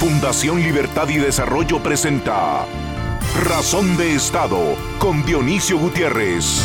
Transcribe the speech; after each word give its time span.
Fundación 0.00 0.62
Libertad 0.62 1.10
y 1.10 1.18
Desarrollo 1.18 1.82
presenta 1.82 2.64
Razón 3.44 3.98
de 3.98 4.14
Estado 4.14 4.58
con 4.98 5.22
Dionisio 5.26 5.78
Gutiérrez. 5.78 6.62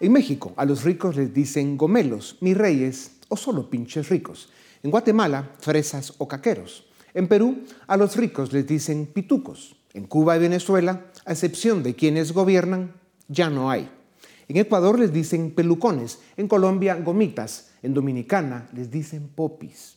En 0.00 0.12
México 0.12 0.54
a 0.56 0.64
los 0.64 0.82
ricos 0.82 1.14
les 1.14 1.32
dicen 1.32 1.76
gomelos, 1.76 2.36
mis 2.40 2.56
reyes 2.56 3.12
o 3.28 3.36
solo 3.36 3.70
pinches 3.70 4.08
ricos. 4.08 4.50
En 4.82 4.90
Guatemala, 4.90 5.52
fresas 5.60 6.14
o 6.18 6.26
caqueros. 6.26 6.84
En 7.14 7.28
Perú 7.28 7.62
a 7.86 7.96
los 7.96 8.16
ricos 8.16 8.52
les 8.52 8.66
dicen 8.66 9.06
pitucos. 9.06 9.76
En 9.92 10.06
Cuba 10.06 10.36
y 10.36 10.40
Venezuela, 10.40 11.12
a 11.24 11.30
excepción 11.30 11.84
de 11.84 11.94
quienes 11.94 12.32
gobiernan, 12.32 12.92
ya 13.28 13.50
no 13.50 13.70
hay. 13.70 13.88
En 14.48 14.56
Ecuador 14.56 14.98
les 14.98 15.12
dicen 15.12 15.52
pelucones, 15.52 16.18
en 16.36 16.48
Colombia 16.48 16.96
gomitas, 16.96 17.70
en 17.84 17.94
Dominicana 17.94 18.68
les 18.72 18.90
dicen 18.90 19.28
popis. 19.28 19.93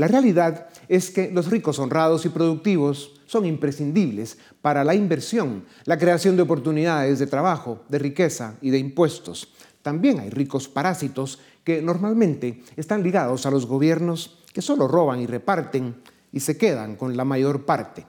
La 0.00 0.08
realidad 0.08 0.68
es 0.88 1.10
que 1.10 1.30
los 1.30 1.50
ricos 1.50 1.78
honrados 1.78 2.24
y 2.24 2.30
productivos 2.30 3.20
son 3.26 3.44
imprescindibles 3.44 4.38
para 4.62 4.82
la 4.82 4.94
inversión, 4.94 5.66
la 5.84 5.98
creación 5.98 6.36
de 6.36 6.42
oportunidades 6.42 7.18
de 7.18 7.26
trabajo, 7.26 7.82
de 7.90 7.98
riqueza 7.98 8.54
y 8.62 8.70
de 8.70 8.78
impuestos. 8.78 9.52
También 9.82 10.18
hay 10.18 10.30
ricos 10.30 10.68
parásitos 10.68 11.38
que 11.64 11.82
normalmente 11.82 12.62
están 12.76 13.02
ligados 13.02 13.44
a 13.44 13.50
los 13.50 13.66
gobiernos 13.66 14.38
que 14.54 14.62
solo 14.62 14.88
roban 14.88 15.20
y 15.20 15.26
reparten 15.26 15.96
y 16.32 16.40
se 16.40 16.56
quedan 16.56 16.96
con 16.96 17.14
la 17.14 17.26
mayor 17.26 17.66
parte. 17.66 18.06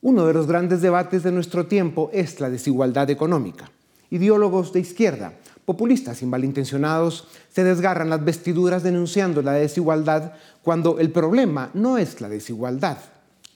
Uno 0.00 0.26
de 0.26 0.34
los 0.34 0.48
grandes 0.48 0.80
debates 0.80 1.22
de 1.22 1.30
nuestro 1.30 1.66
tiempo 1.66 2.10
es 2.12 2.40
la 2.40 2.50
desigualdad 2.50 3.08
económica. 3.10 3.70
Ideólogos 4.10 4.72
de 4.72 4.80
izquierda, 4.80 5.34
populistas 5.70 6.20
y 6.20 6.26
malintencionados 6.26 7.28
se 7.48 7.62
desgarran 7.62 8.10
las 8.10 8.24
vestiduras 8.24 8.82
denunciando 8.82 9.40
la 9.40 9.52
desigualdad 9.52 10.32
cuando 10.64 10.98
el 10.98 11.12
problema 11.12 11.70
no 11.74 11.96
es 11.96 12.20
la 12.20 12.28
desigualdad, 12.28 12.98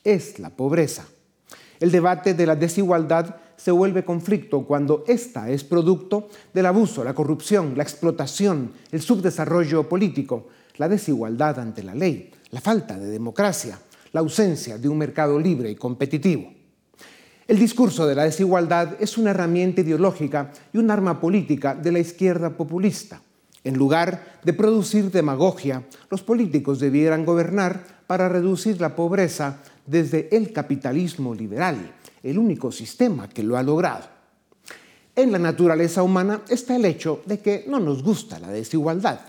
es 0.05 0.39
la 0.39 0.51
pobreza. 0.51 1.07
El 1.81 1.91
debate 1.91 2.35
de 2.35 2.47
la 2.47 2.55
desigualdad 2.55 3.35
se 3.57 3.73
vuelve 3.73 4.05
conflicto 4.05 4.65
cuando 4.65 5.03
ésta 5.09 5.51
es 5.51 5.65
producto 5.65 6.29
del 6.53 6.67
abuso, 6.67 7.03
la 7.03 7.15
corrupción, 7.15 7.77
la 7.77 7.83
explotación, 7.83 8.71
el 8.93 9.03
subdesarrollo 9.03 9.89
político, 9.89 10.47
la 10.77 10.89
desigualdad 10.89 11.59
ante 11.59 11.83
la 11.83 11.97
ley, 11.97 12.31
la 12.51 12.61
falta 12.61 12.97
de 12.97 13.07
democracia, 13.07 13.77
la 14.13 14.21
ausencia 14.21 14.79
de 14.79 14.89
un 14.89 14.99
mercado 14.99 15.37
libre 15.41 15.69
y 15.69 15.75
competitivo. 15.75 16.64
El 17.47 17.59
discurso 17.59 18.07
de 18.07 18.15
la 18.15 18.25
desigualdad 18.25 18.97
es 19.01 19.19
una 19.19 19.31
herramienta 19.31 19.83
ideológica 19.83 20.51
y 20.73 20.79
un 20.79 20.91
arma 20.91 21.21
política 21.21 21.75
de 21.75 21.93
la 21.93 21.99
izquierda 21.99 22.49
populista. 22.49 23.21
En 23.63 23.77
lugar 23.77 24.39
de 24.43 24.55
producir 24.55 25.11
demagogia, 25.11 25.85
los 26.11 26.23
políticos 26.23 26.81
debieran 26.81 27.27
gobernar 27.27 27.85
para 28.07 28.31
reducir 28.31 28.81
la 28.81 28.97
pobreza 28.97 29.59
desde 29.87 30.35
el 30.35 30.55
capitalismo 30.55 31.35
liberal, 31.35 31.95
el 32.23 32.39
único 32.39 32.73
sistema 32.73 33.29
que 33.29 33.43
lo 33.43 33.59
ha 33.59 33.63
logrado. 33.63 34.07
En 35.15 35.31
la 35.31 35.39
naturaleza 35.39 36.03
humana 36.03 36.41
está 36.49 36.77
el 36.77 36.87
hecho 36.87 37.21
de 37.27 37.41
que 37.41 37.67
no 37.69 37.79
nos 37.79 38.03
gusta 38.03 38.39
la 38.39 38.49
desigualdad. 38.49 39.21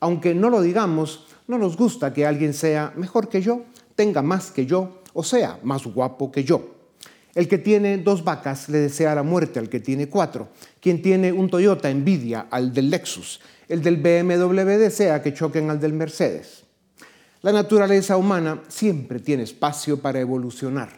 Aunque 0.00 0.34
no 0.34 0.50
lo 0.50 0.60
digamos, 0.60 1.26
no 1.46 1.56
nos 1.56 1.76
gusta 1.76 2.12
que 2.12 2.26
alguien 2.26 2.52
sea 2.52 2.92
mejor 2.96 3.28
que 3.28 3.42
yo, 3.42 3.62
tenga 3.94 4.22
más 4.22 4.50
que 4.50 4.66
yo 4.66 5.02
o 5.12 5.22
sea 5.22 5.60
más 5.62 5.84
guapo 5.86 6.32
que 6.32 6.42
yo. 6.42 6.79
El 7.34 7.48
que 7.48 7.58
tiene 7.58 7.98
dos 7.98 8.24
vacas 8.24 8.68
le 8.68 8.78
desea 8.78 9.14
la 9.14 9.22
muerte 9.22 9.58
al 9.58 9.68
que 9.68 9.80
tiene 9.80 10.08
cuatro. 10.08 10.48
Quien 10.80 11.00
tiene 11.00 11.32
un 11.32 11.48
Toyota 11.48 11.88
envidia 11.88 12.46
al 12.50 12.72
del 12.72 12.90
Lexus. 12.90 13.40
El 13.68 13.82
del 13.82 13.96
BMW 13.96 14.78
desea 14.78 15.22
que 15.22 15.34
choquen 15.34 15.70
al 15.70 15.78
del 15.78 15.92
Mercedes. 15.92 16.64
La 17.42 17.52
naturaleza 17.52 18.16
humana 18.16 18.62
siempre 18.68 19.20
tiene 19.20 19.44
espacio 19.44 20.00
para 20.00 20.20
evolucionar. 20.20 20.90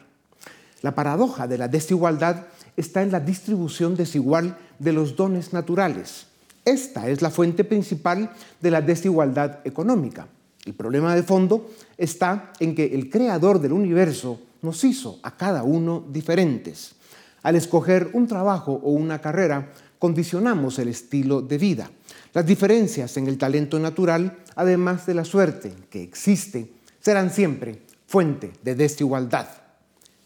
La 0.81 0.95
paradoja 0.95 1.47
de 1.47 1.59
la 1.59 1.69
desigualdad 1.69 2.47
está 2.77 3.03
en 3.03 3.13
la 3.13 3.21
distribución 3.21 3.95
desigual 3.95 4.57
de 4.79 4.93
los 4.93 5.15
dones 5.15 5.53
naturales. 5.53 6.27
Esta 6.65 7.09
es 7.09 7.23
la 7.23 7.31
fuente 7.31 7.65
principal 7.65 8.33
de 8.61 8.71
la 8.71 8.81
desigualdad 8.81 9.61
económica. 9.65 10.27
El 10.65 10.75
problema 10.75 11.15
de 11.15 11.23
fondo 11.23 11.71
está 11.99 12.53
en 12.61 12.75
que 12.75 12.87
el 12.87 13.11
creador 13.11 13.61
del 13.61 13.73
universo 13.73 14.41
nos 14.63 14.83
hizo 14.85 15.19
a 15.23 15.37
cada 15.37 15.63
uno 15.63 16.05
diferentes. 16.09 16.95
Al 17.43 17.57
escoger 17.57 18.11
un 18.13 18.27
trabajo 18.27 18.81
o 18.83 18.93
una 18.93 19.21
carrera, 19.21 19.73
condicionamos 19.99 20.79
el 20.79 20.89
estilo 20.89 21.43
de 21.43 21.59
vida. 21.59 21.91
Las 22.33 22.47
diferencias 22.47 23.17
en 23.17 23.27
el 23.27 23.37
talento 23.37 23.79
natural, 23.79 24.39
además 24.57 25.07
de 25.07 25.15
la 25.15 25.25
suerte 25.25 25.75
que 25.91 26.03
existe, 26.03 26.73
serán 27.01 27.31
siempre 27.31 27.83
fuente 28.07 28.53
de 28.63 28.75
desigualdad. 28.75 29.49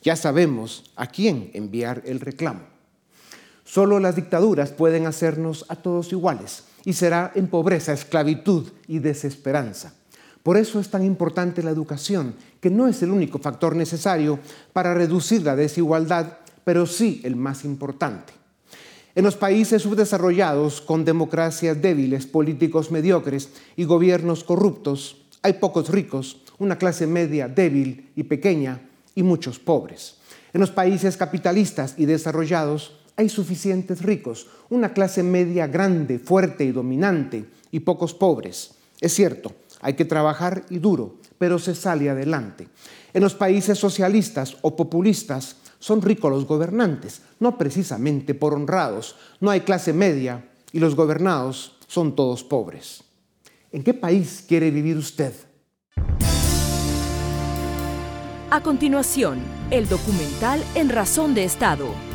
Ya 0.02 0.14
sabemos 0.14 0.92
a 0.94 1.06
quién 1.06 1.50
enviar 1.54 2.02
el 2.04 2.20
reclamo. 2.20 2.60
Solo 3.64 3.98
las 3.98 4.14
dictaduras 4.14 4.70
pueden 4.70 5.06
hacernos 5.06 5.64
a 5.68 5.76
todos 5.76 6.12
iguales 6.12 6.64
y 6.84 6.92
será 6.92 7.32
en 7.34 7.48
pobreza, 7.48 7.92
esclavitud 7.92 8.68
y 8.86 9.00
desesperanza. 9.00 9.94
Por 10.46 10.56
eso 10.56 10.78
es 10.78 10.90
tan 10.90 11.04
importante 11.04 11.60
la 11.60 11.72
educación, 11.72 12.36
que 12.60 12.70
no 12.70 12.86
es 12.86 13.02
el 13.02 13.10
único 13.10 13.40
factor 13.40 13.74
necesario 13.74 14.38
para 14.72 14.94
reducir 14.94 15.42
la 15.42 15.56
desigualdad, 15.56 16.38
pero 16.62 16.86
sí 16.86 17.20
el 17.24 17.34
más 17.34 17.64
importante. 17.64 18.32
En 19.16 19.24
los 19.24 19.34
países 19.34 19.82
subdesarrollados, 19.82 20.80
con 20.80 21.04
democracias 21.04 21.82
débiles, 21.82 22.26
políticos 22.26 22.92
mediocres 22.92 23.48
y 23.74 23.82
gobiernos 23.82 24.44
corruptos, 24.44 25.16
hay 25.42 25.54
pocos 25.54 25.88
ricos, 25.88 26.42
una 26.60 26.78
clase 26.78 27.08
media 27.08 27.48
débil 27.48 28.12
y 28.14 28.22
pequeña 28.22 28.82
y 29.16 29.24
muchos 29.24 29.58
pobres. 29.58 30.18
En 30.52 30.60
los 30.60 30.70
países 30.70 31.16
capitalistas 31.16 31.96
y 31.98 32.06
desarrollados 32.06 33.00
hay 33.16 33.28
suficientes 33.30 34.00
ricos, 34.00 34.46
una 34.70 34.92
clase 34.92 35.24
media 35.24 35.66
grande, 35.66 36.20
fuerte 36.20 36.64
y 36.64 36.70
dominante 36.70 37.46
y 37.72 37.80
pocos 37.80 38.14
pobres. 38.14 38.76
Es 39.00 39.12
cierto, 39.12 39.52
hay 39.80 39.94
que 39.94 40.04
trabajar 40.04 40.64
y 40.70 40.78
duro, 40.78 41.16
pero 41.38 41.58
se 41.58 41.74
sale 41.74 42.10
adelante. 42.10 42.68
En 43.12 43.22
los 43.22 43.34
países 43.34 43.78
socialistas 43.78 44.56
o 44.62 44.76
populistas 44.76 45.56
son 45.78 46.02
ricos 46.02 46.30
los 46.30 46.46
gobernantes, 46.46 47.22
no 47.40 47.58
precisamente 47.58 48.34
por 48.34 48.54
honrados. 48.54 49.16
No 49.40 49.50
hay 49.50 49.60
clase 49.60 49.92
media 49.92 50.48
y 50.72 50.80
los 50.80 50.94
gobernados 50.94 51.76
son 51.86 52.16
todos 52.16 52.44
pobres. 52.44 53.04
¿En 53.72 53.82
qué 53.82 53.94
país 53.94 54.44
quiere 54.46 54.70
vivir 54.70 54.96
usted? 54.96 55.32
A 58.50 58.62
continuación, 58.62 59.40
el 59.70 59.88
documental 59.88 60.62
En 60.74 60.88
Razón 60.88 61.34
de 61.34 61.44
Estado 61.44 62.05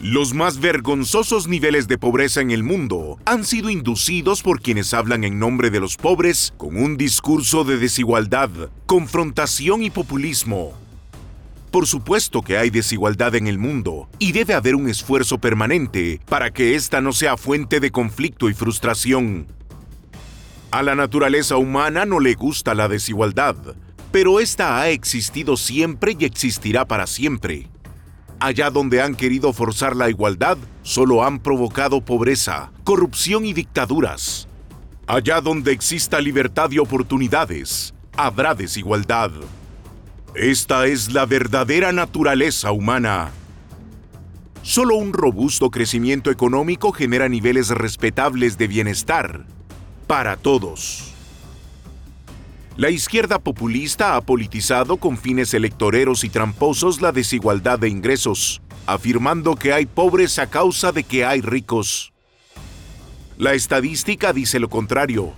Los 0.00 0.32
más 0.32 0.60
vergonzosos 0.60 1.46
niveles 1.46 1.86
de 1.86 1.98
pobreza 1.98 2.40
en 2.40 2.50
el 2.50 2.62
mundo 2.62 3.18
han 3.26 3.44
sido 3.44 3.68
inducidos 3.68 4.40
por 4.40 4.62
quienes 4.62 4.94
hablan 4.94 5.24
en 5.24 5.38
nombre 5.38 5.68
de 5.68 5.78
los 5.78 5.98
pobres 5.98 6.54
con 6.56 6.78
un 6.78 6.96
discurso 6.96 7.64
de 7.64 7.76
desigualdad, 7.76 8.48
confrontación 8.86 9.82
y 9.82 9.90
populismo. 9.90 10.72
Por 11.70 11.86
supuesto 11.86 12.40
que 12.40 12.56
hay 12.56 12.70
desigualdad 12.70 13.34
en 13.34 13.46
el 13.46 13.58
mundo 13.58 14.08
y 14.18 14.32
debe 14.32 14.54
haber 14.54 14.74
un 14.74 14.88
esfuerzo 14.88 15.36
permanente 15.36 16.18
para 16.30 16.50
que 16.50 16.76
ésta 16.76 17.02
no 17.02 17.12
sea 17.12 17.36
fuente 17.36 17.78
de 17.78 17.90
conflicto 17.90 18.48
y 18.48 18.54
frustración. 18.54 19.48
A 20.70 20.82
la 20.82 20.94
naturaleza 20.94 21.58
humana 21.58 22.06
no 22.06 22.20
le 22.20 22.32
gusta 22.36 22.74
la 22.74 22.88
desigualdad, 22.88 23.54
pero 24.10 24.40
esta 24.40 24.80
ha 24.80 24.88
existido 24.88 25.58
siempre 25.58 26.16
y 26.18 26.24
existirá 26.24 26.86
para 26.86 27.06
siempre. 27.06 27.68
Allá 28.40 28.70
donde 28.70 29.02
han 29.02 29.14
querido 29.14 29.52
forzar 29.52 29.94
la 29.94 30.08
igualdad, 30.08 30.56
solo 30.82 31.22
han 31.24 31.40
provocado 31.40 32.00
pobreza, 32.00 32.72
corrupción 32.84 33.44
y 33.44 33.52
dictaduras. 33.52 34.48
Allá 35.06 35.42
donde 35.42 35.72
exista 35.72 36.22
libertad 36.22 36.70
y 36.70 36.78
oportunidades, 36.78 37.92
habrá 38.16 38.54
desigualdad. 38.54 39.30
Esta 40.34 40.86
es 40.86 41.12
la 41.12 41.26
verdadera 41.26 41.92
naturaleza 41.92 42.72
humana. 42.72 43.30
Solo 44.62 44.96
un 44.96 45.12
robusto 45.12 45.70
crecimiento 45.70 46.30
económico 46.30 46.92
genera 46.92 47.28
niveles 47.28 47.68
respetables 47.68 48.56
de 48.56 48.68
bienestar 48.68 49.44
para 50.06 50.38
todos. 50.38 51.09
La 52.80 52.88
izquierda 52.88 53.38
populista 53.38 54.16
ha 54.16 54.22
politizado 54.22 54.96
con 54.96 55.18
fines 55.18 55.52
electoreros 55.52 56.24
y 56.24 56.30
tramposos 56.30 57.02
la 57.02 57.12
desigualdad 57.12 57.78
de 57.78 57.90
ingresos, 57.90 58.62
afirmando 58.86 59.54
que 59.54 59.74
hay 59.74 59.84
pobres 59.84 60.38
a 60.38 60.48
causa 60.48 60.90
de 60.90 61.04
que 61.04 61.26
hay 61.26 61.42
ricos. 61.42 62.14
La 63.36 63.52
estadística 63.52 64.32
dice 64.32 64.58
lo 64.58 64.70
contrario. 64.70 65.34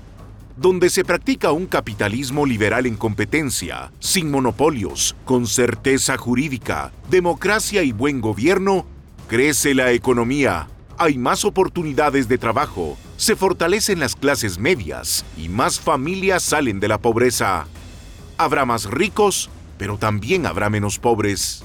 Donde 0.56 0.88
se 0.88 1.04
practica 1.04 1.50
un 1.50 1.66
capitalismo 1.66 2.46
liberal 2.46 2.86
en 2.86 2.94
competencia, 2.94 3.90
sin 3.98 4.30
monopolios, 4.30 5.16
con 5.24 5.48
certeza 5.48 6.16
jurídica, 6.16 6.92
democracia 7.10 7.82
y 7.82 7.90
buen 7.90 8.20
gobierno, 8.20 8.86
crece 9.26 9.74
la 9.74 9.90
economía, 9.90 10.68
hay 10.98 11.18
más 11.18 11.44
oportunidades 11.44 12.28
de 12.28 12.38
trabajo, 12.38 12.96
se 13.16 13.36
fortalecen 13.36 14.00
las 14.00 14.16
clases 14.16 14.58
medias 14.58 15.24
y 15.36 15.48
más 15.48 15.80
familias 15.80 16.42
salen 16.42 16.80
de 16.80 16.88
la 16.88 16.98
pobreza. 16.98 17.66
Habrá 18.38 18.64
más 18.64 18.86
ricos, 18.90 19.50
pero 19.78 19.98
también 19.98 20.46
habrá 20.46 20.70
menos 20.70 20.98
pobres. 20.98 21.64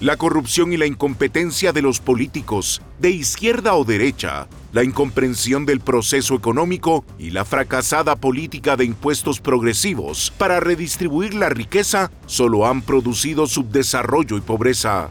La 0.00 0.16
corrupción 0.16 0.72
y 0.72 0.76
la 0.76 0.86
incompetencia 0.86 1.72
de 1.72 1.80
los 1.80 2.00
políticos, 2.00 2.82
de 2.98 3.10
izquierda 3.10 3.74
o 3.74 3.84
derecha, 3.84 4.48
la 4.72 4.82
incomprensión 4.82 5.64
del 5.64 5.78
proceso 5.78 6.34
económico 6.34 7.04
y 7.18 7.30
la 7.30 7.44
fracasada 7.44 8.16
política 8.16 8.76
de 8.76 8.84
impuestos 8.84 9.38
progresivos 9.38 10.32
para 10.38 10.58
redistribuir 10.58 11.34
la 11.34 11.50
riqueza 11.50 12.10
solo 12.26 12.66
han 12.66 12.82
producido 12.82 13.46
subdesarrollo 13.46 14.36
y 14.36 14.40
pobreza. 14.40 15.10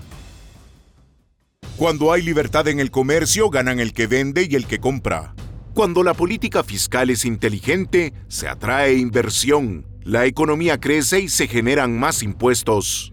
Cuando 1.81 2.13
hay 2.13 2.21
libertad 2.21 2.67
en 2.67 2.79
el 2.79 2.91
comercio, 2.91 3.49
ganan 3.49 3.79
el 3.79 3.91
que 3.91 4.05
vende 4.05 4.47
y 4.47 4.53
el 4.53 4.67
que 4.67 4.77
compra. 4.77 5.33
Cuando 5.73 6.03
la 6.03 6.13
política 6.13 6.63
fiscal 6.63 7.09
es 7.09 7.25
inteligente, 7.25 8.13
se 8.27 8.47
atrae 8.47 8.99
inversión, 8.99 9.87
la 10.03 10.27
economía 10.27 10.79
crece 10.79 11.21
y 11.21 11.27
se 11.27 11.47
generan 11.47 11.97
más 11.97 12.21
impuestos. 12.21 13.11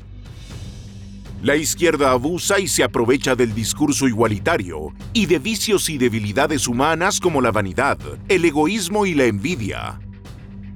La 1.42 1.56
izquierda 1.56 2.10
abusa 2.10 2.60
y 2.60 2.68
se 2.68 2.84
aprovecha 2.84 3.34
del 3.34 3.54
discurso 3.54 4.06
igualitario 4.06 4.92
y 5.14 5.24
de 5.24 5.38
vicios 5.38 5.88
y 5.88 5.96
debilidades 5.96 6.68
humanas 6.68 7.20
como 7.20 7.40
la 7.40 7.52
vanidad, 7.52 7.96
el 8.28 8.44
egoísmo 8.44 9.06
y 9.06 9.14
la 9.14 9.24
envidia. 9.24 9.98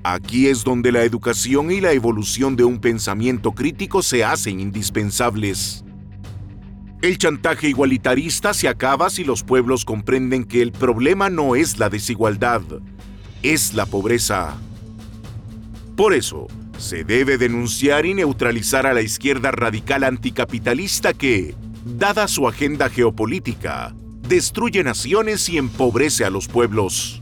Aquí 0.03 0.47
es 0.47 0.65
donde 0.65 0.93
la 0.93 1.03
educación 1.03 1.71
y 1.71 1.83
la 1.83 1.93
evolución 1.93 2.57
de 2.57 2.65
un 2.65 2.79
pensamiento 2.79 3.53
crítico 3.53 4.03
se 4.03 4.25
hacen 4.25 4.61
indispensables. 4.61 5.85
El 7.03 7.19
chantaje 7.19 7.69
igualitarista 7.69 8.55
se 8.55 8.69
acaba 8.69 9.11
si 9.11 9.25
los 9.25 9.43
pueblos 9.43 9.85
comprenden 9.85 10.45
que 10.45 10.63
el 10.63 10.71
problema 10.71 11.31
no 11.31 11.57
es 11.57 11.81
la 11.81 11.91
desigualdad, 11.91 12.63
es 13.43 13.75
la 13.75 13.87
pobreza. 13.87 14.57
Por 15.97 16.15
eso, 16.15 16.47
se 16.79 17.03
debe 17.03 17.39
denunciar 17.39 18.07
y 18.07 18.15
neutralizar 18.15 18.87
a 18.87 18.95
la 18.95 19.03
izquierda 19.03 19.51
radical 19.51 20.05
anticapitalista 20.05 21.13
que, 21.13 21.57
dada 21.85 22.29
su 22.29 22.47
agenda 22.47 22.89
geopolítica, 22.89 23.97
destruye 24.29 24.85
naciones 24.85 25.49
y 25.49 25.59
empobrece 25.59 26.25
a 26.25 26.31
los 26.31 26.47
pueblos. 26.47 27.21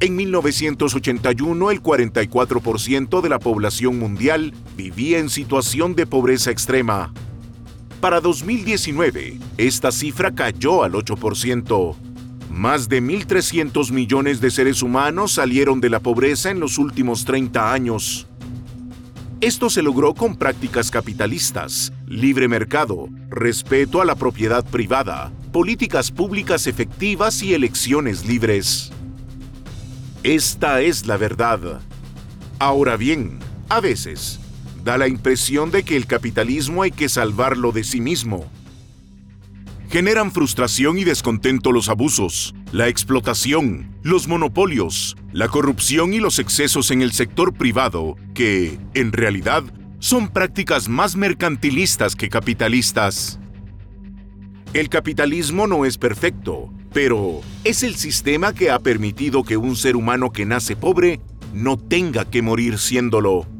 En 0.00 0.16
1981, 0.16 1.70
el 1.70 1.80
44% 1.80 3.20
de 3.20 3.28
la 3.28 3.38
población 3.38 4.00
mundial 4.00 4.52
vivía 4.76 5.20
en 5.20 5.30
situación 5.30 5.94
de 5.94 6.08
pobreza 6.08 6.50
extrema. 6.50 7.14
Para 8.04 8.20
2019, 8.20 9.38
esta 9.56 9.90
cifra 9.90 10.34
cayó 10.34 10.82
al 10.82 10.92
8%. 10.92 11.96
Más 12.50 12.86
de 12.90 13.02
1.300 13.02 13.92
millones 13.92 14.42
de 14.42 14.50
seres 14.50 14.82
humanos 14.82 15.32
salieron 15.32 15.80
de 15.80 15.88
la 15.88 16.00
pobreza 16.00 16.50
en 16.50 16.60
los 16.60 16.76
últimos 16.76 17.24
30 17.24 17.72
años. 17.72 18.26
Esto 19.40 19.70
se 19.70 19.80
logró 19.80 20.12
con 20.12 20.36
prácticas 20.36 20.90
capitalistas, 20.90 21.94
libre 22.06 22.46
mercado, 22.46 23.08
respeto 23.30 24.02
a 24.02 24.04
la 24.04 24.16
propiedad 24.16 24.66
privada, 24.66 25.32
políticas 25.50 26.10
públicas 26.10 26.66
efectivas 26.66 27.42
y 27.42 27.54
elecciones 27.54 28.26
libres. 28.26 28.92
Esta 30.22 30.82
es 30.82 31.06
la 31.06 31.16
verdad. 31.16 31.80
Ahora 32.58 32.98
bien, 32.98 33.38
a 33.70 33.80
veces, 33.80 34.40
da 34.84 34.98
la 34.98 35.08
impresión 35.08 35.70
de 35.70 35.82
que 35.82 35.96
el 35.96 36.06
capitalismo 36.06 36.82
hay 36.82 36.90
que 36.90 37.08
salvarlo 37.08 37.72
de 37.72 37.84
sí 37.84 38.00
mismo. 38.00 38.44
Generan 39.90 40.30
frustración 40.30 40.98
y 40.98 41.04
descontento 41.04 41.72
los 41.72 41.88
abusos, 41.88 42.54
la 42.70 42.88
explotación, 42.88 43.96
los 44.02 44.28
monopolios, 44.28 45.16
la 45.32 45.48
corrupción 45.48 46.12
y 46.12 46.18
los 46.18 46.38
excesos 46.38 46.90
en 46.90 47.00
el 47.00 47.12
sector 47.12 47.54
privado, 47.54 48.16
que, 48.34 48.78
en 48.92 49.12
realidad, 49.12 49.64
son 50.00 50.28
prácticas 50.28 50.88
más 50.88 51.16
mercantilistas 51.16 52.14
que 52.14 52.28
capitalistas. 52.28 53.38
El 54.74 54.88
capitalismo 54.88 55.66
no 55.66 55.84
es 55.84 55.96
perfecto, 55.96 56.70
pero 56.92 57.40
es 57.62 57.82
el 57.84 57.94
sistema 57.94 58.52
que 58.52 58.70
ha 58.70 58.80
permitido 58.80 59.44
que 59.44 59.56
un 59.56 59.76
ser 59.76 59.96
humano 59.96 60.30
que 60.30 60.44
nace 60.44 60.76
pobre 60.76 61.20
no 61.54 61.78
tenga 61.78 62.24
que 62.24 62.42
morir 62.42 62.78
siéndolo. 62.78 63.53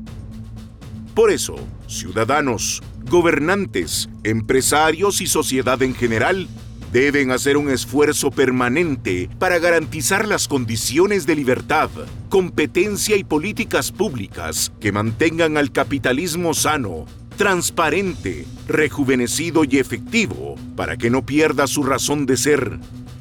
Por 1.15 1.31
eso, 1.31 1.55
ciudadanos, 1.87 2.83
gobernantes, 3.09 4.09
empresarios 4.25 5.21
y 5.21 5.29
sociedad 5.29 5.81
en 5.83 5.95
general 5.95 6.49
deben 6.93 7.31
hacer 7.31 7.57
un 7.57 7.71
esfuerzo 7.71 8.33
permanente 8.33 9.29
para 9.39 9.61
garantizar 9.61 10.27
las 10.27 10.49
condiciones 10.49 11.25
de 11.25 11.37
libertad, 11.37 11.89
competencia 12.29 13.17
y 13.17 13.23
políticas 13.23 13.93
públicas 13.93 14.73
que 14.81 14.91
mantengan 14.91 15.57
al 15.57 15.71
capitalismo 15.71 16.53
sano, 16.53 17.07
transparente, 17.37 18.45
rejuvenecido 18.67 19.63
y 19.65 19.79
efectivo 19.79 20.57
para 20.75 20.97
que 20.97 21.11
no 21.11 21.25
pierda 21.25 21.69
su 21.69 21.85
razón 21.85 22.27
de 22.27 22.37
ser, 22.37 22.79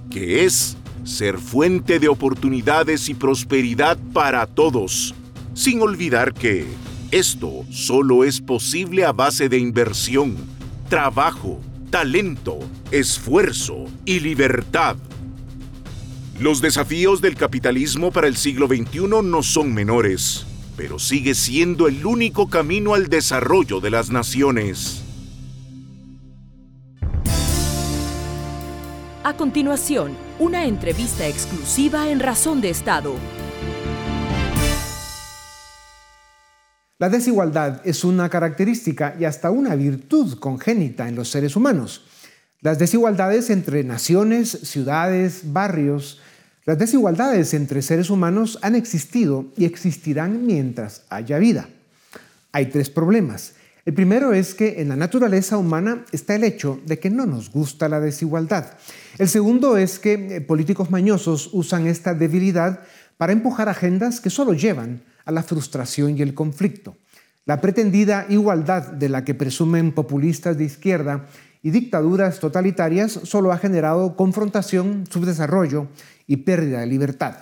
que 0.09 0.45
es 0.45 0.77
ser 1.03 1.37
fuente 1.37 1.99
de 1.99 2.07
oportunidades 2.07 3.07
y 3.09 3.13
prosperidad 3.13 3.99
para 4.13 4.47
todos, 4.47 5.13
sin 5.53 5.81
olvidar 5.81 6.33
que 6.33 6.65
esto 7.13 7.63
solo 7.69 8.23
es 8.23 8.41
posible 8.41 9.05
a 9.05 9.11
base 9.11 9.47
de 9.47 9.59
inversión, 9.59 10.35
trabajo, 10.89 11.61
talento, 11.91 12.57
esfuerzo 12.89 13.85
y 14.03 14.19
libertad. 14.19 14.95
Los 16.39 16.59
desafíos 16.59 17.21
del 17.21 17.35
capitalismo 17.35 18.09
para 18.09 18.27
el 18.27 18.35
siglo 18.35 18.65
XXI 18.65 19.21
no 19.23 19.43
son 19.43 19.75
menores, 19.75 20.47
pero 20.75 20.97
sigue 20.97 21.35
siendo 21.35 21.87
el 21.87 22.03
único 22.03 22.49
camino 22.49 22.95
al 22.95 23.09
desarrollo 23.09 23.79
de 23.79 23.91
las 23.91 24.09
naciones. 24.09 25.03
A 29.23 29.35
continuación, 29.37 30.17
una 30.39 30.65
entrevista 30.65 31.27
exclusiva 31.27 32.09
en 32.09 32.19
Razón 32.19 32.59
de 32.59 32.71
Estado 32.71 33.13
La 37.03 37.09
desigualdad 37.09 37.81
es 37.83 38.05
una 38.05 38.29
característica 38.29 39.13
y 39.19 39.25
hasta 39.25 39.51
una 39.51 39.75
virtud 39.75 40.39
congénita 40.39 41.09
en 41.09 41.15
los 41.15 41.29
seres 41.29 41.57
humanos. 41.57 42.05
Las 42.61 42.79
desigualdades 42.79 43.49
entre 43.49 43.83
naciones, 43.83 44.49
ciudades, 44.63 45.41
barrios, 45.51 46.21
las 46.63 46.79
desigualdades 46.79 47.53
entre 47.55 47.81
seres 47.81 48.09
humanos 48.09 48.57
han 48.61 48.75
existido 48.75 49.47
y 49.57 49.65
existirán 49.65 50.45
mientras 50.45 51.03
haya 51.09 51.39
vida. 51.39 51.67
Hay 52.53 52.67
tres 52.67 52.89
problemas. 52.89 53.55
El 53.83 53.95
primero 53.95 54.31
es 54.31 54.55
que 54.55 54.79
en 54.81 54.87
la 54.87 54.95
naturaleza 54.95 55.57
humana 55.57 56.05
está 56.13 56.35
el 56.35 56.45
hecho 56.45 56.79
de 56.85 56.99
que 56.99 57.09
no 57.09 57.25
nos 57.25 57.51
gusta 57.51 57.89
la 57.89 57.99
desigualdad. 57.99 58.77
El 59.17 59.27
segundo 59.27 59.75
es 59.75 59.99
que 59.99 60.37
eh, 60.37 60.39
políticos 60.39 60.89
mañosos 60.89 61.49
usan 61.51 61.85
esta 61.85 62.13
debilidad 62.13 62.79
para 63.17 63.33
empujar 63.33 63.67
agendas 63.67 64.21
que 64.21 64.29
solo 64.29 64.53
llevan 64.53 65.01
a 65.25 65.31
la 65.31 65.43
frustración 65.43 66.17
y 66.17 66.21
el 66.21 66.33
conflicto. 66.33 66.97
La 67.45 67.59
pretendida 67.59 68.25
igualdad 68.29 68.93
de 68.93 69.09
la 69.09 69.25
que 69.25 69.33
presumen 69.33 69.91
populistas 69.91 70.57
de 70.57 70.63
izquierda 70.63 71.25
y 71.61 71.71
dictaduras 71.71 72.39
totalitarias 72.39 73.19
solo 73.23 73.51
ha 73.51 73.57
generado 73.57 74.15
confrontación, 74.15 75.05
subdesarrollo 75.09 75.87
y 76.27 76.37
pérdida 76.37 76.79
de 76.79 76.87
libertad. 76.87 77.35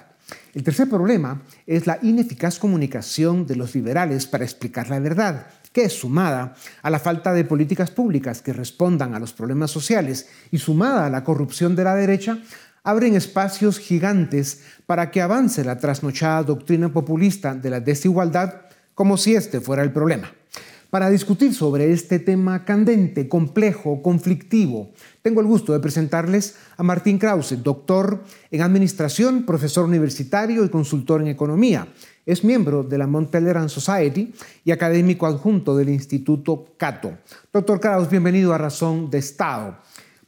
El 0.54 0.64
tercer 0.64 0.90
problema 0.90 1.42
es 1.66 1.88
la 1.88 2.00
ineficaz 2.02 2.60
comunicación 2.60 3.46
de 3.46 3.56
los 3.56 3.74
liberales 3.76 4.28
para 4.28 4.44
explicar 4.44 4.90
la 4.90 5.00
verdad, 5.00 5.48
que 5.72 5.88
sumada 5.90 6.56
a 6.82 6.90
la 6.90 7.00
falta 7.00 7.32
de 7.34 7.46
políticas 7.46 7.92
públicas 7.92 8.42
que 8.42 8.54
respondan 8.54 9.16
a 9.16 9.20
los 9.20 9.34
problemas 9.34 9.72
sociales 9.72 10.28
y 10.52 10.58
sumada 10.58 11.06
a 11.06 11.10
la 11.10 11.24
corrupción 11.24 11.76
de 11.76 11.84
la 11.84 11.96
derecha, 11.96 12.40
abren 12.84 13.16
espacios 13.16 13.80
gigantes 13.80 14.64
para 14.86 15.12
que 15.12 15.22
avance 15.22 15.64
la 15.64 15.78
trasnochada 15.78 16.44
doctrina 16.44 16.92
populista 16.92 17.54
de 17.54 17.70
la 17.70 17.80
desigualdad 17.80 18.62
como 18.96 19.18
si 19.18 19.36
este 19.36 19.62
fuera 19.62 19.84
el 19.84 19.92
problema. 19.92 20.32
Para 20.90 21.10
discutir 21.10 21.54
sobre 21.54 21.94
este 21.94 22.20
tema 22.20 22.66
candente, 22.66 23.30
complejo, 23.30 24.02
conflictivo, 24.02 24.92
tengo 25.22 25.40
el 25.40 25.48
gusto 25.48 25.72
de 25.72 25.80
presentarles 25.80 26.58
a 26.76 26.84
Martín 26.84 27.18
Krause, 27.18 27.64
doctor 27.64 28.26
en 28.50 28.62
Administración, 28.62 29.46
profesor 29.46 29.86
universitario 29.86 30.66
y 30.66 30.70
consultor 30.70 31.22
en 31.22 31.30
Economía. 31.30 31.88
Es 32.26 32.44
miembro 32.44 32.84
de 32.84 32.98
la 32.98 33.08
Mount 33.08 33.30
Pelerin 33.30 33.70
Society 33.70 34.34
y 34.66 34.72
académico 34.72 35.26
adjunto 35.26 35.78
del 35.78 35.88
Instituto 35.88 36.74
Cato. 36.76 37.18
Doctor 37.54 37.80
Krause, 37.80 38.10
bienvenido 38.10 38.54
a 38.54 38.58
Razón 38.58 39.10
de 39.10 39.20
Estado. 39.20 39.78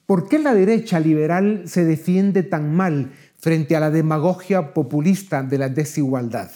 ¿Por 0.06 0.28
qué 0.28 0.38
la 0.38 0.54
derecha 0.54 1.00
liberal 1.00 1.64
se 1.66 1.86
defiende 1.86 2.44
tan 2.44 2.76
mal 2.76 3.14
frente 3.38 3.76
a 3.76 3.80
la 3.80 3.90
demagogia 3.90 4.74
populista 4.74 5.44
de 5.44 5.58
la 5.58 5.70
desigualdad? 5.70 6.52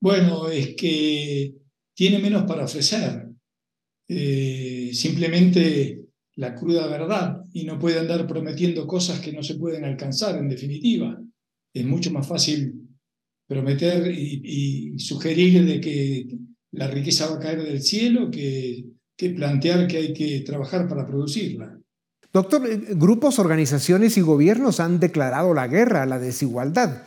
Bueno, 0.00 0.48
es 0.48 0.76
que 0.76 1.56
tiene 1.94 2.20
menos 2.20 2.44
para 2.44 2.64
ofrecer. 2.64 3.28
Eh, 4.08 4.90
simplemente 4.92 6.04
la 6.36 6.54
cruda 6.54 6.86
verdad 6.86 7.44
y 7.52 7.64
no 7.64 7.78
puede 7.78 7.98
andar 7.98 8.26
prometiendo 8.26 8.86
cosas 8.86 9.20
que 9.20 9.32
no 9.32 9.42
se 9.42 9.56
pueden 9.56 9.84
alcanzar, 9.84 10.38
en 10.38 10.48
definitiva. 10.48 11.20
Es 11.74 11.84
mucho 11.84 12.12
más 12.12 12.28
fácil 12.28 12.74
prometer 13.48 14.12
y, 14.16 14.98
sugerir 14.98 15.64
de 15.64 15.80
que 15.80 16.26
la 16.72 16.88
riqueza 16.88 17.28
va 17.28 17.36
a 17.36 17.40
caer 17.40 17.62
del 17.62 17.82
cielo 17.82 18.30
que 18.30 18.84
plantear 19.34 19.88
que 19.88 19.96
hay 19.96 20.12
que 20.12 20.40
trabajar 20.40 20.88
para 20.88 21.06
producirla. 21.06 21.78
Doctor, 22.32 22.68
eh, 22.68 22.80
grupos, 22.90 23.38
organizaciones 23.38 24.16
y 24.16 24.20
gobiernos 24.20 24.80
han 24.80 25.00
declarado 25.00 25.54
la 25.54 25.66
guerra 25.66 26.02
a 26.02 26.06
la 26.06 26.18
desigualdad. 26.18 27.02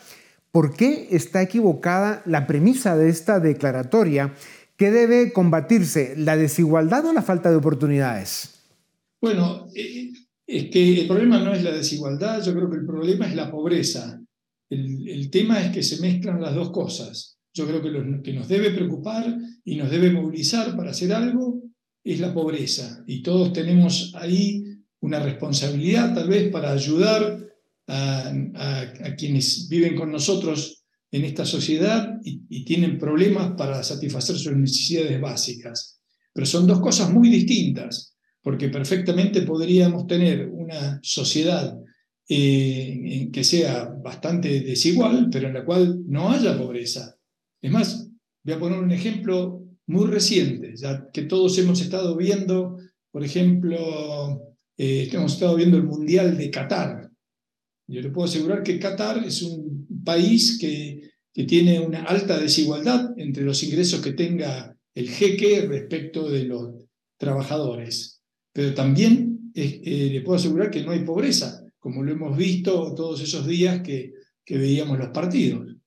¿Por 0.52 0.76
qué 0.76 1.08
está 1.12 1.42
equivocada 1.42 2.22
la 2.26 2.48
premisa 2.48 2.98
de 2.98 3.10
esta 3.10 3.40
declaratoria? 3.40 4.34
¿Qué 4.76 4.92
debe 4.92 5.32
combatirse, 5.32 6.16
la 6.18 6.36
desigualdad 6.36 7.06
o 7.06 7.14
la 7.14 7.22
falta 7.22 7.52
de 7.52 7.58
oportunidades? 7.58 8.56
Bueno, 9.22 9.68
eh, 9.76 10.12
es 10.48 10.70
que 10.70 11.02
el 11.02 11.08
problema 11.08 11.40
no 11.40 11.54
es 11.54 11.64
la 11.64 11.72
desigualdad, 11.72 12.44
yo 12.44 12.54
creo 12.54 12.70
que 12.70 12.78
el 12.78 12.86
problema 12.86 13.28
es 13.28 13.36
la 13.36 13.50
pobreza. 13.52 14.20
El, 14.70 15.30
tema 15.30 15.62
es 15.62 15.72
que 15.72 15.84
se 15.84 16.02
mezclan 16.02 16.42
las 16.42 16.56
dos 16.56 16.72
cosas. 16.72 17.38
Yo 17.54 17.68
creo 17.68 17.82
que 17.82 17.90
lo 17.90 18.24
que 18.24 18.34
nos 18.34 18.48
debe 18.48 18.72
preocupar 18.72 19.38
y 19.64 19.76
nos 19.76 19.92
debe 19.92 20.12
movilizar 20.12 20.76
para 20.76 20.92
hacer 20.92 21.14
algo 21.14 21.62
es 22.04 22.20
la 22.20 22.34
pobreza. 22.34 23.04
Y 23.06 23.22
todos 23.22 23.54
tenemos 23.54 24.14
ahí 24.16 24.64
una 25.02 25.20
responsabilidad 25.20 26.14
tal 26.14 26.30
vez 26.30 26.50
para 26.52 26.72
ayudar 26.72 27.40
a, 27.88 28.32
quienes 29.18 29.68
viven 29.68 29.96
con 29.96 30.12
nosotros 30.12 30.84
en 31.12 31.26
esta 31.26 31.46
sociedad 31.46 32.18
y, 32.24 32.64
tienen 32.64 32.98
problemas 32.98 33.54
para 33.58 33.84
satisfacer 33.84 34.38
sus 34.38 34.56
necesidades 34.56 35.20
básicas. 35.20 36.00
Pero 36.34 36.46
son 36.46 36.66
dos 36.66 36.80
cosas 36.80 37.12
muy 37.12 37.30
distintas, 37.30 38.16
porque 38.42 38.70
perfectamente 38.70 39.42
podríamos 39.42 40.08
tener 40.08 40.48
una 40.48 41.00
sociedad 41.04 41.78
eh, 42.30 43.30
que 43.34 43.44
sea 43.44 43.94
bastante 44.02 44.62
desigual, 44.62 45.28
pero 45.30 45.48
en 45.48 45.56
la 45.56 45.66
cual 45.66 46.02
no 46.08 46.32
haya 46.32 46.58
pobreza. 46.58 47.18
Es 47.62 47.72
más, 47.72 48.10
voy 48.44 48.54
a 48.54 48.60
poner 48.60 48.80
un 48.80 48.92
ejemplo 48.92 49.66
muy 49.88 50.08
reciente, 50.08 50.74
ya 50.78 51.10
que 51.12 51.24
todos 51.24 51.58
hemos 51.58 51.82
estado 51.82 52.16
viendo, 52.16 52.78
por 53.12 53.26
ejemplo, 53.26 54.51
eh, 54.84 55.10
hemos 55.12 55.34
estado 55.34 55.56
viendo 55.56 55.78
el 55.78 55.84
Mundial 55.84 56.36
de 56.36 56.50
Qatar. 56.50 57.12
Yo 57.88 58.02
le 58.02 58.10
puedo 58.10 58.26
asegurar 58.26 58.64
que 58.64 58.80
Qatar 58.80 59.24
es 59.24 59.44
un 59.44 59.88
país 60.04 60.58
que, 60.60 61.12
que 61.32 61.44
tiene 61.44 61.80
una 61.80 62.04
alta 62.04 62.40
desigualdad 62.40 63.12
entre 63.18 63.44
los 63.44 63.62
ingresos 63.62 64.02
que 64.02 64.14
tenga 64.14 64.76
el 64.96 65.08
jeque 65.08 65.68
respecto 65.68 66.30
de 66.32 66.46
los 66.46 66.86
trabajadores. 67.18 68.24
Pero 68.52 68.74
también 68.74 69.52
eh, 69.54 70.10
le 70.12 70.22
puedo 70.22 70.38
asegurar 70.38 70.72
que 70.72 70.82
no 70.84 70.92
hay 70.92 71.04
pobreza 71.04 71.62
como 71.82 72.04
lo 72.04 72.12
hemos 72.12 72.38
visto 72.38 72.94
todos 72.96 73.22
esos 73.22 73.46
días 73.46 73.82
que, 73.82 74.14
veíamos 74.48 74.98
los 74.98 75.10
partidos. 75.10 75.78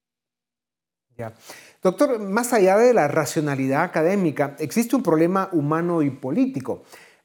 Doctor, 1.82 2.18
más 2.18 2.54
allá 2.54 2.78
de 2.78 2.94
la 2.94 3.08
racionalidad 3.08 3.82
académica, 3.82 4.56
existe 4.58 4.96
un 4.96 5.02
problema 5.02 5.50
humano 5.52 6.02
y 6.02 6.08
político. 6.08 6.84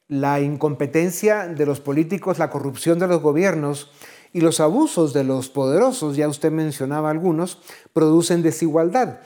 La 0.10 0.42
incompetencia 0.42 1.46
de 1.46 1.68
los 1.68 1.82
políticos, 1.82 2.40
la 2.40 2.50
corrupción 2.50 2.98
de 2.98 3.06
los 3.06 3.22
gobiernos 3.22 3.92
y 4.34 4.42
los 4.42 4.60
abusos 4.60 5.14
de 5.14 5.24
los 5.24 5.50
poderosos, 5.50 6.16
ya 6.16 6.28
usted 6.28 6.52
mencionaba 6.52 7.12
algunos, 7.12 7.62
producen 7.94 8.42
desigualdad. 8.42 9.20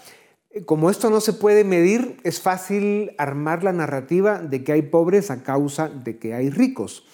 Como 0.66 0.90
esto 0.90 1.10
no 1.10 1.22
se 1.22 1.32
puede 1.32 1.64
medir, 1.64 2.18
es 2.26 2.42
fácil 2.42 3.16
armar 3.18 3.64
la 3.64 3.72
narrativa 3.72 4.40
de 4.40 4.66
que 4.66 4.74
hay 4.74 4.82
pobres 4.82 5.32
a 5.32 5.42
causa 5.42 5.88
de 5.88 6.20
que 6.20 6.34
hay 6.34 6.50
ricos. 6.50 7.06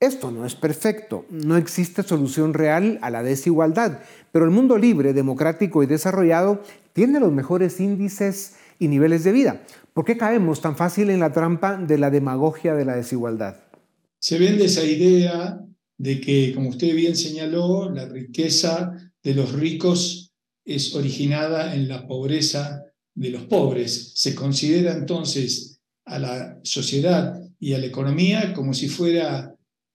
Esto 0.00 0.30
no 0.30 0.44
es 0.44 0.54
perfecto, 0.54 1.24
no 1.30 1.56
existe 1.56 2.02
solución 2.02 2.52
real 2.52 2.98
a 3.00 3.10
la 3.10 3.22
desigualdad, 3.22 4.00
pero 4.32 4.44
el 4.44 4.50
mundo 4.50 4.76
libre, 4.76 5.12
democrático 5.12 5.82
y 5.82 5.86
desarrollado 5.86 6.62
tiene 6.92 7.20
los 7.20 7.32
mejores 7.32 7.80
índices 7.80 8.56
y 8.78 8.88
niveles 8.88 9.24
de 9.24 9.32
vida. 9.32 9.62
¿Por 9.92 10.04
qué 10.04 10.16
caemos 10.16 10.60
tan 10.60 10.76
fácil 10.76 11.10
en 11.10 11.20
la 11.20 11.32
trampa 11.32 11.76
de 11.76 11.98
la 11.98 12.10
demagogia 12.10 12.74
de 12.74 12.84
la 12.84 12.96
desigualdad? 12.96 13.56
Se 14.18 14.38
vende 14.38 14.64
esa 14.64 14.84
idea 14.84 15.60
de 15.96 16.20
que, 16.20 16.52
como 16.54 16.70
usted 16.70 16.94
bien 16.94 17.16
señaló, 17.16 17.90
la 17.90 18.06
riqueza 18.06 18.92
de 19.22 19.34
los 19.34 19.52
ricos 19.52 20.32
es 20.64 20.94
originada 20.94 21.74
en 21.74 21.88
la 21.88 22.06
pobreza 22.06 22.82
de 23.14 23.30
los 23.30 23.42
pobres. 23.44 24.12
Se 24.16 24.34
considera 24.34 24.92
entonces 24.92 25.80
a 26.04 26.18
la 26.18 26.58
sociedad 26.62 27.40
y 27.60 27.74
a 27.74 27.78
la 27.78 27.86
economía 27.86 28.52
como 28.54 28.74
si 28.74 28.88
fuera 28.88 29.53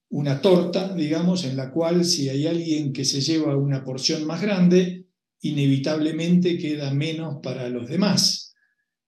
una 0.09 0.41
torta, 0.41 0.93
digamos, 0.93 1.43
en 1.45 1.55
la 1.55 1.71
cual 1.71 2.03
si 2.03 2.29
hay 2.29 2.47
alguien 2.47 2.91
que 2.91 3.05
se 3.05 3.21
lleva 3.21 3.55
una 3.55 3.83
porción 3.83 4.25
más 4.25 4.41
grande, 4.41 5.05
inevitablemente 5.41 6.57
queda 6.57 6.93
menos 6.93 7.37
para 7.41 7.69
los 7.69 7.87
demás. 7.87 8.55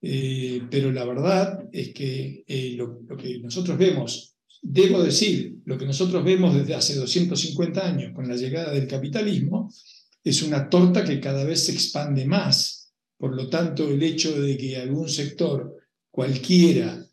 Eh, 0.01 0.63
pero 0.69 0.91
la 0.91 1.05
verdad 1.05 1.67
es 1.71 1.93
que 1.93 2.43
eh, 2.47 2.73
lo, 2.75 3.05
que 3.17 3.39
nosotros 3.39 3.77
vemos, 3.77 4.35
debo 4.61 5.03
decir, 5.03 5.57
lo 5.65 5.77
que 5.77 5.85
nosotros 5.85 6.23
vemos 6.23 6.55
desde 6.55 6.75
hace 6.75 6.95
250 6.95 7.87
años 7.87 8.11
con 8.13 8.27
la 8.27 8.35
llegada 8.35 8.71
del 8.71 8.87
capitalismo, 8.87 9.71
es 10.23 10.43
una 10.43 10.69
torta 10.69 11.03
que 11.03 11.19
cada 11.19 11.43
vez 11.43 11.65
se 11.65 11.71
expande 11.71 12.25
más. 12.25 12.93
Por 13.17 13.35
lo 13.35 13.49
tanto, 13.49 13.89
el 13.89 14.01
hecho 14.03 14.39
de 14.39 14.55
que 14.57 14.77
algún 14.77 15.09
sector 15.09 15.75
cualquiera 16.11 17.03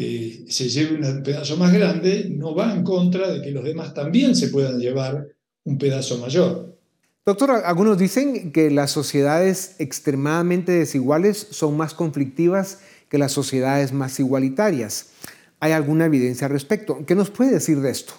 eh, 0.00 0.44
se 0.46 0.68
lleve 0.68 0.94
un 0.94 1.22
pedazo 1.24 1.56
más 1.56 1.72
grande, 1.72 2.28
no 2.30 2.54
va 2.54 2.72
en 2.72 2.84
contra 2.84 3.32
de 3.32 3.42
que 3.42 3.50
los 3.50 3.64
demás 3.64 3.94
también 3.94 4.36
se 4.36 4.46
puedan 4.46 4.78
llevar 4.78 5.26
un 5.64 5.76
pedazo 5.76 6.18
mayor. 6.18 6.78
Doctor, 7.26 7.50
algunos 7.64 7.98
dicen 7.98 8.52
que 8.52 8.70
las 8.70 8.92
sociedades 8.92 9.74
extremadamente 9.80 10.70
desiguales 10.70 11.48
son 11.50 11.76
más 11.76 11.94
conflictivas 11.94 12.78
que 13.08 13.18
las 13.18 13.32
sociedades 13.32 13.92
más 13.92 14.20
igualitarias. 14.20 15.08
¿Hay 15.58 15.72
alguna 15.72 16.06
evidencia 16.06 16.46
al 16.46 16.52
respecto? 16.52 17.04
¿Qué 17.04 17.16
nos 17.16 17.30
puede 17.30 17.50
decir 17.50 17.80
de 17.80 17.90
esto? 17.90 18.12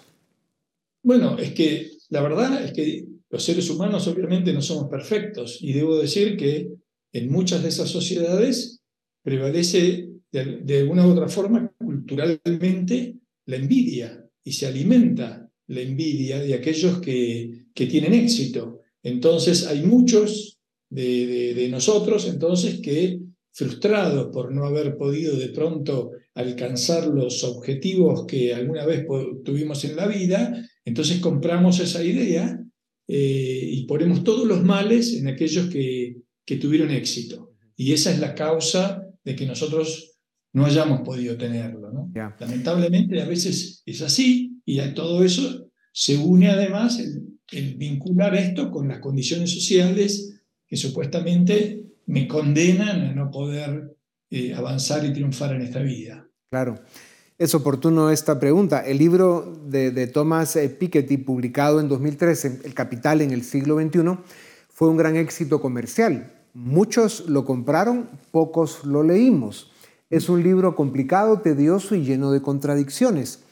Bueno, 1.01 1.39
es 1.39 1.53
que 1.53 1.91
la 2.09 2.21
verdad 2.21 2.61
es 2.61 2.73
que 2.73 3.05
los 3.29 3.41
seres 3.41 3.69
humanos 3.69 4.05
obviamente 4.09 4.51
no 4.51 4.61
somos 4.61 4.89
perfectos 4.89 5.59
y 5.61 5.71
debo 5.71 5.97
decir 5.97 6.35
que 6.35 6.73
en 7.13 7.31
muchas 7.31 7.63
de 7.63 7.69
esas 7.69 7.89
sociedades 7.89 8.81
prevalece 9.23 10.09
de, 10.31 10.79
alguna 10.79 11.07
u 11.07 11.11
otra 11.11 11.27
forma, 11.27 11.71
culturalmente, 11.77 13.15
la 13.45 13.55
envidia 13.55 14.25
y 14.43 14.51
se 14.51 14.67
alimenta 14.67 15.49
la 15.67 15.81
envidia 15.81 16.39
de 16.39 16.53
aquellos 16.53 16.99
que, 16.99 17.65
que 17.73 17.87
tienen 17.87 18.13
éxito. 18.13 18.81
Entonces 19.03 19.65
hay 19.67 19.83
muchos 19.83 20.59
de, 20.89 21.53
de, 21.53 21.69
nosotros 21.69 22.27
entonces 22.27 22.79
que 22.81 23.19
frustrados 23.51 24.29
por 24.33 24.53
no 24.53 24.65
haber 24.65 24.97
podido 24.97 25.35
de 25.35 25.49
pronto 25.49 26.11
alcanzar 26.33 27.07
los 27.07 27.43
objetivos 27.43 28.25
que 28.25 28.53
alguna 28.53 28.85
vez 28.85 29.05
tuvimos 29.43 29.83
en 29.83 29.95
la 29.95 30.07
vida, 30.07 30.65
entonces 30.85 31.19
compramos 31.19 31.79
esa 31.79 32.03
idea 32.03 32.59
eh, 33.07 33.61
y 33.63 33.85
ponemos 33.85 34.23
todos 34.23 34.47
los 34.47 34.63
males 34.63 35.13
en 35.13 35.27
aquellos 35.27 35.67
que, 35.67 36.17
que 36.45 36.55
tuvieron 36.57 36.91
éxito. 36.91 37.53
Y 37.75 37.93
esa 37.93 38.11
es 38.13 38.19
la 38.19 38.35
causa 38.35 39.03
de 39.23 39.35
que 39.35 39.45
nosotros 39.45 40.18
no 40.53 40.65
hayamos 40.65 41.01
podido 41.01 41.37
tenerlo. 41.37 41.91
¿no? 41.91 42.11
Lamentablemente 42.39 43.21
a 43.21 43.25
veces 43.25 43.83
es 43.85 44.01
así 44.01 44.61
y 44.65 44.79
a 44.79 44.93
todo 44.93 45.23
eso 45.23 45.69
se 45.91 46.17
une 46.17 46.49
además 46.49 46.99
el, 46.99 47.75
vincular 47.75 48.35
esto 48.35 48.69
con 48.71 48.87
las 48.87 48.99
condiciones 48.99 49.51
sociales 49.51 50.39
que 50.67 50.77
supuestamente 50.77 51.83
me 52.05 52.27
condenan 52.27 53.01
a 53.01 53.13
no 53.13 53.31
poder 53.31 53.95
eh, 54.29 54.53
avanzar 54.53 55.03
y 55.03 55.13
triunfar 55.13 55.55
en 55.55 55.61
esta 55.63 55.81
vida. 55.81 56.27
Claro. 56.51 56.79
Es 57.39 57.55
oportuno 57.55 58.11
esta 58.11 58.39
pregunta. 58.39 58.85
El 58.85 58.97
libro 58.97 59.59
de, 59.65 59.91
de 59.91 60.07
Thomas 60.07 60.55
eh, 60.57 60.69
Piketty, 60.69 61.17
publicado 61.17 61.79
en 61.79 61.87
2013, 61.87 62.61
El 62.65 62.73
Capital 62.73 63.21
en 63.21 63.31
el 63.31 63.43
siglo 63.43 63.79
XXI, 63.79 64.01
fue 64.67 64.89
un 64.89 64.97
gran 64.97 65.15
éxito 65.15 65.61
comercial. 65.61 66.33
Muchos 66.53 67.27
lo 67.29 67.45
compraron, 67.45 68.09
pocos 68.31 68.83
lo 68.83 69.03
leímos. 69.03 69.71
Es 70.09 70.27
un 70.27 70.41
libro 70.41 70.75
complicado, 70.75 71.41
tedioso 71.41 71.93
y 71.93 72.03
lleno 72.03 72.31
de 72.31 72.41
contradicciones. 72.41 73.43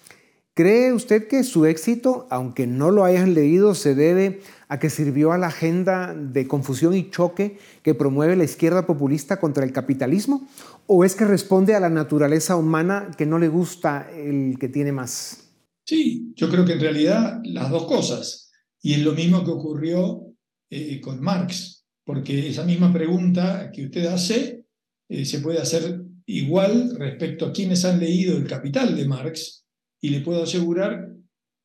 ¿Cree 0.56 0.92
usted 0.92 1.28
que 1.28 1.44
su 1.44 1.68
éxito, 1.68 2.26
aunque 2.32 2.66
no 2.66 2.90
lo 2.90 3.04
hayan 3.04 3.36
leído, 3.36 3.76
se 3.76 3.94
debe 3.94 4.42
a 4.68 4.80
que 4.80 4.90
sirvió 4.90 5.32
a 5.32 5.38
la 5.38 5.48
agenda 5.48 6.16
de 6.16 6.48
confusión 6.48 6.96
y 6.96 7.12
choque 7.12 7.60
que 7.84 7.94
promueve 7.94 8.36
la 8.36 8.44
izquierda 8.44 8.88
populista 8.88 9.40
contra 9.40 9.64
el 9.64 9.72
capitalismo? 9.72 10.48
¿O 10.88 11.06
es 11.06 11.14
que 11.16 11.26
responde 11.26 11.76
a 11.76 11.80
la 11.80 11.92
naturaleza 11.92 12.56
humana 12.56 13.12
que 13.16 13.28
no 13.28 13.38
le 13.38 13.50
gusta 13.50 14.10
el 14.12 14.58
que 14.60 14.68
tiene 14.68 14.92
más? 14.92 15.52
Sí, 15.86 16.34
yo 16.36 16.50
creo 16.50 16.66
que 16.66 16.74
en 16.74 16.80
realidad 16.80 17.40
las 17.44 17.70
dos 17.70 17.86
cosas. 17.86 18.50
Y 18.82 18.94
es 18.94 19.02
lo 19.02 19.12
mismo 19.12 19.44
que 19.44 19.52
ocurrió 19.52 20.24
eh, 20.72 21.00
con 21.02 21.22
Marx, 21.22 21.86
porque 22.04 22.50
esa 22.50 22.64
misma 22.64 22.92
pregunta 22.92 23.70
que 23.72 23.86
usted 23.86 24.08
hace 24.08 24.66
eh, 25.08 25.24
se 25.24 25.40
puede 25.40 25.60
hacer 25.60 26.07
igual 26.28 26.96
respecto 26.98 27.46
a 27.46 27.52
quienes 27.52 27.86
han 27.86 28.00
leído 28.00 28.38
El 28.38 28.46
Capital 28.46 28.96
de 28.96 29.08
Marx 29.08 29.66
y 30.02 30.10
le 30.10 30.20
puedo 30.20 30.44
asegurar 30.44 31.10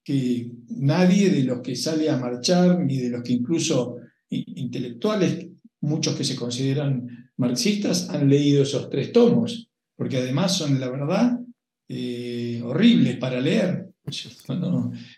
que 0.04 0.50
nadie 0.68 1.30
de 1.30 1.44
los 1.44 1.60
que 1.60 1.76
sale 1.76 2.08
a 2.08 2.16
marchar, 2.16 2.80
ni 2.80 2.96
de 2.96 3.10
los 3.10 3.22
que 3.22 3.34
incluso 3.34 3.96
intelectuales, 4.30 5.48
muchos 5.80 6.16
que 6.16 6.24
se 6.24 6.36
consideran 6.36 7.30
marxistas, 7.36 8.08
han 8.08 8.28
leído 8.28 8.62
esos 8.62 8.88
tres 8.88 9.12
tomos, 9.12 9.68
porque 9.96 10.18
además 10.18 10.56
son, 10.56 10.80
la 10.80 10.90
verdad, 10.90 11.38
eh, 11.88 12.60
horribles 12.64 13.16
para 13.18 13.40
leer. 13.40 13.88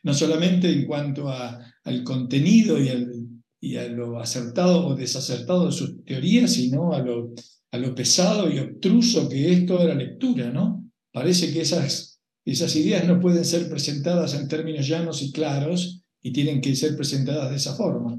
No, 0.03 0.15
solamente 0.15 0.71
en 0.71 0.87
cuanto 0.87 1.31
al 1.31 2.05
contenido 2.05 2.77
y, 2.81 3.77
a 3.77 3.89
lo 3.89 4.21
acertado 4.21 4.87
o 4.87 4.95
desacertado 4.95 5.67
de 5.67 5.73
sus 5.73 6.05
teorías, 6.05 6.53
sino 6.53 6.93
a 6.93 6.99
lo, 6.99 7.33
a 7.75 7.79
lo 7.79 7.93
pesado 7.93 8.49
y 8.49 8.61
obtruso 8.61 9.29
que 9.29 9.53
es 9.53 9.67
toda 9.67 9.87
la 9.87 9.97
lectura. 9.97 10.53
¿no? 10.53 10.89
Parece 11.13 11.53
que 11.53 11.61
esas 11.61 12.77
ideas 12.77 13.05
no 13.05 13.19
pueden 13.19 13.45
ser 13.45 13.69
presentadas 13.69 14.35
en 14.35 14.47
términos 14.47 14.87
llanos 14.87 15.23
y 15.23 15.33
claros 15.33 16.05
y 16.23 16.33
tienen 16.33 16.61
que 16.61 16.77
ser 16.77 16.95
presentadas 16.95 17.51
de 17.51 17.57
esa 17.57 17.75
forma. 17.75 18.17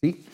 Sí, 0.00 0.24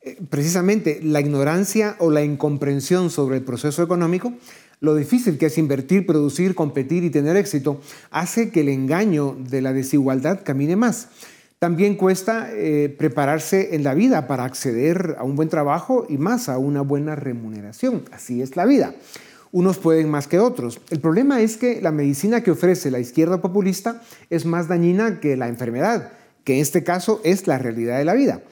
eh, 0.00 0.16
precisamente 0.30 1.00
la 1.02 1.20
ignorancia 1.20 1.96
o 1.98 2.10
la 2.10 2.24
incomprensión 2.24 3.10
sobre 3.10 3.36
el 3.36 3.44
proceso 3.44 3.82
económico, 3.82 4.32
lo 4.80 4.94
difícil 4.94 5.36
que 5.36 5.46
es 5.46 5.58
invertir, 5.58 6.06
producir, 6.06 6.54
competir 6.54 7.04
y 7.04 7.10
tener 7.10 7.36
éxito, 7.36 7.82
hace 8.10 8.50
que 8.50 8.62
el 8.62 8.70
engaño 8.70 9.36
de 9.46 9.60
la 9.60 9.74
desigualdad 9.74 10.42
camine 10.42 10.76
más. 10.76 11.10
También 11.58 11.96
cuesta 11.96 12.50
eh, 12.52 12.88
prepararse 12.88 13.74
en 13.74 13.82
la 13.82 13.94
vida 13.94 14.28
para 14.28 14.44
acceder 14.44 15.16
a 15.18 15.24
un 15.24 15.34
buen 15.34 15.48
trabajo 15.48 16.06
y 16.08 16.16
más 16.16 16.48
a 16.48 16.58
una 16.58 16.82
buena 16.82 17.16
remuneración. 17.16 18.04
Así 18.12 18.42
es 18.42 18.56
la 18.56 18.64
vida 18.64 18.94
unos 19.52 19.78
pueden 19.78 20.10
más 20.10 20.26
que 20.26 20.38
otros. 20.38 20.80
El 20.90 21.00
problema 21.00 21.40
es 21.40 21.56
que 21.56 21.80
la 21.80 21.92
medicina 21.92 22.42
que 22.42 22.50
ofrece 22.50 22.90
la 22.90 23.00
izquierda 23.00 23.40
populista 23.40 24.02
es 24.30 24.44
más 24.44 24.68
dañina 24.68 25.20
que 25.20 25.36
la 25.36 25.48
enfermedad, 25.48 26.12
que 26.44 26.56
en 26.56 26.60
este 26.60 26.84
caso 26.84 27.20
es 27.24 27.46
la 27.46 27.58
realidad 27.58 27.98
de 27.98 28.04
la 28.04 28.14
vida. 28.14 28.42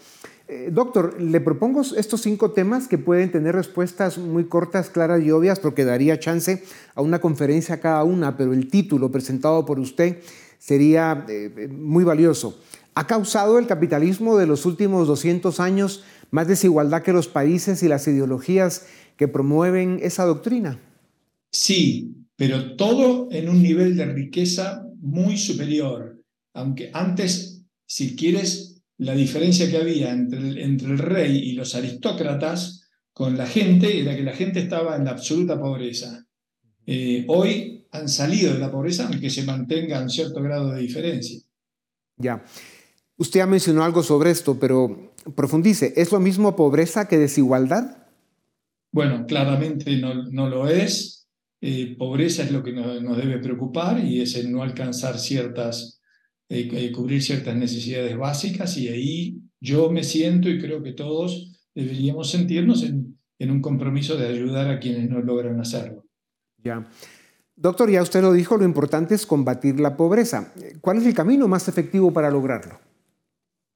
Eh, 0.49 0.71
doctor, 0.73 1.21
le 1.21 1.41
propongo 1.41 1.83
estos 1.97 2.23
cinco 2.23 2.53
temas 2.53 2.87
que 2.87 2.99
pueden 2.99 3.33
tener 3.33 3.55
respuestas 3.55 4.17
muy 4.17 4.45
cortas, 4.45 4.91
claras 4.91 5.23
y 5.23 5.31
obvias, 5.33 5.59
porque 5.59 5.85
daría 5.85 6.21
chance 6.21 6.63
a 6.95 7.03
una 7.03 7.21
conferencia 7.21 7.81
cada 7.81 8.05
una, 8.05 8.37
pero 8.37 8.53
el 8.53 8.71
título 8.71 9.11
presentado 9.11 9.67
por 9.67 9.81
usted 9.81 10.19
sería 10.59 11.27
eh, 11.29 11.69
muy 11.69 12.05
valioso. 12.05 12.61
¿Ha 12.99 13.07
causado 13.07 13.59
el 13.59 13.67
capitalismo 13.67 14.38
de 14.38 14.47
los 14.47 14.65
últimos 14.65 15.07
200 15.07 15.61
años 15.61 16.03
más 16.31 16.49
desigualdad 16.49 17.03
que 17.03 17.12
los 17.12 17.29
países 17.29 17.83
y 17.83 17.88
las 17.88 18.09
ideologías 18.09 18.87
que 19.19 19.29
promueven 19.29 20.00
esa 20.03 20.25
doctrina? 20.25 20.81
Sí, 21.53 22.17
pero 22.37 22.75
todo 22.76 23.29
en 23.31 23.50
un 23.50 23.62
nivel 23.62 23.99
de 23.99 24.07
riqueza 24.07 24.87
muy 24.99 25.37
superior. 25.37 26.23
Aunque 26.55 26.91
antes, 26.95 27.67
si 27.85 28.17
quieres, 28.17 28.83
la 28.97 29.15
diferencia 29.15 29.71
que 29.71 29.76
había 29.76 30.11
entre 30.11 30.38
el, 30.38 30.59
entre 30.59 30.88
el 30.88 30.99
rey 30.99 31.37
y 31.37 31.53
los 31.53 31.75
aristócratas 31.75 32.88
con 33.12 33.37
la 33.37 33.47
gente 33.47 34.00
era 34.00 34.17
que 34.17 34.23
la 34.23 34.33
gente 34.33 34.61
estaba 34.61 34.97
en 34.97 35.05
la 35.05 35.11
absoluta 35.11 35.61
pobreza. 35.61 36.26
Eh, 36.87 37.26
hoy 37.29 37.87
han 37.91 38.09
salido 38.09 38.55
de 38.55 38.59
la 38.59 38.71
pobreza, 38.71 39.07
aunque 39.07 39.29
se 39.29 39.45
mantenga 39.45 40.00
un 40.00 40.09
cierto 40.09 40.41
grado 40.41 40.71
de 40.71 40.81
diferencia. 40.81 41.38
Ya. 42.17 42.43
Usted 43.18 43.40
ha 43.40 43.46
mencionado 43.46 43.85
algo 43.85 44.02
sobre 44.02 44.30
esto, 44.30 44.58
pero 44.58 45.12
profundice. 45.35 45.94
¿Es 45.96 46.12
lo 46.12 46.20
mismo 46.20 46.54
pobreza 46.54 47.08
que 47.08 47.18
desigualdad? 47.18 48.08
Bueno, 48.92 49.26
claramente 49.26 49.96
no, 49.96 50.25
no 50.30 50.49
lo 50.49 50.68
es. 50.68 51.26
Eh, 51.61 51.96
pobreza 51.99 52.42
es 52.42 52.50
lo 52.50 52.62
que 52.62 52.73
nos, 52.73 53.16
debe 53.16 53.38
preocupar 53.38 54.04
y 54.04 54.20
es 54.20 54.37
el 54.37 54.52
no 54.52 54.62
alcanzar 54.62 55.18
ciertas, 55.18 56.00
eh, 56.49 56.68
eh, 56.70 56.92
cubrir 56.92 57.23
ciertas 57.23 57.56
necesidades 57.56 58.16
básicas 58.16 58.76
y 58.76 58.88
ahí 58.88 59.40
yo 59.61 59.90
me 59.90 60.04
siento 60.04 60.50
y 60.50 60.61
creo 60.61 60.82
que 60.82 60.92
todos 60.92 61.52
deberíamos 61.74 62.31
sentirnos 62.31 62.83
en, 62.83 63.18
en 63.38 63.50
un 63.50 63.62
compromiso 63.62 64.16
de 64.16 64.29
ayudar 64.29 64.70
a 64.70 64.79
quienes 64.79 65.09
no 65.09 65.20
logran 65.20 65.59
hacerlo. 65.59 66.05
Ya. 66.62 66.87
Doctor, 67.57 67.90
ya 67.90 68.02
usted 68.02 68.20
lo 68.20 68.35
dijo, 68.35 68.59
lo 68.59 68.64
importante 68.64 69.14
es 69.14 69.24
combatir 69.24 69.81
la 69.81 69.96
pobreza. 69.96 70.52
¿Cuál 70.83 70.98
es 70.98 71.07
el 71.07 71.14
camino 71.14 71.48
más 71.48 71.68
efectivo 71.68 72.12
para 72.12 72.31
lograrlo? 72.31 72.79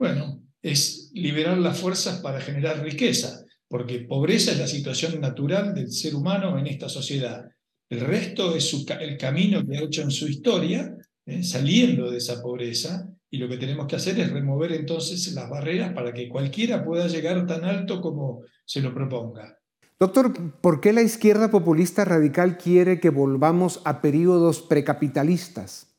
Bueno, 0.00 0.42
es 0.62 1.10
liberar 1.12 1.58
las 1.58 1.78
fuerzas 1.78 2.20
para 2.20 2.40
generar 2.40 2.82
riqueza, 2.82 3.44
porque 3.68 3.98
pobreza 3.98 4.52
es 4.52 4.58
la 4.58 4.66
situación 4.66 5.20
natural 5.20 5.74
del 5.74 5.92
ser 5.92 6.14
humano 6.14 6.58
en 6.58 6.66
esta 6.66 6.88
sociedad. 6.88 7.44
El 7.90 8.00
resto 8.00 8.56
es 8.56 8.74
el 8.98 9.18
camino 9.18 9.62
que 9.62 9.76
ha 9.76 9.82
hecho 9.82 10.00
en 10.00 10.10
su 10.10 10.26
historia, 10.26 10.96
¿eh? 11.26 11.42
saliendo 11.42 12.10
de 12.10 12.16
esa 12.16 12.40
pobreza, 12.40 13.10
y 13.28 13.36
lo 13.36 13.46
que 13.46 13.58
tenemos 13.58 13.86
que 13.86 13.96
hacer 13.96 14.18
es 14.18 14.32
remover 14.32 14.72
entonces 14.72 15.34
las 15.34 15.50
barreras 15.50 15.92
para 15.92 16.14
que 16.14 16.30
cualquiera 16.30 16.82
pueda 16.82 17.06
llegar 17.06 17.46
tan 17.46 17.66
alto 17.66 18.00
como 18.00 18.40
se 18.64 18.80
lo 18.80 18.94
proponga. 18.94 19.58
Doctor, 19.98 20.32
¿por 20.62 20.80
qué 20.80 20.94
la 20.94 21.02
izquierda 21.02 21.50
populista 21.50 22.06
radical 22.06 22.56
quiere 22.56 23.00
que 23.00 23.10
volvamos 23.10 23.82
a 23.84 24.00
periodos 24.00 24.62
precapitalistas? 24.62 25.89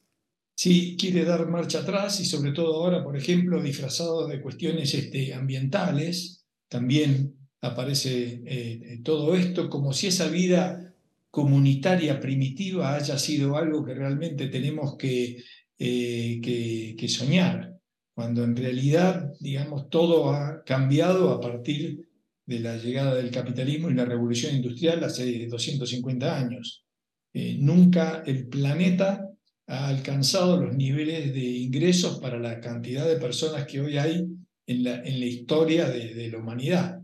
Sí, 0.56 0.96
quiere 1.00 1.26
dar 1.26 1.48
marcha 1.48 1.80
atrás 1.80 2.20
y 2.20 2.26
sobre 2.26 2.52
todo 2.52 2.76
ahora, 2.76 3.04
por 3.04 3.18
ejemplo, 3.18 3.62
disfrazado 3.62 4.28
de 4.28 4.42
cuestiones 4.42 4.94
este, 4.94 5.34
ambientales, 5.34 6.46
también 6.68 7.36
aparece 7.62 8.42
eh, 8.46 9.02
todo 9.04 9.36
esto 9.36 9.70
como 9.70 9.94
si 9.94 10.08
esa 10.08 10.28
vida 10.28 10.92
comunitaria 11.32 12.20
primitiva 12.20 12.96
haya 12.96 13.18
sido 13.18 13.56
algo 13.56 13.86
que 13.86 13.94
realmente 13.94 14.48
tenemos 14.48 14.98
que, 14.98 15.44
eh, 15.80 16.96
que, 16.98 17.08
soñar, 17.08 17.80
cuando 18.14 18.44
en 18.44 18.56
realidad, 18.56 19.34
digamos, 19.40 19.90
todo 19.90 20.32
ha 20.32 20.64
cambiado 20.64 21.32
a 21.32 21.40
partir 21.40 22.08
de 22.46 22.60
la 22.60 22.78
llegada 22.78 23.16
del 23.16 23.32
capitalismo 23.32 23.90
y 23.90 23.94
la 23.94 24.06
revolución 24.06 24.56
industrial 24.56 25.04
hace 25.04 25.48
250 25.48 26.38
años. 26.38 26.86
Eh, 27.34 27.58
nunca 27.60 28.24
el 28.26 28.48
planeta 28.48 29.31
ha 29.72 29.88
alcanzado 29.88 30.62
los 30.62 30.76
niveles 30.76 31.34
de 31.34 31.40
ingresos 31.40 32.20
para 32.20 32.38
la 32.38 32.60
cantidad 32.60 33.08
de 33.08 33.16
personas 33.16 33.66
que 33.66 33.80
hoy 33.80 33.98
hay 33.98 34.28
en 34.68 34.84
la, 34.84 35.02
en 35.02 35.20
la 35.20 35.26
historia 35.26 35.90
de, 35.90 36.14
de 36.14 36.30
la 36.30 36.40
humanidad. 36.40 37.02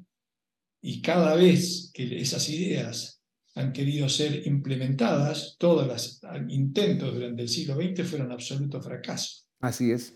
Y 0.82 1.02
cada 1.02 1.34
vez 1.36 1.92
que 1.94 2.20
esas 2.20 2.50
ideas 2.50 3.22
han 3.56 3.72
querido 3.72 4.10
ser 4.10 4.46
implementadas, 4.46 5.56
todos 5.58 5.88
los 5.88 6.20
intentos 6.50 7.14
durante 7.14 7.44
el 7.44 7.50
siglo 7.50 7.76
XX 7.76 8.06
fueron 8.06 8.34
absoluto 8.34 8.82
fracaso. 8.82 9.46
Así 9.62 9.92
es. 9.92 10.14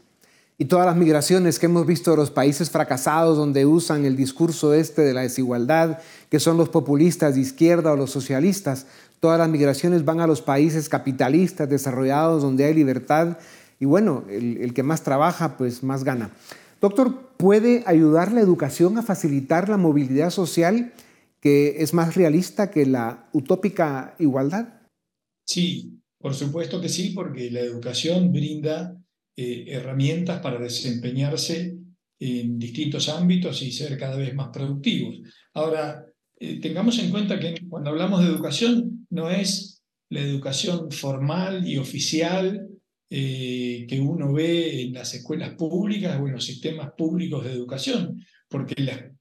Y 0.58 0.66
todas 0.66 0.86
las 0.86 0.98
migraciones 0.98 1.58
que 1.58 1.68
hemos 1.68 1.88
visto 1.88 2.12
de 2.12 2.18
los 2.18 2.32
países 2.32 2.70
fracasados 2.70 3.38
donde 3.38 3.66
usan 3.66 4.06
el 4.06 4.16
discurso 4.18 4.74
este 4.74 5.02
de 5.02 5.14
la 5.14 5.22
desigualdad, 5.22 6.00
que 6.30 6.40
son 6.40 6.58
los 6.58 6.70
populistas 6.70 7.34
de 7.34 7.42
izquierda 7.42 7.94
o 7.94 7.96
los 7.96 8.12
socialistas, 8.12 8.86
todas 9.22 9.40
las 9.40 9.48
migraciones 9.48 10.04
van 10.04 10.20
a 10.20 10.28
los 10.28 10.42
países 10.42 10.90
capitalistas, 10.90 11.70
desarrollados, 11.70 12.42
donde 12.42 12.66
hay 12.66 12.74
libertad. 12.74 13.38
Y 13.80 13.86
bueno, 13.86 14.26
el, 14.30 14.74
que 14.74 14.84
más 14.84 15.04
trabaja, 15.04 15.56
pues 15.58 15.84
más 15.84 16.04
gana. 16.04 16.32
Doctor, 16.82 17.30
¿puede 17.38 17.84
ayudar 17.86 18.34
la 18.34 18.42
educación 18.42 18.98
a 18.98 19.04
facilitar 19.04 19.70
la 19.70 19.78
movilidad 19.78 20.32
social? 20.32 20.92
que 21.42 21.82
es 21.82 21.94
más 21.94 22.16
realista 22.16 22.70
que 22.70 22.86
la 22.86 23.28
utópica 23.34 24.16
igualdad? 24.20 24.82
Sí, 25.44 26.00
por 26.20 26.36
supuesto 26.36 26.80
que 26.80 26.88
sí, 26.88 27.14
porque 27.16 27.50
la 27.50 27.62
educación 27.62 28.32
brinda 28.32 28.96
eh, 29.36 29.66
herramientas 29.68 30.40
para 30.40 30.60
desempeñarse 30.60 31.80
en 32.20 32.60
distintos 32.60 33.10
ámbitos 33.10 33.64
y 33.64 33.72
ser 33.72 33.98
cada 33.98 34.16
vez 34.16 34.36
más 34.36 34.50
productivos. 34.50 35.20
Ahora, 35.56 36.06
eh, 36.44 36.60
tengamos 36.60 36.98
en 36.98 37.12
cuenta 37.12 37.40
que 37.40 37.54
cuando 37.70 37.92
hablamos 37.92 38.20
de 38.20 38.26
educación 38.26 39.06
no 39.12 39.30
es 39.30 39.84
la 40.10 40.22
educación 40.22 40.90
formal 40.90 41.68
y 41.68 41.78
oficial 41.78 42.68
eh, 43.12 43.86
que 43.88 44.00
uno 44.00 44.34
ve 44.34 44.82
en 44.82 44.94
las 44.94 45.14
escuelas 45.14 45.54
públicas 45.54 46.20
o 46.20 46.26
en 46.26 46.34
los 46.34 46.44
sistemas 46.44 46.94
públicos 46.98 47.46
de 47.46 47.52
educación, 47.52 48.26
porque 48.50 48.74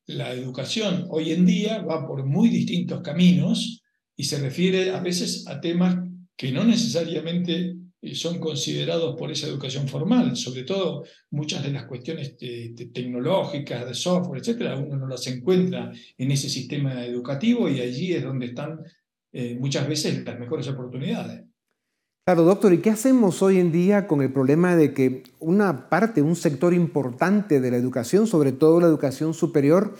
la, 0.06 0.32
educación 0.32 1.08
hoy 1.10 1.32
en 1.32 1.44
día 1.44 1.82
va 1.82 2.06
por 2.06 2.24
muy 2.24 2.48
distintos 2.48 3.02
caminos 3.02 3.82
y 4.16 4.24
se 4.24 4.38
refiere 4.38 4.92
a 4.92 5.00
veces 5.00 5.46
a 5.46 5.60
temas 5.60 5.98
que 6.38 6.52
no 6.52 6.64
necesariamente 6.64 7.76
son 8.14 8.38
considerados 8.38 9.16
por 9.16 9.30
esa 9.30 9.46
educación 9.46 9.86
formal, 9.86 10.36
sobre 10.36 10.62
todo 10.62 11.04
muchas 11.30 11.62
de 11.62 11.70
las 11.70 11.84
cuestiones 11.84 12.36
tecnológicas, 12.38 13.86
de 13.86 13.94
software, 13.94 14.40
etcétera, 14.40 14.76
uno 14.76 14.96
no 14.96 15.06
las 15.06 15.26
encuentra 15.26 15.92
en 16.16 16.30
ese 16.30 16.48
sistema 16.48 17.04
educativo 17.04 17.68
y 17.68 17.80
allí 17.80 18.14
es 18.14 18.24
donde 18.24 18.46
están 18.46 18.80
eh, 19.32 19.56
muchas 19.60 19.86
veces 19.86 20.24
las 20.24 20.38
mejores 20.38 20.66
oportunidades. 20.68 21.44
Claro, 22.24 22.44
doctor, 22.44 22.72
¿y 22.72 22.78
qué 22.78 22.90
hacemos 22.90 23.42
hoy 23.42 23.58
en 23.58 23.72
día 23.72 24.06
con 24.06 24.22
el 24.22 24.32
problema 24.32 24.76
de 24.76 24.94
que 24.94 25.24
una 25.38 25.88
parte, 25.88 26.22
un 26.22 26.36
sector 26.36 26.72
importante 26.72 27.60
de 27.60 27.70
la 27.70 27.76
educación, 27.76 28.26
sobre 28.26 28.52
todo 28.52 28.80
la 28.80 28.86
educación 28.86 29.34
superior, 29.34 29.94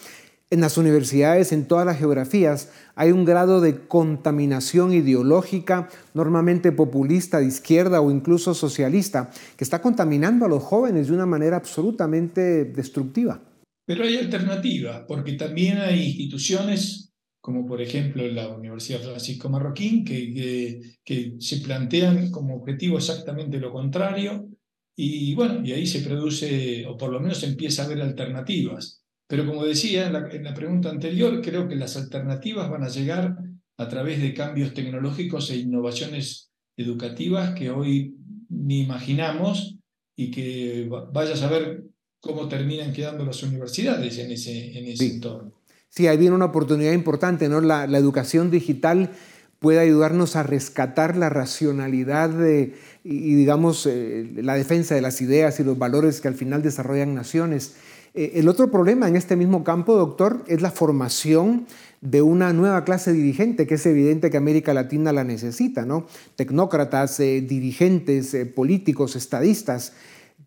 En 0.52 0.60
las 0.60 0.76
universidades, 0.78 1.52
en 1.52 1.68
todas 1.68 1.86
las 1.86 1.96
geografías, 1.96 2.72
hay 2.96 3.12
un 3.12 3.24
grado 3.24 3.60
de 3.60 3.86
contaminación 3.86 4.92
ideológica, 4.92 5.88
normalmente 6.12 6.72
populista, 6.72 7.38
de 7.38 7.46
izquierda 7.46 8.00
o 8.00 8.10
incluso 8.10 8.52
socialista, 8.52 9.30
que 9.56 9.62
está 9.62 9.80
contaminando 9.80 10.46
a 10.46 10.48
los 10.48 10.64
jóvenes 10.64 11.06
de 11.06 11.14
una 11.14 11.24
manera 11.24 11.56
absolutamente 11.56 12.64
destructiva. 12.64 13.40
Pero 13.86 14.02
hay 14.02 14.16
alternativas, 14.16 15.04
porque 15.06 15.34
también 15.34 15.78
hay 15.78 16.08
instituciones, 16.08 17.12
como 17.40 17.64
por 17.64 17.80
ejemplo 17.80 18.26
la 18.26 18.48
Universidad 18.48 19.02
Francisco 19.02 19.48
Marroquín, 19.48 20.04
que, 20.04 20.80
que, 21.04 21.36
se 21.38 21.58
plantean 21.58 22.32
como 22.32 22.56
objetivo 22.56 22.98
exactamente 22.98 23.60
lo 23.60 23.70
contrario, 23.70 24.48
y 24.96 25.32
bueno, 25.36 25.64
y 25.64 25.72
ahí 25.72 25.86
se 25.86 26.00
produce, 26.00 26.84
o 26.86 26.96
por 26.96 27.12
lo 27.12 27.20
menos 27.20 27.40
empieza 27.44 27.84
a 27.84 27.88
ver 27.88 28.02
alternativas. 28.02 28.99
Pero 29.30 29.46
como 29.46 29.64
decía 29.64 30.08
en 30.08 30.12
la, 30.12 30.28
en 30.28 30.42
la 30.42 30.54
pregunta 30.54 30.90
anterior, 30.90 31.40
creo 31.40 31.68
que 31.68 31.76
las 31.76 31.96
alternativas 31.96 32.68
van 32.68 32.82
a 32.82 32.88
llegar 32.88 33.36
a 33.76 33.88
través 33.88 34.20
de 34.20 34.34
cambios 34.34 34.74
tecnológicos 34.74 35.50
e 35.50 35.56
innovaciones 35.56 36.50
educativas 36.76 37.54
que 37.54 37.70
hoy 37.70 38.16
ni 38.48 38.80
imaginamos 38.80 39.78
y 40.16 40.32
que 40.32 40.90
vaya 41.12 41.34
a 41.34 41.36
saber 41.36 41.84
cómo 42.20 42.48
terminan 42.48 42.92
quedando 42.92 43.24
las 43.24 43.40
universidades 43.44 44.18
en 44.18 44.32
ese, 44.32 44.76
en 44.76 44.86
ese 44.86 45.06
entorno. 45.06 45.52
Sí, 45.88 46.08
ahí 46.08 46.16
viene 46.18 46.34
una 46.34 46.46
oportunidad 46.46 46.92
importante, 46.92 47.48
¿no? 47.48 47.60
La, 47.60 47.86
la 47.86 47.98
educación 47.98 48.50
digital 48.50 49.12
puede 49.60 49.78
ayudarnos 49.78 50.34
a 50.34 50.42
rescatar 50.42 51.16
la 51.16 51.28
racionalidad 51.28 52.30
de, 52.30 52.74
y, 53.04 53.34
digamos, 53.34 53.86
eh, 53.86 54.28
la 54.42 54.54
defensa 54.54 54.96
de 54.96 55.02
las 55.02 55.20
ideas 55.20 55.60
y 55.60 55.64
los 55.64 55.78
valores 55.78 56.20
que 56.20 56.28
al 56.28 56.34
final 56.34 56.62
desarrollan 56.62 57.14
naciones. 57.14 57.76
Eh, 58.14 58.32
el 58.34 58.48
otro 58.48 58.70
problema 58.70 59.08
en 59.08 59.16
este 59.16 59.36
mismo 59.36 59.64
campo, 59.64 59.96
doctor, 59.96 60.44
es 60.48 60.62
la 60.62 60.70
formación 60.70 61.66
de 62.00 62.22
una 62.22 62.52
nueva 62.52 62.84
clase 62.84 63.12
dirigente, 63.12 63.66
que 63.66 63.74
es 63.74 63.86
evidente 63.86 64.30
que 64.30 64.36
América 64.36 64.74
Latina 64.74 65.12
la 65.12 65.24
necesita, 65.24 65.84
¿no? 65.84 66.06
Tecnócratas, 66.36 67.20
eh, 67.20 67.40
dirigentes, 67.40 68.36
políticos, 68.54 69.16
estadistas 69.16 69.92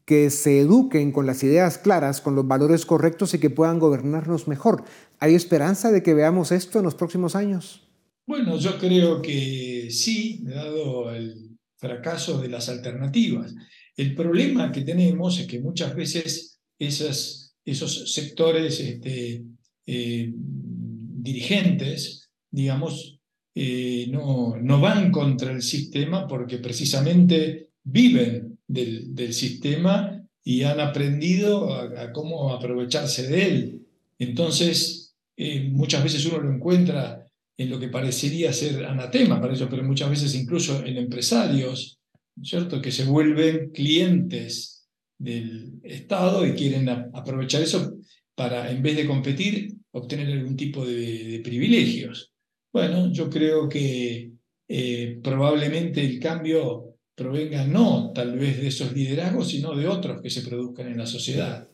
que 0.06 0.30
se 0.30 0.60
eduquen 0.60 1.12
con 1.12 1.26
las 1.26 1.44
ideas 1.44 1.78
claras, 1.78 2.20
con 2.20 2.36
los 2.36 2.48
valores 2.48 2.86
correctos 2.86 3.34
y 3.34 3.40
que 3.40 3.50
puedan 3.50 3.80
gobernarnos 3.80 4.48
mejor. 4.48 4.84
¿Hay 5.20 5.36
esperanza 5.36 5.92
de 5.92 6.04
que 6.04 6.14
veamos 6.14 6.52
esto 6.52 6.80
en 6.80 6.86
los 6.86 6.96
próximos 6.96 7.36
años? 7.36 7.88
Bueno, 8.26 8.58
yo 8.58 8.78
creo 8.78 9.22
que 9.22 9.88
sí, 9.92 10.42
dado 10.44 11.14
el 11.14 11.58
fracaso 11.78 12.42
de 12.42 12.50
las 12.50 12.70
alternativas. 12.70 13.54
El 13.96 14.16
problema 14.16 14.72
que 14.72 14.82
tenemos 14.82 15.40
es 15.40 15.48
que 15.48 15.60
muchas 15.60 15.96
veces 15.96 16.62
esas, 16.80 17.43
esos 17.66 18.14
sectores 18.14 18.80
este, 18.80 19.44
eh, 19.86 20.32
dirigentes, 20.34 22.30
digamos, 22.52 23.20
eh, 23.56 24.08
no, 24.10 24.58
no 24.58 24.82
van 24.82 25.12
contra 25.12 25.52
el 25.52 25.62
sistema 25.62 26.28
porque 26.28 26.58
precisamente 26.58 27.70
viven 27.84 28.60
del, 28.68 29.34
sistema 29.34 30.20
y 30.44 30.64
han 30.64 30.80
aprendido 30.80 31.74
a, 31.74 32.12
cómo 32.12 32.54
aprovecharse 32.54 33.28
de 33.28 33.48
él. 33.48 33.88
Entonces, 34.20 35.16
eh, 35.38 35.70
muchas 35.70 36.04
veces 36.04 36.26
uno 36.26 36.40
lo 36.40 36.54
encuentra 36.54 37.28
en 37.58 37.70
lo 37.70 37.80
que 37.80 37.88
parecería 37.88 38.52
ser 38.52 38.86
anatema 38.86 39.40
para 39.40 39.54
ellos, 39.54 39.68
pero 39.70 39.84
muchas 39.84 40.10
veces 40.10 40.36
incluso 40.36 40.84
en 40.84 40.98
empresarios, 40.98 42.00
¿cierto? 42.42 42.82
Que 42.82 42.92
se 42.92 43.06
vuelven 43.06 43.70
clientes 43.72 44.83
del 45.24 45.80
Estado 45.84 46.46
y 46.46 46.54
quieren 46.54 46.90
aprovechar 46.90 47.62
eso 47.62 47.96
para, 48.36 48.70
en 48.70 48.82
vez 48.82 48.98
de 48.98 49.08
competir, 49.08 49.74
obtener 49.92 50.32
algún 50.32 50.58
tipo 50.58 50.86
de, 50.86 51.42
privilegios. 51.44 52.34
Bueno, 52.72 53.12
yo 53.12 53.30
creo 53.30 53.70
que 53.70 54.32
eh, 54.68 55.20
probablemente 55.24 56.04
el 56.04 56.20
cambio 56.20 56.96
provenga 57.16 57.66
no 57.66 58.12
tal 58.14 58.38
vez 58.38 58.60
de 58.60 58.68
esos 58.68 58.92
liderazgos, 58.94 59.50
sino 59.50 59.76
de 59.76 59.88
otros 59.88 60.22
que 60.22 60.30
se 60.30 60.42
produzcan 60.42 60.88
en 60.88 60.98
la 60.98 61.06
sociedad. 61.06 61.68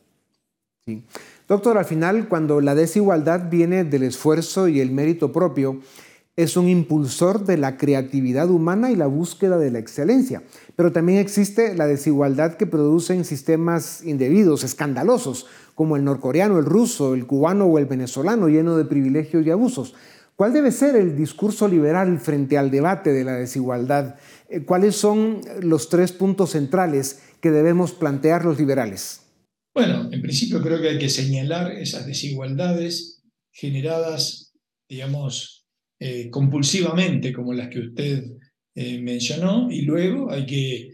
Sí. 0.84 1.02
Doctor, 1.48 1.78
al 1.78 1.84
final, 1.84 2.28
cuando 2.28 2.60
la 2.60 2.74
desigualdad 2.74 3.50
viene 3.50 3.84
del 3.84 4.04
esfuerzo 4.04 4.68
y 4.68 4.80
el 4.80 4.92
mérito 4.92 5.32
propio, 5.32 5.80
es 6.42 6.56
un 6.56 6.68
impulsor 6.68 7.44
de 7.44 7.56
la 7.56 7.76
creatividad 7.76 8.50
humana 8.50 8.90
y 8.90 8.96
la 8.96 9.06
búsqueda 9.06 9.58
de 9.58 9.70
la 9.70 9.78
excelencia. 9.78 10.42
Pero 10.76 10.92
también 10.92 11.18
existe 11.18 11.74
la 11.74 11.86
desigualdad 11.86 12.54
que 12.54 12.66
producen 12.66 13.24
sistemas 13.24 14.04
indebidos, 14.04 14.64
escandalosos, 14.64 15.46
como 15.74 15.96
el 15.96 16.04
norcoreano, 16.04 16.58
el 16.58 16.64
ruso, 16.64 17.14
el 17.14 17.26
cubano 17.26 17.66
o 17.66 17.78
el 17.78 17.86
venezolano, 17.86 18.48
lleno 18.48 18.76
de 18.76 18.84
privilegios 18.84 19.46
y 19.46 19.50
abusos. 19.50 19.94
¿Cuál 20.36 20.52
debe 20.54 20.72
ser 20.72 20.96
el 20.96 21.16
discurso 21.16 21.68
liberal 21.68 22.18
frente 22.18 22.56
al 22.56 22.70
debate 22.70 23.12
de 23.12 23.24
la 23.24 23.34
desigualdad? 23.34 24.16
Eh, 24.48 24.62
¿Cuáles 24.64 24.96
son 24.96 25.40
los 25.60 25.90
tres 25.90 26.12
puntos 26.12 26.50
centrales 26.50 27.20
que 27.40 27.50
debemos 27.50 27.92
plantear 27.92 28.44
los 28.44 28.58
liberales? 28.58 29.20
Bueno, 29.74 30.08
en 30.10 30.22
principio 30.22 30.62
creo 30.62 30.80
que 30.80 30.88
hay 30.88 30.98
que 30.98 31.10
señalar 31.10 31.72
esas 31.72 32.06
desigualdades 32.06 33.22
generadas, 33.52 34.52
digamos, 34.88 35.59
eh, 36.00 36.28
compulsivamente, 36.30 37.32
como 37.32 37.52
las 37.52 37.68
que 37.68 37.78
usted 37.78 38.24
eh, 38.74 39.00
mencionó, 39.00 39.70
y 39.70 39.82
luego 39.82 40.30
hay 40.30 40.46
que 40.46 40.90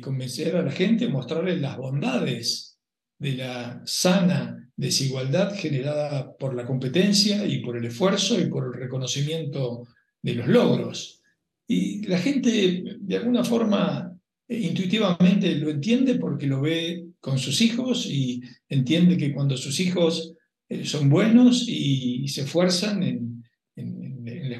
convencer 0.00 0.56
a 0.56 0.62
la 0.62 0.70
gente, 0.70 1.08
mostrarles 1.08 1.60
las 1.60 1.76
bondades 1.76 2.78
de 3.18 3.34
la 3.34 3.82
sana 3.84 4.64
desigualdad 4.76 5.54
generada 5.54 6.34
por 6.36 6.54
la 6.54 6.64
competencia 6.64 7.46
y 7.46 7.58
por 7.58 7.76
el 7.76 7.84
esfuerzo 7.84 8.40
y 8.40 8.46
por 8.46 8.64
el 8.66 8.80
reconocimiento 8.80 9.86
de 10.22 10.34
los 10.34 10.48
logros. 10.48 11.22
Y 11.66 12.06
la 12.06 12.18
gente, 12.18 12.82
de 12.98 13.16
alguna 13.16 13.44
forma, 13.44 14.14
eh, 14.48 14.58
intuitivamente 14.60 15.54
lo 15.56 15.70
entiende 15.70 16.16
porque 16.16 16.46
lo 16.46 16.60
ve 16.60 17.06
con 17.20 17.38
sus 17.38 17.60
hijos 17.60 18.06
y 18.06 18.42
entiende 18.68 19.16
que 19.16 19.32
cuando 19.32 19.56
sus 19.56 19.80
hijos 19.80 20.34
eh, 20.68 20.84
son 20.84 21.08
buenos 21.08 21.64
y, 21.66 22.26
se 22.28 22.42
esfuerzan 22.42 23.02
en, 23.02 23.33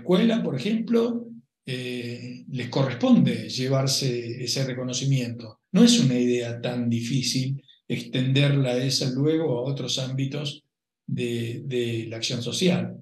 escuela, 0.05 0.43
por 0.43 0.55
ejemplo, 0.55 1.29
eh, 1.65 2.45
les 2.51 2.69
corresponde 2.69 3.49
llevarse 3.49 4.45
ese 4.45 4.67
reconocimiento. 4.67 5.61
No 5.73 5.83
es 5.83 5.99
una 5.99 6.19
idea 6.19 6.61
tan 6.61 6.91
difícil 6.91 7.63
extenderla 7.89 8.77
esa 8.77 9.11
luego 9.11 9.59
a 9.59 9.63
otros 9.63 9.99
ámbitos 9.99 10.63
de, 11.07 12.07
la 12.09 12.17
acción 12.17 12.43
social. 12.43 12.99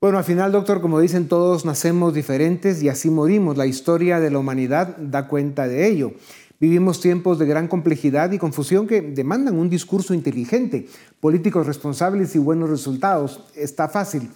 Bueno, 0.00 0.18
al 0.18 0.24
final, 0.24 0.52
doctor, 0.52 0.80
como 0.80 1.00
dicen 1.00 1.26
todos, 1.26 1.64
nacemos 1.64 2.14
diferentes 2.14 2.80
y 2.82 2.88
así 2.88 3.10
morimos. 3.10 3.56
La 3.56 3.66
historia 3.66 4.20
de 4.20 4.30
la 4.30 4.38
humanidad 4.38 4.96
da 4.96 5.26
cuenta 5.26 5.66
de 5.66 5.88
ello. 5.88 6.14
Vivimos 6.60 7.00
tiempos 7.00 7.38
de 7.38 7.46
gran 7.46 7.68
complejidad 7.68 8.30
y 8.32 8.38
confusión 8.38 8.86
que 8.86 9.00
demandan 9.02 9.58
un 9.58 9.68
discurso 9.68 10.14
inteligente, 10.14 10.86
políticos 11.18 11.66
responsables 11.66 12.36
y 12.36 12.38
buenos 12.38 12.70
resultados. 12.70 13.42
Está 13.56 13.88
fácil. 13.88 14.30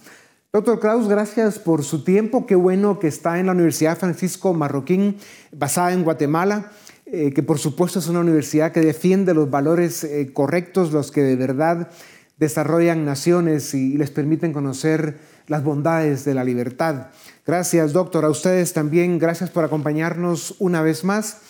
Doctor 0.55 0.79
Kraus, 0.79 1.09
gracias 1.09 1.59
por 1.59 1.83
su 1.83 2.05
tiempo. 2.05 2.45
Qué 2.45 2.55
bueno 2.55 2.97
que 2.97 3.09
está 3.09 3.41
en 3.41 3.47
la 3.47 3.51
Universidad 3.51 3.97
Francisco 3.97 4.53
Marroquín, 4.53 5.17
basada 5.51 5.91
en 5.91 6.05
Guatemala. 6.05 6.71
Eh, 7.05 7.33
que 7.33 7.43
por 7.43 7.59
supuesto 7.59 7.99
es 7.99 8.07
una 8.07 8.21
universidad 8.21 8.71
que 8.71 8.79
defiende 8.79 9.33
los 9.33 9.49
valores 9.49 10.05
eh, 10.05 10.31
correctos, 10.31 10.93
los 10.93 11.11
que 11.11 11.23
de 11.23 11.35
verdad 11.35 11.89
desarrollan 12.37 13.03
naciones 13.03 13.73
y, 13.73 13.97
les 13.97 14.11
permiten 14.11 14.53
conocer 14.53 15.19
las 15.47 15.61
bondades 15.61 16.23
de 16.23 16.33
la 16.33 16.45
libertad. 16.45 17.07
Gracias, 17.45 17.91
doctor. 17.91 18.23
A 18.23 18.29
ustedes 18.29 18.71
también, 18.71 19.19
gracias 19.19 19.49
por 19.49 19.65
acompañarnos 19.65 20.55
una 20.59 20.81
vez 20.81 21.03
más. 21.03 21.41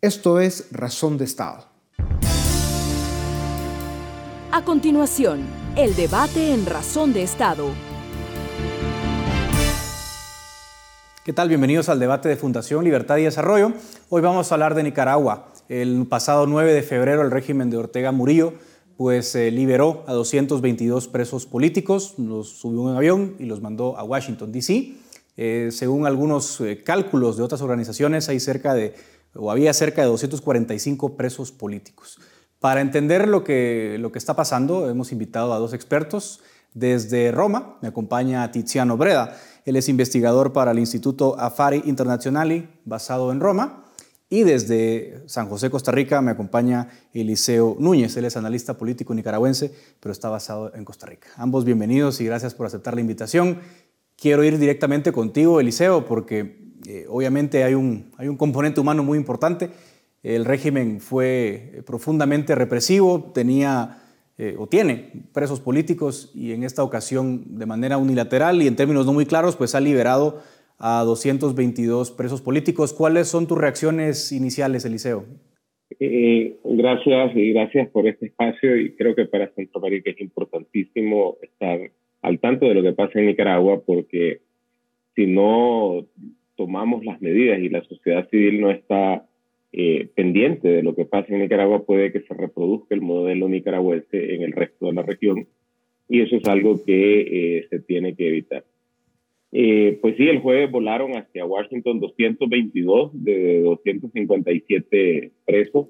Esto 0.00 0.38
es 0.38 0.68
Razón 0.70 1.18
de 1.18 1.24
Estado. 1.24 1.66
A 4.52 4.64
continuación, 4.64 5.40
el 5.74 5.96
debate 5.96 6.54
en 6.54 6.64
Razón 6.64 7.12
de 7.12 7.24
Estado 7.24 7.91
¿Qué 11.24 11.32
tal? 11.32 11.46
Bienvenidos 11.46 11.88
al 11.88 12.00
debate 12.00 12.28
de 12.28 12.34
Fundación 12.34 12.82
Libertad 12.82 13.16
y 13.18 13.22
Desarrollo. 13.22 13.74
Hoy 14.08 14.20
vamos 14.20 14.50
a 14.50 14.56
hablar 14.56 14.74
de 14.74 14.82
Nicaragua. 14.82 15.46
El 15.68 16.04
pasado 16.08 16.48
9 16.48 16.74
de 16.74 16.82
febrero 16.82 17.22
el 17.22 17.30
régimen 17.30 17.70
de 17.70 17.76
Ortega 17.76 18.10
Murillo 18.10 18.54
pues 18.96 19.32
eh, 19.36 19.52
liberó 19.52 20.02
a 20.08 20.14
222 20.14 21.06
presos 21.06 21.46
políticos, 21.46 22.14
los 22.18 22.48
subió 22.48 22.80
en 22.80 22.86
un 22.88 22.96
avión 22.96 23.36
y 23.38 23.44
los 23.44 23.60
mandó 23.60 23.96
a 23.96 24.02
Washington, 24.02 24.50
D.C. 24.50 24.94
Eh, 25.36 25.68
según 25.70 26.06
algunos 26.06 26.60
eh, 26.60 26.82
cálculos 26.82 27.36
de 27.36 27.44
otras 27.44 27.62
organizaciones, 27.62 28.28
hay 28.28 28.40
cerca 28.40 28.74
de, 28.74 28.94
o 29.36 29.52
había 29.52 29.72
cerca 29.74 30.02
de 30.02 30.08
245 30.08 31.16
presos 31.16 31.52
políticos. 31.52 32.18
Para 32.58 32.80
entender 32.80 33.28
lo 33.28 33.44
que, 33.44 33.96
lo 34.00 34.10
que 34.10 34.18
está 34.18 34.34
pasando, 34.34 34.90
hemos 34.90 35.12
invitado 35.12 35.54
a 35.54 35.58
dos 35.58 35.72
expertos. 35.72 36.40
Desde 36.74 37.30
Roma 37.30 37.76
me 37.80 37.88
acompaña 37.88 38.50
Tiziano 38.50 38.96
Breda. 38.96 39.36
Él 39.64 39.76
es 39.76 39.88
investigador 39.88 40.52
para 40.52 40.72
el 40.72 40.78
Instituto 40.78 41.38
Affari 41.38 41.82
Internazionali, 41.84 42.68
basado 42.84 43.30
en 43.30 43.40
Roma. 43.40 43.84
Y 44.28 44.44
desde 44.44 45.22
San 45.26 45.48
José, 45.48 45.68
Costa 45.70 45.92
Rica, 45.92 46.22
me 46.22 46.30
acompaña 46.30 46.88
Eliseo 47.12 47.76
Núñez. 47.78 48.16
Él 48.16 48.24
es 48.24 48.36
analista 48.36 48.78
político 48.78 49.14
nicaragüense, 49.14 49.72
pero 50.00 50.10
está 50.10 50.30
basado 50.30 50.74
en 50.74 50.84
Costa 50.84 51.06
Rica. 51.06 51.28
Ambos 51.36 51.64
bienvenidos 51.64 52.20
y 52.20 52.24
gracias 52.24 52.54
por 52.54 52.66
aceptar 52.66 52.94
la 52.94 53.02
invitación. 53.02 53.58
Quiero 54.16 54.42
ir 54.42 54.58
directamente 54.58 55.12
contigo, 55.12 55.60
Eliseo, 55.60 56.06
porque 56.06 56.72
eh, 56.86 57.04
obviamente 57.08 57.62
hay 57.62 57.74
un, 57.74 58.10
hay 58.16 58.28
un 58.28 58.36
componente 58.36 58.80
humano 58.80 59.04
muy 59.04 59.18
importante. 59.18 59.70
El 60.22 60.44
régimen 60.44 61.00
fue 61.00 61.82
profundamente 61.84 62.54
represivo, 62.54 63.32
tenía 63.34 64.01
eh, 64.38 64.54
o 64.58 64.66
tiene 64.66 65.10
presos 65.32 65.60
políticos 65.60 66.32
y 66.34 66.52
en 66.52 66.64
esta 66.64 66.82
ocasión 66.82 67.58
de 67.58 67.66
manera 67.66 67.98
unilateral 67.98 68.62
y 68.62 68.66
en 68.66 68.76
términos 68.76 69.06
no 69.06 69.12
muy 69.12 69.26
claros, 69.26 69.56
pues 69.56 69.74
ha 69.74 69.80
liberado 69.80 70.40
a 70.78 71.02
222 71.04 72.10
presos 72.10 72.40
políticos. 72.42 72.92
¿Cuáles 72.92 73.28
son 73.28 73.46
tus 73.46 73.58
reacciones 73.58 74.32
iniciales, 74.32 74.84
Eliseo? 74.84 75.24
Eh, 76.00 76.56
gracias 76.64 77.36
y 77.36 77.52
gracias 77.52 77.88
por 77.90 78.06
este 78.06 78.26
espacio 78.26 78.76
y 78.76 78.94
creo 78.96 79.14
que 79.14 79.26
para 79.26 79.52
Centroamérica 79.54 80.10
es 80.10 80.20
importantísimo 80.20 81.36
estar 81.42 81.78
al 82.22 82.38
tanto 82.40 82.66
de 82.66 82.74
lo 82.74 82.82
que 82.82 82.92
pasa 82.92 83.18
en 83.18 83.26
Nicaragua 83.26 83.82
porque 83.84 84.40
si 85.14 85.26
no 85.26 86.06
tomamos 86.56 87.04
las 87.04 87.20
medidas 87.20 87.58
y 87.60 87.68
la 87.68 87.84
sociedad 87.84 88.28
civil 88.30 88.60
no 88.60 88.70
está 88.70 89.26
eh, 89.72 90.08
pendiente 90.14 90.68
de 90.68 90.82
lo 90.82 90.94
que 90.94 91.04
pasa 91.04 91.32
en 91.32 91.40
Nicaragua, 91.40 91.84
puede 91.84 92.12
que 92.12 92.20
se 92.20 92.34
reproduzca 92.34 92.94
el 92.94 93.00
modelo 93.00 93.48
nicaragüense 93.48 94.34
en 94.34 94.42
el 94.42 94.52
resto 94.52 94.86
de 94.86 94.92
la 94.92 95.02
región 95.02 95.46
y 96.08 96.20
eso 96.20 96.36
es 96.36 96.44
algo 96.46 96.84
que 96.84 97.20
eh, 97.58 97.66
se 97.70 97.80
tiene 97.80 98.14
que 98.14 98.28
evitar. 98.28 98.64
Eh, 99.50 99.98
pues 100.00 100.16
sí, 100.16 100.28
el 100.28 100.40
jueves 100.40 100.70
volaron 100.70 101.12
hacia 101.12 101.44
Washington 101.44 102.00
222 102.00 103.10
de 103.14 103.60
257 103.60 105.30
presos. 105.44 105.88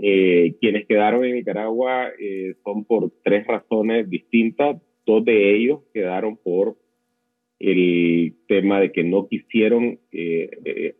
Eh, 0.00 0.54
quienes 0.60 0.86
quedaron 0.86 1.24
en 1.24 1.34
Nicaragua 1.34 2.08
eh, 2.18 2.54
son 2.64 2.84
por 2.84 3.10
tres 3.22 3.46
razones 3.46 4.10
distintas. 4.10 4.80
Dos 5.06 5.24
de 5.24 5.56
ellos 5.56 5.80
quedaron 5.94 6.36
por 6.36 6.76
el 7.60 8.34
tema 8.48 8.80
de 8.80 8.90
que 8.90 9.04
no 9.04 9.28
quisieron 9.28 10.00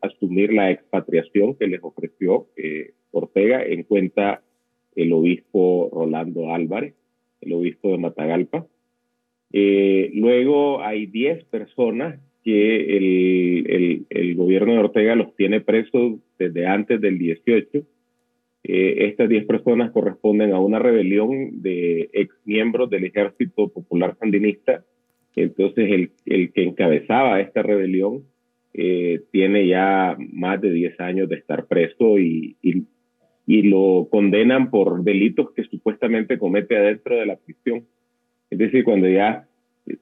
asumir 0.02 0.52
la 0.52 0.70
expatriación 0.70 1.56
que 1.56 1.66
les 1.66 1.80
ofreció 1.82 2.48
Ortega 3.12 3.64
en 3.64 3.82
cuenta 3.84 4.42
el 4.94 5.12
obispo 5.12 5.90
Rolando 5.92 6.52
Álvarez, 6.52 6.94
el 7.40 7.52
obispo 7.52 7.90
de 7.92 7.98
Matagalpa. 7.98 8.66
Eh, 9.52 10.10
luego 10.14 10.82
hay 10.82 11.06
10 11.06 11.44
personas 11.44 12.20
que 12.44 12.96
el, 12.96 14.06
el, 14.08 14.34
gobierno 14.34 14.72
de 14.72 14.78
Ortega 14.78 15.14
los 15.14 15.34
tiene 15.36 15.60
presos 15.60 16.20
desde 16.38 16.66
antes 16.66 17.00
del 17.00 17.18
18. 17.18 17.82
Eh, 18.62 19.06
estas 19.08 19.28
10 19.28 19.46
personas 19.46 19.90
corresponden 19.90 20.52
a 20.52 20.60
una 20.60 20.78
rebelión 20.78 21.62
de 21.62 22.10
ex 22.12 22.34
miembros 22.44 22.88
del 22.90 23.04
Ejército 23.04 23.68
Popular 23.68 24.16
Sandinista. 24.18 24.84
Entonces, 25.36 25.90
el, 25.90 26.10
el 26.26 26.52
que 26.52 26.64
encabezaba 26.64 27.40
esta 27.40 27.62
rebelión 27.62 28.24
eh, 28.72 29.22
tiene 29.32 29.66
ya 29.66 30.16
más 30.32 30.60
de 30.60 30.70
10 30.70 31.00
años 31.00 31.28
de 31.28 31.36
estar 31.36 31.66
preso 31.66 32.18
y, 32.18 32.56
y, 32.62 32.86
lo 33.62 34.06
condenan 34.10 34.70
por 34.70 35.02
delitos 35.02 35.50
que 35.52 35.64
supuestamente 35.64 36.38
comete 36.38 36.76
adentro 36.76 37.16
de 37.16 37.26
la 37.26 37.36
prisión. 37.36 37.84
Es 38.48 38.58
decir, 38.58 38.84
cuando 38.84 39.08
ya 39.08 39.48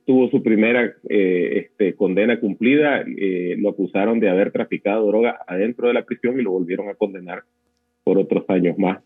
tuvo 0.05 0.29
su 0.29 0.43
primera 0.43 0.95
eh, 1.09 1.65
este, 1.65 1.95
condena 1.95 2.41
cumplida, 2.41 3.05
eh, 3.07 3.57
lo 3.59 3.71
acusaron 3.71 4.21
de 4.21 4.29
haber 4.29 4.53
traficado 4.53 5.07
droga 5.07 5.39
adentro 5.47 5.89
de 5.89 5.95
la 5.95 6.05
prisión 6.05 6.39
y 6.39 6.43
lo 6.43 6.51
volvieron 6.51 6.91
a 6.91 6.95
condenar 6.95 7.45
por 8.05 8.19
otros 8.19 8.45
años 8.49 8.79
más. 8.79 9.03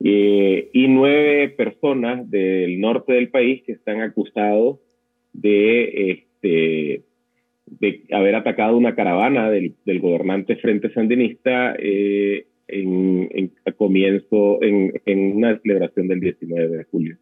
Y 0.00 0.86
nueve 0.88 1.50
personas 1.50 2.30
del 2.30 2.80
norte 2.80 3.12
del 3.12 3.28
país 3.28 3.62
que 3.64 3.72
están 3.72 4.00
acusados 4.00 4.78
de, 5.32 6.10
este, 6.10 7.02
de 7.66 8.02
haber 8.12 8.34
atacado 8.34 8.76
una 8.76 8.94
caravana 8.94 9.50
del, 9.50 9.74
del 9.84 10.00
gobernante 10.00 10.56
Frente 10.56 10.92
Sandinista 10.92 11.74
en, 12.68 13.28
en, 13.32 13.52
a 13.64 13.72
comienzo, 13.72 14.62
en, 14.62 14.92
en 15.06 15.36
una 15.36 15.58
celebración 15.60 16.08
del 16.08 16.20
19 16.20 16.76
de 16.76 16.84
julio. 16.84 17.16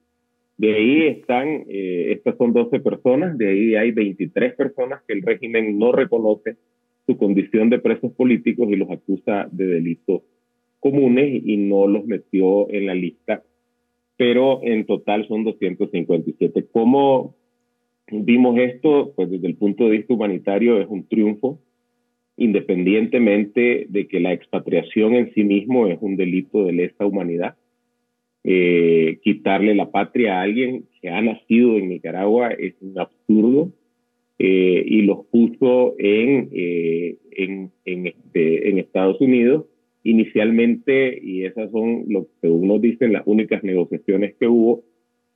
De 0.58 0.74
ahí 0.74 1.02
están, 1.08 1.64
eh, 1.68 2.12
estas 2.12 2.36
son 2.38 2.52
12 2.52 2.80
personas, 2.80 3.36
de 3.36 3.48
ahí 3.48 3.74
hay 3.74 3.92
23 3.92 4.54
personas 4.54 5.02
que 5.06 5.12
el 5.12 5.22
régimen 5.22 5.78
no 5.78 5.92
reconoce 5.92 6.56
su 7.06 7.16
condición 7.18 7.70
de 7.70 7.78
presos 7.78 8.12
políticos 8.12 8.68
y 8.70 8.76
los 8.76 8.90
acusa 8.90 9.48
de 9.52 9.66
delitos 9.66 10.22
comunes 10.80 11.42
y 11.44 11.56
no 11.58 11.86
los 11.86 12.06
metió 12.06 12.70
en 12.70 12.86
la 12.86 12.94
lista, 12.94 13.42
pero 14.16 14.60
en 14.62 14.86
total 14.86 15.28
son 15.28 15.44
257. 15.44 16.66
¿Cómo 16.72 17.35
vimos 18.10 18.58
esto? 18.58 19.12
Pues 19.14 19.30
desde 19.30 19.46
el 19.46 19.56
punto 19.56 19.84
de 19.84 19.98
vista 19.98 20.14
humanitario 20.14 20.80
es 20.80 20.88
un 20.88 21.06
triunfo, 21.06 21.60
independientemente 22.36 23.86
de 23.88 24.08
que 24.08 24.20
la 24.20 24.32
expatriación 24.32 25.14
en 25.14 25.32
sí 25.34 25.44
mismo 25.44 25.86
es 25.86 25.98
un 26.00 26.16
delito 26.16 26.64
de 26.64 26.72
lesa 26.72 27.06
humanidad 27.06 27.56
eh, 28.48 29.18
quitarle 29.24 29.74
la 29.74 29.90
patria 29.90 30.38
a 30.38 30.42
alguien 30.42 30.84
que 31.02 31.08
ha 31.08 31.20
nacido 31.20 31.78
en 31.78 31.88
Nicaragua 31.88 32.50
es 32.52 32.74
un 32.80 32.96
absurdo 32.96 33.72
eh, 34.38 34.84
y 34.86 35.02
los 35.02 35.26
puso 35.26 35.96
en, 35.98 36.50
eh, 36.52 37.16
en, 37.32 37.72
en, 37.84 38.06
este, 38.06 38.70
en 38.70 38.78
Estados 38.78 39.20
Unidos 39.20 39.64
inicialmente, 40.04 41.18
y 41.20 41.42
esas 41.42 41.72
son 41.72 42.04
lo 42.06 42.28
que 42.40 42.46
uno 42.46 42.78
dicen 42.78 43.12
las 43.12 43.24
únicas 43.26 43.64
negociaciones 43.64 44.36
que 44.38 44.46
hubo, 44.46 44.84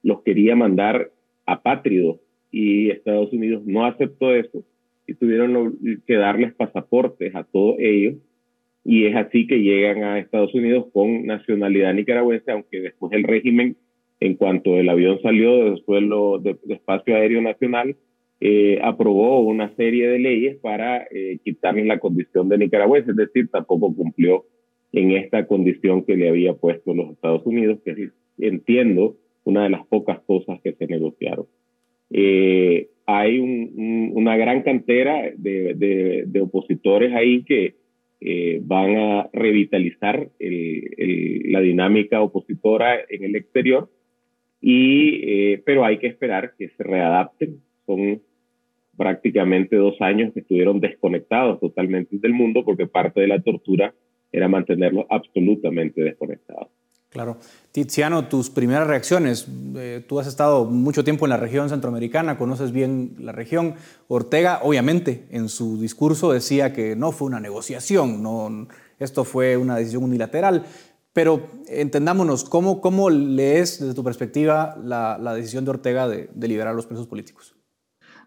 los 0.05 0.23
quería 0.23 0.55
mandar 0.55 1.11
apátridos 1.47 2.21
y 2.51 2.91
Estados 2.91 3.33
Unidos 3.33 3.63
no 3.67 3.85
aceptó 3.87 4.35
eso 4.35 4.65
y 5.07 5.15
tuvieron 5.15 5.79
que 6.07 6.15
darles 6.15 6.55
pasaportes 6.55 7.35
a 7.35 7.45
todos 7.45 7.77
ellos 7.79 8.17
y 8.85 9.07
es 9.07 9.17
así 9.17 9.47
que 9.47 9.61
llegan 9.61 10.03
a 10.05 10.19
Estados 10.19 10.55
Unidos 10.55 10.87
con 10.93 11.27
nacionalidad 11.27 11.93
nicaragüense, 11.95 12.51
aunque 12.51 12.81
después 12.81 13.13
el 13.13 13.25
régimen, 13.25 13.77
en 14.21 14.35
cuanto 14.37 14.77
el 14.77 14.89
avión 14.89 15.21
salió 15.23 15.65
del 15.65 15.79
suelo 15.85 16.39
de, 16.39 16.57
espacio 16.69 17.15
aéreo 17.15 17.43
nacional, 17.43 17.97
eh, 18.41 18.81
aprobó 18.83 19.41
una 19.41 19.75
serie 19.77 20.09
de 20.09 20.19
leyes 20.19 20.57
para 20.57 21.07
eh, 21.11 21.39
quitarles 21.45 21.87
la 21.87 21.99
condición 21.99 22.49
de 22.49 22.59
nicaragüense, 22.59 23.11
es 23.11 23.17
decir, 23.17 23.49
tampoco 23.51 23.95
cumplió 23.95 24.47
en 24.93 25.13
esta 25.13 25.47
condición 25.47 26.05
que 26.05 26.17
le 26.17 26.29
había 26.29 26.55
puesto 26.55 26.95
los 26.95 27.11
Estados 27.11 27.45
Unidos, 27.45 27.79
que 27.85 28.11
entiendo 28.39 29.17
una 29.45 29.65
de 29.65 29.71
las 29.71 29.87
pocas 29.87 30.21
cosas 30.21 30.59
que 30.63 30.73
se 30.73 30.87
negociaron. 30.87 31.47
Eh, 32.11 32.89
hay 33.07 33.41
una 33.41 34.37
gran 34.37 34.63
cantera 34.63 35.31
de, 35.37 36.41
opositores 36.41 37.13
ahí 37.15 37.45
que 37.45 37.75
eh, 38.21 38.61
van 38.63 38.97
a 38.97 39.31
revitalizar 39.33 40.31
la 40.39 41.61
dinámica 41.61 42.21
opositora 42.21 42.99
en 43.09 43.25
el 43.25 43.37
exterior, 43.37 43.91
eh, 44.63 45.63
pero 45.65 45.85
hay 45.85 45.99
que 45.99 46.09
esperar 46.09 46.55
que 46.59 46.69
se 46.69 46.83
readapten. 46.83 47.61
Son 47.87 48.21
prácticamente 48.97 49.77
dos 49.77 50.01
años 50.01 50.33
que 50.33 50.41
estuvieron 50.41 50.81
desconectados 50.81 51.59
totalmente 51.61 52.19
del 52.19 52.35
mundo 52.35 52.65
porque 52.65 52.87
parte 52.87 53.21
de 53.21 53.29
la 53.29 53.41
tortura 53.41 53.95
era 54.31 54.49
mantenerlos 54.49 55.07
absolutamente 55.09 56.03
desconectados. 56.03 56.69
Claro. 57.11 57.39
Tiziano, 57.73 58.29
tus 58.29 58.51
primeras 58.51 58.87
reacciones. 58.87 59.49
Eh, 59.75 60.05
tú 60.09 60.21
has 60.21 60.29
estado 60.29 60.65
mucho 60.65 61.03
tiempo 61.03 61.27
en 61.27 61.31
la 61.31 61.37
región 61.37 61.69
centroamericana, 61.69 62.39
conoces 62.39 62.71
bien 62.71 63.17
la 63.19 63.33
región. 63.33 63.75
Ortega, 64.07 64.61
obviamente, 64.63 65.27
en 65.31 65.49
su 65.49 65.81
discurso 65.81 66.33
decía 66.33 66.73
que 66.73 66.95
no 66.95 67.11
fue 67.11 67.27
una 67.27 67.41
negociación, 67.41 68.23
no, 68.23 68.69
esto 69.01 69.25
fue 69.25 69.57
una 69.57 69.77
decisión 69.77 70.05
unilateral. 70.05 70.65
Pero 71.13 71.51
entendámonos, 71.67 72.45
¿cómo, 72.45 72.81
cómo 72.81 73.11
lees 73.11 73.81
desde 73.81 73.95
tu 73.95 74.05
perspectiva 74.05 74.77
la, 74.85 75.35
decisión 75.35 75.65
de 75.65 75.71
Ortega 75.73 76.09
de, 76.09 76.31
de 76.33 76.49
liberar 76.49 76.73
a 76.73 76.77
los 76.77 76.87
presos 76.87 77.09
políticos? 77.09 77.57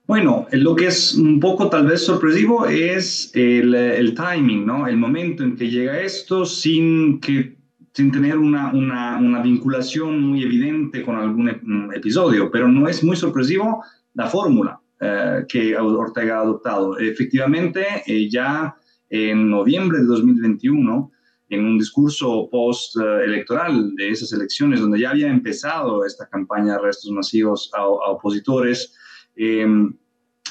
Bueno, 0.05 0.47
lo 0.51 0.75
que 0.75 0.87
es 0.87 1.13
un 1.13 1.39
poco 1.39 1.69
tal 1.69 1.87
vez 1.87 2.03
sorpresivo 2.03 2.65
es 2.65 3.31
el, 3.33 3.73
el 3.73 4.13
timing, 4.13 4.65
¿no? 4.65 4.85
El 4.85 4.97
momento 4.97 5.43
en 5.43 5.55
que 5.55 5.69
llega 5.69 6.01
esto 6.01 6.45
sin 6.45 7.21
que 7.21 7.62
sin 7.93 8.11
tener 8.11 8.37
una, 8.37 8.73
una, 8.73 9.41
vinculación 9.41 10.21
muy 10.21 10.43
evidente 10.43 11.03
con 11.03 11.15
algún 11.15 11.91
episodio, 11.93 12.49
pero 12.49 12.67
no 12.67 12.87
es 12.87 13.03
muy 13.03 13.15
sorpresivo 13.15 13.83
la 14.15 14.27
fórmula 14.27 14.79
eh, 14.99 15.45
que 15.47 15.77
Ortega 15.77 16.37
ha 16.37 16.41
adoptado. 16.41 16.97
Efectivamente, 16.97 17.85
eh, 18.07 18.29
ya 18.29 18.75
en 19.09 19.49
noviembre 19.49 19.99
de 19.99 20.05
2021, 20.05 21.11
en 21.49 21.65
un 21.65 21.77
discurso 21.77 22.49
post-electoral 22.51 23.93
de 23.95 24.09
esas 24.09 24.33
elecciones, 24.33 24.79
donde 24.79 24.99
ya 24.99 25.11
había 25.11 25.27
empezado 25.27 26.03
esta 26.03 26.27
campaña 26.27 26.73
de 26.73 26.79
arrestos 26.79 27.11
masivos 27.11 27.69
a, 27.75 27.85
opositores, 27.85 28.95
eh, 29.35 29.67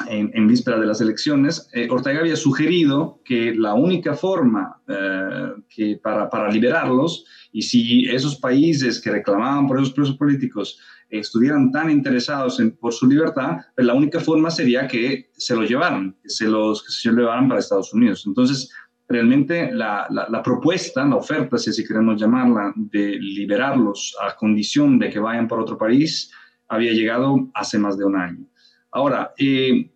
en, 0.08 0.46
víspera 0.46 0.78
de 0.78 0.86
las 0.86 1.00
elecciones, 1.00 1.68
eh, 1.72 1.88
Ortega 1.90 2.20
había 2.20 2.36
sugerido 2.36 3.20
que 3.24 3.54
la 3.54 3.74
única 3.74 4.14
forma 4.14 4.80
eh, 4.88 5.52
que 5.68 6.00
para, 6.02 6.28
para, 6.28 6.50
liberarlos, 6.50 7.24
y 7.52 7.62
si 7.62 8.08
esos 8.08 8.36
países 8.36 9.00
que 9.00 9.10
reclamaban 9.10 9.66
por 9.66 9.78
esos 9.78 9.92
presos 9.92 10.16
políticos 10.16 10.78
estuvieran 11.10 11.70
tan 11.70 11.90
interesados 11.90 12.58
en, 12.60 12.72
por 12.76 12.92
su 12.92 13.06
libertad, 13.06 13.58
pues 13.74 13.86
la 13.86 13.94
única 13.94 14.20
forma 14.20 14.50
sería 14.50 14.86
que 14.86 15.30
se 15.32 15.54
los 15.54 15.68
llevaran, 15.68 16.16
que 16.22 16.30
se 16.30 16.46
los, 16.46 16.82
que 16.82 16.92
se 16.92 17.10
llevaran 17.10 17.48
para 17.48 17.60
Estados 17.60 17.92
Unidos. 17.92 18.24
Entonces, 18.26 18.70
realmente 19.08 19.70
la, 19.72 20.06
la, 20.08 20.26
la, 20.30 20.42
propuesta, 20.42 21.04
la 21.04 21.16
oferta, 21.16 21.58
si 21.58 21.70
así 21.70 21.86
queremos 21.86 22.18
llamarla, 22.18 22.72
de 22.76 23.18
liberarlos 23.20 24.16
a 24.26 24.34
condición 24.34 24.98
de 24.98 25.10
que 25.10 25.18
vayan 25.18 25.46
por 25.46 25.60
otro 25.60 25.76
país, 25.76 26.32
había 26.68 26.92
llegado 26.92 27.50
hace 27.54 27.78
más 27.78 27.98
de 27.98 28.06
un 28.06 28.16
año. 28.16 28.46
Ahora, 28.90 29.32
eh, 29.38 29.90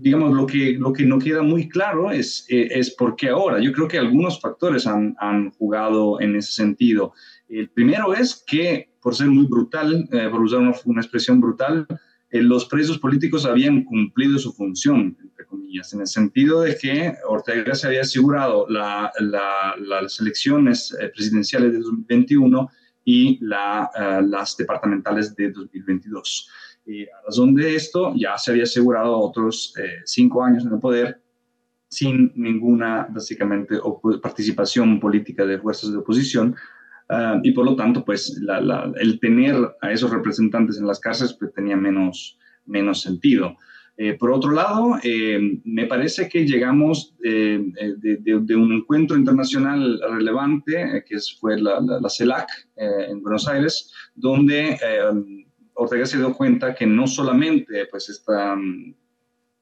digamos, 0.00 0.32
lo 0.34 0.46
que, 0.46 0.72
lo 0.72 0.92
que 0.92 1.04
no 1.04 1.18
queda 1.18 1.42
muy 1.42 1.68
claro 1.68 2.10
es, 2.10 2.46
eh, 2.48 2.68
es 2.70 2.90
por 2.90 3.16
qué 3.16 3.28
ahora. 3.28 3.60
Yo 3.60 3.72
creo 3.72 3.88
que 3.88 3.98
algunos 3.98 4.40
factores 4.40 4.86
han, 4.86 5.14
han, 5.18 5.50
jugado 5.52 6.20
en 6.20 6.36
ese 6.36 6.52
sentido. 6.52 7.12
El 7.48 7.68
primero 7.70 8.14
es 8.14 8.42
que, 8.46 8.90
por 9.00 9.14
ser 9.14 9.28
muy 9.28 9.46
brutal, 9.46 10.08
eh, 10.12 10.28
por 10.30 10.40
usar 10.40 10.60
una, 10.60 10.74
una 10.84 11.00
expresión 11.00 11.40
brutal, 11.40 11.86
los 12.32 12.66
presos 12.66 12.98
políticos 12.98 13.44
habían 13.44 13.82
cumplido 13.82 14.38
su 14.38 14.52
función, 14.52 15.16
entre 15.20 15.44
comillas, 15.46 15.92
en 15.92 16.02
el 16.02 16.06
sentido 16.06 16.60
de 16.60 16.76
que 16.76 17.14
Ortega 17.26 17.74
se 17.74 17.88
había 17.88 18.02
asegurado 18.02 18.66
la, 18.68 19.10
la, 19.18 19.74
las 19.76 20.20
elecciones 20.20 20.96
presidenciales 21.12 21.72
de 21.72 21.80
2021 21.80 22.70
y 23.04 23.38
las 23.40 24.56
departamentales 24.56 25.34
de 25.34 25.50
2022. 25.50 26.48
Y 26.86 27.04
a 27.04 27.22
razón 27.26 27.54
de 27.54 27.76
esto, 27.76 28.12
ya 28.16 28.36
se 28.38 28.50
había 28.50 28.64
asegurado 28.64 29.18
otros 29.18 29.74
eh, 29.78 30.00
cinco 30.04 30.42
años 30.42 30.64
en 30.64 30.72
el 30.72 30.80
poder 30.80 31.20
sin 31.90 32.32
ninguna, 32.36 33.08
básicamente, 33.10 33.76
participación 34.22 35.00
política 35.00 35.44
de 35.44 35.58
fuerzas 35.58 35.90
de 35.92 35.98
oposición. 35.98 36.54
Ah, 37.08 37.40
y 37.42 37.50
por 37.50 37.64
lo 37.64 37.74
tanto, 37.74 38.04
pues 38.04 38.40
el 39.00 39.20
tener 39.20 39.56
a 39.80 39.92
esos 39.92 40.10
representantes 40.10 40.78
en 40.78 40.86
las 40.86 41.00
cárceles 41.00 41.34
pues, 41.34 41.52
tenía 41.52 41.76
menos, 41.76 42.38
menos 42.66 43.02
sentido. 43.02 43.56
Eh, 43.96 44.14
por 44.14 44.30
otro 44.30 44.52
lado, 44.52 44.98
eh, 45.02 45.60
me 45.64 45.86
parece 45.86 46.28
que 46.28 46.46
llegamos 46.46 47.14
de, 47.18 47.72
de, 48.00 48.56
un 48.56 48.72
encuentro 48.72 49.16
internacional 49.16 50.00
relevante, 50.10 51.04
que 51.06 51.18
fue 51.38 51.60
la, 51.60 51.80
la, 51.80 52.00
la 52.00 52.08
CELAC 52.08 52.48
en 52.76 53.20
Buenos 53.20 53.46
Aires, 53.48 53.92
donde 54.14 54.78
Ortega 55.80 56.04
se 56.04 56.18
dio 56.18 56.34
cuenta 56.34 56.74
que 56.74 56.86
no 56.86 57.06
solamente 57.06 57.86
pues, 57.86 58.10
esta 58.10 58.54
mm, 58.54 58.94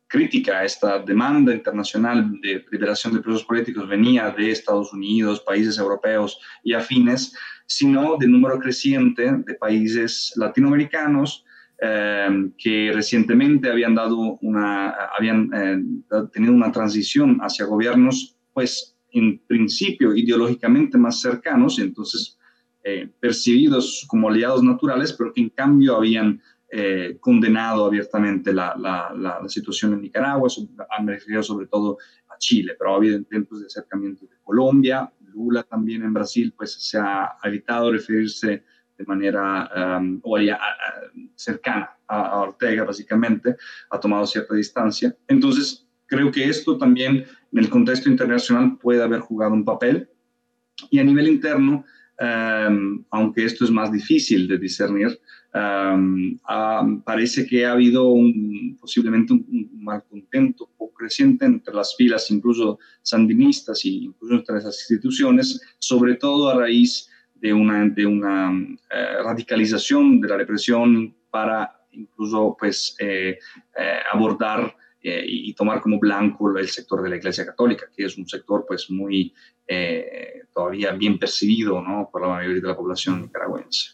crítica, 0.08 0.64
esta 0.64 0.98
demanda 0.98 1.54
internacional 1.54 2.40
de 2.40 2.64
liberación 2.72 3.14
de 3.14 3.20
presos 3.20 3.44
políticos 3.44 3.88
venía 3.88 4.30
de 4.30 4.50
Estados 4.50 4.92
Unidos, 4.92 5.40
países 5.46 5.78
europeos 5.78 6.40
y 6.64 6.72
afines, 6.74 7.32
sino 7.66 8.16
de 8.18 8.26
número 8.26 8.58
creciente 8.58 9.30
de 9.46 9.54
países 9.54 10.32
latinoamericanos 10.34 11.44
eh, 11.80 12.50
que 12.58 12.90
recientemente 12.92 13.70
habían 13.70 13.94
dado 13.94 14.38
una, 14.40 14.90
habían 15.16 15.50
eh, 15.54 15.78
tenido 16.32 16.52
una 16.52 16.72
transición 16.72 17.38
hacia 17.42 17.66
gobiernos, 17.66 18.36
pues 18.52 18.96
en 19.12 19.38
principio 19.46 20.16
ideológicamente 20.16 20.98
más 20.98 21.20
cercanos, 21.20 21.78
entonces 21.78 22.37
eh, 22.90 23.06
percibidos 23.20 24.06
como 24.08 24.30
aliados 24.30 24.62
naturales, 24.62 25.12
pero 25.12 25.30
que 25.34 25.42
en 25.42 25.50
cambio 25.50 25.94
habían 25.94 26.40
eh, 26.70 27.18
condenado 27.20 27.84
abiertamente 27.84 28.50
la, 28.50 29.44
situación 29.46 29.92
en 29.92 30.00
Nicaragua, 30.00 30.48
han 30.96 31.06
referido 31.06 31.42
sobre 31.42 31.66
todo 31.66 31.98
a 32.30 32.38
Chile, 32.38 32.76
pero 32.78 32.94
ha 32.94 32.96
habido 32.96 33.18
intentos 33.18 33.60
de 33.60 33.66
acercamiento 33.66 34.24
de 34.24 34.36
Colombia, 34.42 35.12
Lula 35.34 35.64
también 35.64 36.02
en 36.02 36.14
Brasil, 36.14 36.54
pues 36.56 36.72
se 36.72 36.96
ha 36.96 37.36
evitado 37.44 37.92
referirse 37.92 38.64
de 38.96 39.04
manera 39.04 39.98
um, 40.00 40.18
o 40.24 40.38
cercana 41.34 41.90
a, 42.06 42.40
Ortega, 42.40 42.84
básicamente, 42.84 43.54
ha 43.90 44.00
tomado 44.00 44.26
cierta 44.26 44.54
distancia. 44.54 45.14
Entonces, 45.26 45.86
creo 46.06 46.32
que 46.32 46.48
esto 46.48 46.78
también 46.78 47.26
en 47.52 47.58
el 47.58 47.68
contexto 47.68 48.08
internacional 48.08 48.78
puede 48.78 49.02
haber 49.02 49.20
jugado 49.20 49.52
un 49.52 49.66
papel. 49.66 50.08
Y 50.90 51.00
a 51.00 51.04
nivel 51.04 51.28
interno, 51.28 51.84
Em, 52.20 53.04
aunque 53.10 53.44
esto 53.44 53.64
es 53.64 53.70
más 53.70 53.92
difícil 53.92 54.48
de 54.48 54.58
discernir, 54.58 55.20
em, 55.54 56.36
parece 57.04 57.46
que 57.46 57.64
ha 57.64 57.72
habido 57.72 58.08
un, 58.08 58.76
posiblemente 58.80 59.32
un, 59.32 59.70
malcontento 59.80 60.68
poco 60.76 60.94
creciente 60.94 61.44
entre 61.44 61.72
las 61.72 61.94
filas, 61.96 62.30
incluso 62.30 62.78
sandinistas 63.02 63.84
y 63.84 64.06
incluso 64.06 64.34
entre 64.34 64.58
esas 64.58 64.78
instituciones, 64.80 65.60
sobre 65.78 66.16
todo 66.16 66.48
a 66.50 66.58
raíz 66.58 67.08
de 67.36 67.52
una, 67.52 67.88
de 67.88 68.04
una 68.04 68.52
eh, 68.90 69.22
radicalización 69.22 70.20
de 70.20 70.28
la 70.28 70.36
represión 70.36 71.14
para 71.30 71.78
incluso 71.92 72.56
pues, 72.58 72.96
eh, 72.98 73.38
eh, 73.78 73.98
abordar 74.12 74.74
y 75.26 75.52
tomar 75.54 75.80
como 75.80 75.98
blanco 75.98 76.56
el 76.56 76.68
sector 76.68 77.02
de 77.02 77.10
la 77.10 77.16
Iglesia 77.16 77.44
Católica, 77.44 77.86
que 77.94 78.04
es 78.04 78.16
un 78.18 78.28
sector 78.28 78.64
pues 78.66 78.90
muy 78.90 79.32
eh, 79.70 80.44
todavía 80.54 80.92
bien 80.92 81.18
percibido 81.18 81.82
¿no? 81.82 82.08
por 82.10 82.22
la 82.22 82.28
mayoría 82.28 82.62
de 82.62 82.68
la 82.68 82.76
población 82.76 83.20
nicaragüense. 83.20 83.90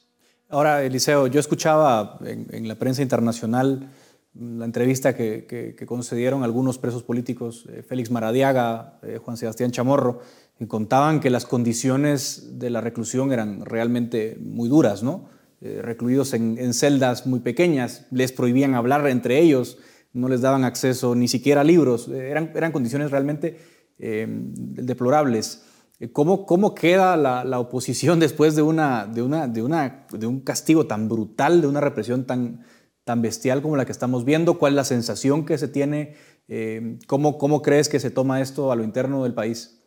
Ahora, 0.48 0.85
Eliseo, 0.85 1.27
yo 1.27 1.40
escuchaba 1.40 2.20
en, 2.24 2.68
la 2.68 2.77
prensa 2.77 3.03
internacional 3.03 3.90
la 4.35 4.64
entrevista 4.64 5.16
que, 5.16 5.74
concedieron 5.85 6.44
algunos 6.44 6.79
presos 6.79 7.03
políticos, 7.03 7.66
eh, 7.68 7.83
Félix 7.83 8.12
Maradiaga, 8.12 9.00
eh, 9.03 9.18
Juan 9.18 9.37
Sebastián 9.37 9.72
Chamorro, 9.72 10.20
y 10.61 10.66
contaban 10.66 11.18
que 11.18 11.29
las 11.31 11.44
condiciones 11.44 12.59
de 12.61 12.70
la 12.70 12.81
reclusión 12.81 13.33
eran 13.33 13.64
realmente 13.64 14.37
muy 14.40 14.68
duras, 14.68 15.03
¿no? 15.03 15.29
recluidos 15.61 16.35
en, 16.35 16.74
celdas 16.74 17.27
muy 17.27 17.40
pequeñas, 17.40 18.07
les 18.11 18.33
prohibían 18.33 18.74
hablar 18.74 19.07
entre 19.07 19.38
ellos, 19.38 19.79
no 20.14 20.29
les 20.29 20.40
daban 20.40 20.64
acceso 20.64 21.14
ni 21.14 21.29
siquiera 21.29 21.61
a 21.61 21.64
libros, 21.64 22.09
eran, 22.09 22.50
eran 22.55 22.72
condiciones 22.72 23.11
realmente 23.11 23.57
Em, 23.98 24.53
deplorables. 24.55 25.70
¿Cómo, 26.12 26.46
¿Cómo 26.46 26.74
queda 26.74 27.16
la, 27.16 27.44
la, 27.44 27.61
oposición 27.61 28.18
después 28.20 28.57
de, 28.57 28.62
una, 28.62 29.07
de, 29.07 29.22
una, 29.22 29.46
de, 29.46 29.62
una, 29.62 30.07
de 30.11 30.27
un 30.27 30.40
castigo 30.40 30.87
tan 30.87 31.09
brutal, 31.09 31.61
de 31.61 31.68
una 31.68 31.81
represión 31.81 32.27
tan, 32.27 32.61
tan 33.05 33.22
bestial 33.22 33.62
como 33.62 33.77
la 33.77 33.87
que 33.87 33.92
estamos 33.92 34.24
viendo? 34.24 34.59
¿Cuál 34.59 34.72
es 34.72 34.77
la 34.77 34.85
sensación 34.85 35.46
que 35.46 35.59
se 35.59 35.68
tiene? 35.68 36.14
Eh, 36.48 36.98
¿cómo, 37.07 37.38
¿Cómo 37.38 37.62
crees 37.62 37.88
que 37.88 38.00
se 38.00 38.11
toma 38.11 38.40
esto 38.40 38.72
a 38.72 38.77
lo 38.77 38.83
interno 38.83 39.22
del 39.22 39.33
país? 39.33 39.81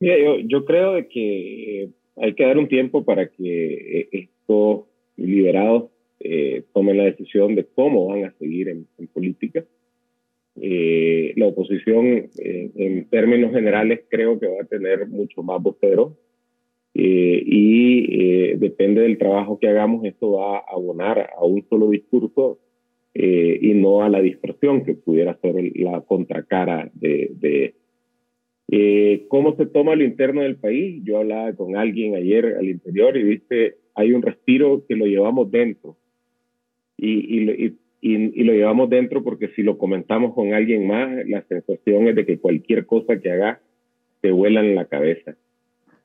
Mira, 0.00 0.16
yo, 0.18 0.40
yo 0.44 0.64
creo 0.64 0.94
de 0.94 1.08
que 1.08 1.84
eh, 1.84 1.90
hay 2.16 2.34
que 2.34 2.44
dar 2.44 2.58
un 2.58 2.68
tiempo 2.68 3.04
para 3.04 3.30
que 3.30 4.00
eh, 4.00 4.08
estos 4.12 4.86
liberados 5.16 5.90
eh, 6.28 6.64
tomen 6.74 6.96
la 6.98 7.04
decisión 7.04 7.54
de 7.54 7.64
cómo 7.74 8.06
van 8.08 8.24
a 8.24 8.34
seguir 8.38 8.68
en, 8.68 8.86
en 8.98 9.06
política. 9.06 9.64
Eh, 10.58 11.34
la 11.36 11.48
oposición, 11.48 12.30
eh, 12.38 12.70
en 12.76 13.08
términos 13.10 13.52
generales, 13.52 14.00
creo 14.08 14.40
que 14.40 14.46
va 14.46 14.62
a 14.62 14.66
tener 14.66 15.06
mucho 15.06 15.42
más 15.42 15.62
vocero 15.62 16.16
eh, 16.94 17.42
y 17.44 18.56
depende 18.56 19.02
del 19.02 19.18
trabajo 19.18 19.58
que 19.58 19.68
hagamos, 19.68 20.04
esto 20.06 20.32
va 20.32 20.58
a 20.58 20.64
abonar 20.72 21.28
a 21.36 21.44
un 21.44 21.62
solo 21.68 21.90
discurso 21.90 22.58
y 23.18 23.72
no 23.74 24.02
a 24.02 24.08
la 24.08 24.20
dispersión 24.20 24.84
que 24.84 24.94
pudiera 24.94 25.38
ser 25.40 25.54
la 25.76 26.00
contracara 26.02 26.90
de, 26.94 27.74
de 28.68 29.26
cómo 29.28 29.56
se 29.56 29.66
toma 29.66 29.94
lo 29.94 30.04
interno 30.04 30.42
del 30.42 30.56
país. 30.56 31.02
Yo 31.04 31.18
hablaba 31.18 31.54
con 31.54 31.76
alguien 31.76 32.14
ayer 32.14 32.56
al 32.58 32.68
interior 32.68 33.16
y 33.16 33.24
dice, 33.24 33.76
hay 33.94 34.12
un 34.12 34.22
respiro 34.22 34.84
que 34.86 34.96
lo 34.96 35.06
llevamos 35.06 35.50
dentro. 35.50 35.96
Y, 36.98 37.10
y, 37.10 37.66
y 37.66 37.76
y, 38.00 38.44
lo 38.44 38.52
llevamos 38.52 38.88
dentro 38.88 39.22
porque 39.24 39.48
si 39.48 39.62
lo 39.62 39.78
comentamos 39.78 40.34
con 40.34 40.54
alguien 40.54 40.86
más, 40.86 41.26
la 41.26 41.42
sensación 41.42 42.08
es 42.08 42.14
de 42.14 42.26
que 42.26 42.38
cualquier 42.38 42.86
cosa 42.86 43.20
que 43.20 43.32
haga 43.32 43.60
te 44.20 44.30
vuela 44.30 44.60
en 44.60 44.74
la 44.74 44.84
cabeza. 44.84 45.36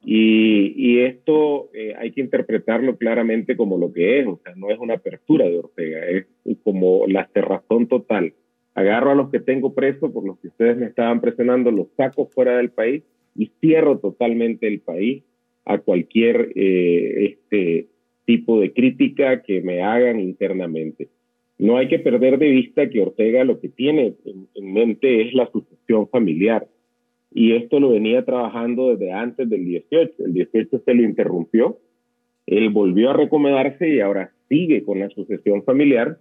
Y 0.03 0.99
esto 1.01 1.69
eh, 1.75 1.93
hay 1.95 2.11
que 2.11 2.21
interpretarlo 2.21 2.97
claramente 2.97 3.55
como 3.55 3.77
lo 3.77 3.93
que 3.93 4.19
es, 4.19 4.25
o 4.25 4.39
sea, 4.43 4.55
no 4.55 4.71
es 4.71 4.79
una 4.79 4.95
apertura 4.95 5.45
de 5.45 5.59
Ortega, 5.59 5.99
es 6.07 6.25
como 6.63 7.05
la 7.07 7.27
cerrazón 7.27 7.87
total. 7.87 8.33
Agarro 8.73 9.11
a 9.11 9.15
los 9.15 9.29
que 9.29 9.39
tengo 9.39 9.75
presos 9.75 10.11
por 10.11 10.25
los 10.25 10.39
que 10.39 10.47
ustedes 10.47 10.77
me 10.77 10.87
estaban 10.87 11.21
presionando, 11.21 11.69
los 11.69 11.87
saco 11.95 12.25
fuera 12.25 12.57
del 12.57 12.71
país 12.71 13.03
y 13.35 13.51
cierro 13.59 13.99
totalmente 13.99 14.67
el 14.67 14.79
país 14.79 15.23
a 15.65 15.77
cualquier 15.77 16.51
eh, 16.55 17.25
este 17.25 17.90
tipo 18.31 18.61
de 18.61 18.71
crítica 18.71 19.41
que 19.41 19.61
me 19.61 19.81
hagan 19.81 20.21
internamente. 20.21 21.09
No 21.57 21.75
hay 21.75 21.89
que 21.89 21.99
perder 21.99 22.39
de 22.39 22.49
vista 22.49 22.89
que 22.89 23.01
Ortega 23.01 23.43
lo 23.43 23.59
que 23.59 23.67
tiene 23.67 24.13
en, 24.55 24.73
mente 24.73 25.27
es 25.27 25.33
la 25.33 25.51
sucesión 25.51 26.07
familiar. 26.07 26.65
Y 27.33 27.53
esto 27.55 27.81
lo 27.81 27.89
venía 27.89 28.23
trabajando 28.23 28.89
desde 28.89 29.11
antes 29.11 29.49
del 29.49 29.65
18. 29.65 30.25
El 30.25 30.33
18 30.33 30.81
se 30.85 30.93
lo 30.93 31.03
interrumpió. 31.03 31.77
Él 32.45 32.69
volvió 32.69 33.09
a 33.09 33.17
recomendarse 33.17 33.89
y 33.89 33.99
ahora 33.99 34.31
sigue 34.47 34.83
con 34.83 34.99
la 34.99 35.09
sucesión 35.09 35.63
familiar. 35.63 36.17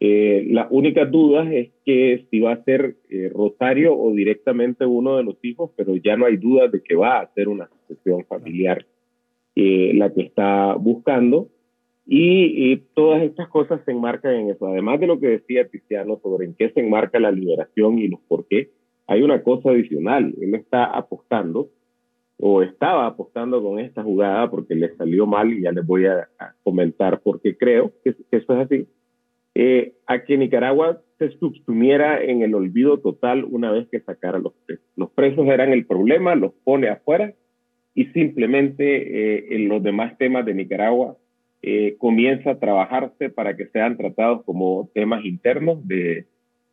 Eh, 0.00 0.46
la 0.48 0.66
única 0.70 1.04
duda 1.04 1.52
es 1.52 1.68
que 1.84 2.24
si 2.30 2.40
va 2.40 2.52
a 2.52 2.64
ser 2.64 2.96
eh, 3.10 3.30
Rosario 3.30 3.94
o 3.94 4.14
directamente 4.14 4.86
uno 4.86 5.18
de 5.18 5.24
los 5.24 5.36
hijos, 5.42 5.72
pero 5.76 5.94
ya 5.96 6.16
no 6.16 6.24
hay 6.24 6.38
duda 6.38 6.68
de 6.68 6.82
que 6.82 6.94
va 6.94 7.20
a 7.20 7.32
ser 7.34 7.48
una 7.48 7.68
sucesión 7.86 8.24
familiar 8.24 8.86
eh, 9.56 9.92
la 9.94 10.12
que 10.12 10.22
está 10.22 10.74
buscando. 10.74 11.48
Y, 12.06 12.76
todas 12.94 13.22
estas 13.22 13.48
cosas 13.48 13.80
se 13.84 13.92
enmarcan 13.92 14.34
en 14.34 14.50
eso. 14.50 14.66
Además 14.66 14.98
de 14.98 15.06
lo 15.06 15.20
que 15.20 15.28
decía 15.28 15.68
Tiziano 15.68 16.18
sobre 16.22 16.46
en 16.46 16.54
qué 16.54 16.70
se 16.70 16.80
enmarca 16.80 17.20
la 17.20 17.30
liberación 17.30 17.98
y 18.00 18.08
los 18.08 18.20
por 18.20 18.46
qué, 18.48 18.70
hay 19.06 19.22
una 19.22 19.42
cosa 19.42 19.70
adicional. 19.70 20.34
Él 20.40 20.54
está 20.54 20.84
apostando 20.84 21.68
o 22.38 22.62
estaba 22.62 23.06
apostando 23.06 23.62
con 23.62 23.78
esta 23.78 24.02
jugada 24.02 24.50
porque 24.50 24.74
le 24.74 24.94
salió 24.96 25.26
mal 25.26 25.52
y 25.52 25.62
ya 25.62 25.72
les 25.72 25.86
voy 25.86 26.06
a, 26.06 26.28
comentar 26.64 27.20
por 27.20 27.40
qué 27.40 27.56
creo 27.56 27.92
que, 28.02 28.10
eso 28.10 28.24
es 28.32 28.66
así, 28.66 28.88
eh, 29.54 29.92
a 30.06 30.24
que 30.24 30.38
Nicaragua 30.38 31.02
se 31.18 31.30
subsumiera 31.38 32.22
en 32.22 32.42
el 32.42 32.54
olvido 32.54 32.98
total 32.98 33.44
una 33.44 33.70
vez 33.70 33.86
que 33.88 34.00
sacara 34.00 34.38
los 34.38 34.54
presos. 34.66 34.84
Los 34.96 35.10
presos 35.10 35.46
eran 35.46 35.72
el 35.72 35.86
problema, 35.86 36.34
los 36.34 36.52
pone 36.64 36.88
afuera 36.88 37.34
y 37.94 38.06
simplemente 38.06 38.84
eh, 38.84 39.56
en 39.56 39.68
los 39.68 39.82
demás 39.82 40.16
temas 40.18 40.44
de 40.44 40.54
Nicaragua 40.54 41.16
eh, 41.62 41.96
comienza 41.98 42.52
a 42.52 42.58
trabajarse 42.58 43.30
para 43.30 43.56
que 43.56 43.66
sean 43.66 43.96
tratados 43.96 44.44
como 44.44 44.88
temas 44.94 45.24
internos 45.24 45.86
de, 45.86 46.26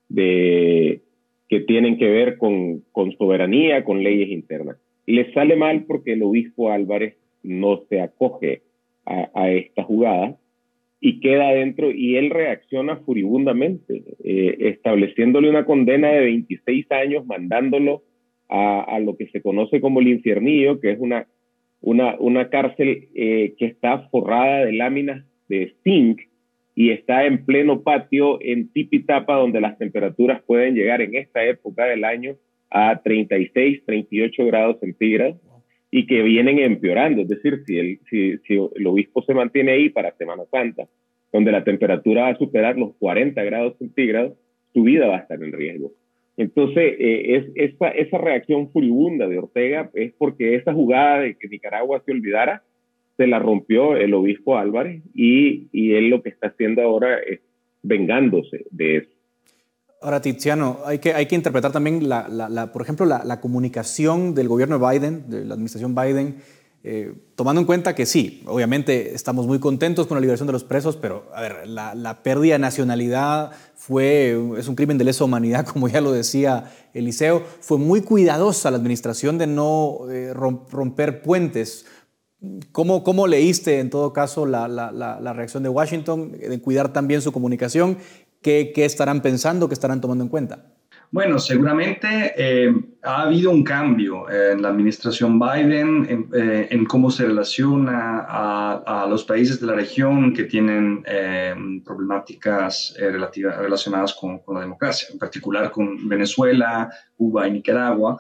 de 0.10 1.02
que 1.50 1.62
tienen 1.62 1.98
que 1.98 2.10
ver 2.10 2.38
con, 2.38 2.84
con 2.92 3.12
soberanía, 3.18 3.84
con 3.84 4.04
leyes 4.04 4.30
internas. 4.30 4.78
Le 5.06 5.32
sale 5.34 5.56
mal 5.56 5.86
porque 5.86 6.14
el 6.14 6.24
obispo 6.24 6.72
Álvarez 6.72 7.16
no 7.44 7.82
se 7.90 8.02
acoge 8.02 8.62
a, 9.06 9.50
esta 9.50 9.84
jugada 9.84 10.38
y 11.00 11.22
queda 11.22 11.48
adentro 11.48 11.92
y 11.92 12.18
él 12.18 12.30
reacciona 12.30 12.98
furibundamente, 12.98 14.04
eh, 14.24 14.58
estableciéndole 14.60 15.50
una 15.50 15.66
condena 15.66 16.10
de 16.10 16.20
26 16.22 16.92
años, 16.92 17.26
mandándolo 17.26 18.04
a, 18.50 19.00
lo 19.00 19.18
que 19.18 19.28
se 19.28 19.42
conoce 19.42 19.82
como 19.82 20.00
el 20.00 20.08
infiernillo, 20.08 20.80
que 20.80 20.92
es 20.92 21.00
una, 21.00 21.28
una, 21.82 22.16
una 22.20 22.50
cárcel 22.50 23.10
eh, 23.16 23.56
que 23.58 23.66
está 23.66 24.08
forrada 24.10 24.66
de 24.66 24.74
láminas 24.74 25.26
de 25.50 25.74
zinc 25.84 26.22
y 26.76 26.92
está 26.92 27.26
en 27.26 27.46
pleno 27.46 27.82
patio 27.82 28.40
en 28.42 28.72
Tipitapa, 28.72 29.36
donde 29.36 29.62
las 29.62 29.78
temperaturas 29.78 30.42
pueden 30.44 30.76
llegar 30.76 31.02
en 31.02 31.16
esta 31.16 31.44
época 31.44 31.86
del 31.86 32.04
año 32.04 32.36
a 32.70 33.02
36, 33.02 33.84
38 33.86 34.46
grados 34.46 34.80
centígrados 34.80 35.38
y 35.90 36.06
que 36.06 36.22
vienen 36.22 36.60
empeorando. 36.60 37.24
Es 37.24 37.30
decir, 37.30 37.64
si 37.66 37.78
el, 37.78 38.00
si, 38.10 38.38
si 38.40 38.54
el 38.76 38.88
obispo 38.88 39.24
se 39.24 39.34
mantiene 39.34 39.72
ahí 39.72 39.90
para 39.90 40.16
Semana 40.18 40.44
Santa, 40.52 40.88
donde 41.32 41.52
la 41.52 41.64
temperatura 41.64 42.24
va 42.24 42.30
a 42.30 42.38
superar 42.38 42.78
los 42.78 42.96
40 42.98 43.42
grados 43.44 43.78
centígrados, 43.78 44.38
su 44.74 44.84
vida 44.84 45.08
va 45.08 45.18
a 45.18 45.22
estar 45.22 45.42
en 45.42 45.52
riesgo. 45.52 45.92
Entonces, 46.38 46.96
eh, 47.00 47.36
es, 47.36 47.74
esa, 47.74 47.90
esa 47.90 48.18
reacción 48.20 48.72
furibunda 48.72 49.28
de 49.28 49.40
Ortega 49.40 49.90
es 49.94 50.14
porque 50.18 50.56
esa 50.56 50.72
jugada 50.72 51.22
de 51.22 51.36
que 51.36 51.48
Nicaragua 51.48 52.02
se 52.06 52.12
olvidara, 52.12 52.64
se 53.18 53.26
la 53.26 53.40
rompió 53.40 53.98
el 53.98 54.14
obispo 54.14 54.58
Álvarez 54.58 55.02
y, 55.16 55.68
y 55.72 55.96
él 55.96 56.10
lo 56.10 56.22
que 56.22 56.30
está 56.30 56.48
haciendo 56.48 56.84
ahora 56.84 57.18
es 57.20 57.40
vengándose 57.82 58.66
de 58.70 58.98
eso. 58.98 59.10
Ahora, 60.00 60.22
Tiziano, 60.22 60.78
hay 60.86 61.00
que, 61.00 61.14
hay 61.14 61.26
que 61.26 61.34
interpretar 61.34 61.72
también, 61.72 62.08
la, 62.08 62.28
la, 62.30 62.72
por 62.72 62.84
ejemplo, 62.84 63.08
la, 63.08 63.42
comunicación 63.42 64.36
del 64.36 64.48
gobierno 64.48 64.78
de 64.78 64.88
Biden, 64.88 65.30
de 65.30 65.44
la 65.44 65.56
administración 65.56 65.96
Biden, 65.96 66.36
eh, 66.90 67.14
tomando 67.36 67.60
en 67.60 67.68
cuenta 67.68 67.96
que 67.96 68.06
sí, 68.06 68.44
obviamente 68.46 69.14
estamos 69.14 69.46
muy 69.46 69.60
contentos 69.60 70.08
con 70.08 70.16
la 70.16 70.22
liberación 70.22 70.48
de 70.48 70.54
los 70.54 70.64
presos, 70.64 70.96
pero 70.96 71.26
a 71.34 71.42
ver, 71.42 71.68
la, 71.68 72.24
pérdida 72.24 72.54
de 72.54 72.60
nacionalidad 72.60 73.52
fue, 73.76 74.40
es 74.58 74.68
un 74.70 74.76
crimen 74.76 74.98
de 74.98 75.04
lesa 75.04 75.26
humanidad, 75.26 75.66
como 75.74 75.90
ya 75.90 76.00
lo 76.00 76.12
decía 76.12 76.72
Eliseo, 76.94 77.44
fue 77.60 77.78
muy 77.78 78.02
cuidadosa 78.02 78.72
la 78.72 78.78
administración 78.78 79.38
de 79.38 79.48
no 79.48 80.10
eh, 80.10 80.34
romper 80.34 81.22
puentes. 81.22 81.86
¿Cómo, 82.72 83.04
¿Cómo, 83.04 83.28
leíste 83.28 83.80
en 83.80 83.90
todo 83.90 84.14
caso 84.14 84.46
la, 84.46 84.68
la, 84.68 85.34
reacción 85.34 85.64
de 85.64 85.70
Washington, 85.70 86.32
de 86.34 86.62
cuidar 86.62 86.94
también 86.94 87.22
su 87.22 87.32
comunicación 87.32 87.98
¿Qué, 88.42 88.72
estarán 88.78 89.22
pensando, 89.22 89.68
qué 89.68 89.74
estarán 89.74 90.00
tomando 90.00 90.24
en 90.24 90.30
cuenta? 90.30 90.77
Bueno, 91.10 91.40
seguramente 91.40 92.34
eh, 92.36 92.76
ha 93.04 93.22
habido 93.22 93.52
un 93.52 93.64
cambio 93.64 94.30
en 94.30 94.62
la 94.62 94.68
administración 94.68 95.40
Biden 95.40 96.06
en, 96.10 96.30
eh, 96.34 96.86
cómo 96.88 97.10
se 97.10 97.26
relaciona 97.26 98.26
a, 98.28 99.08
los 99.10 99.24
países 99.24 99.62
de 99.62 99.68
la 99.68 99.74
región 99.74 100.34
que 100.34 100.44
tienen 100.44 101.04
eh, 101.08 101.56
problemáticas 101.86 102.94
relacionadas 103.00 104.14
con, 104.16 104.42
la 104.54 104.60
democracia, 104.60 105.08
en 105.12 105.18
particular 105.18 105.72
con 105.72 106.10
Venezuela, 106.10 106.90
Cuba 107.16 107.48
y 107.48 107.52
Nicaragua. 107.52 108.20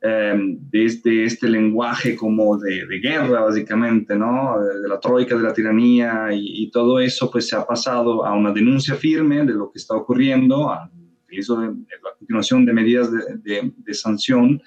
Desde 0.00 1.24
este 1.24 1.48
lenguaje 1.48 2.14
como 2.14 2.56
de, 2.56 2.86
guerra, 3.02 3.40
básicamente, 3.40 4.14
¿no? 4.14 4.56
De 4.60 4.88
la 4.88 5.00
troika, 5.00 5.34
de 5.34 5.42
la 5.42 5.52
tiranía 5.52 6.28
y, 6.32 6.70
todo 6.70 7.00
eso, 7.00 7.28
pues 7.28 7.48
se 7.48 7.56
ha 7.56 7.66
pasado 7.66 8.24
a 8.24 8.32
una 8.32 8.52
denuncia 8.52 8.94
firme 8.94 9.44
de 9.44 9.54
lo 9.54 9.72
que 9.72 9.78
está 9.78 9.96
ocurriendo, 9.96 10.72
la 11.30 12.14
continuación 12.18 12.64
de 12.64 12.72
medidas 12.72 13.10
de, 13.12 13.72
de, 13.76 13.94
sanción, 13.94 14.60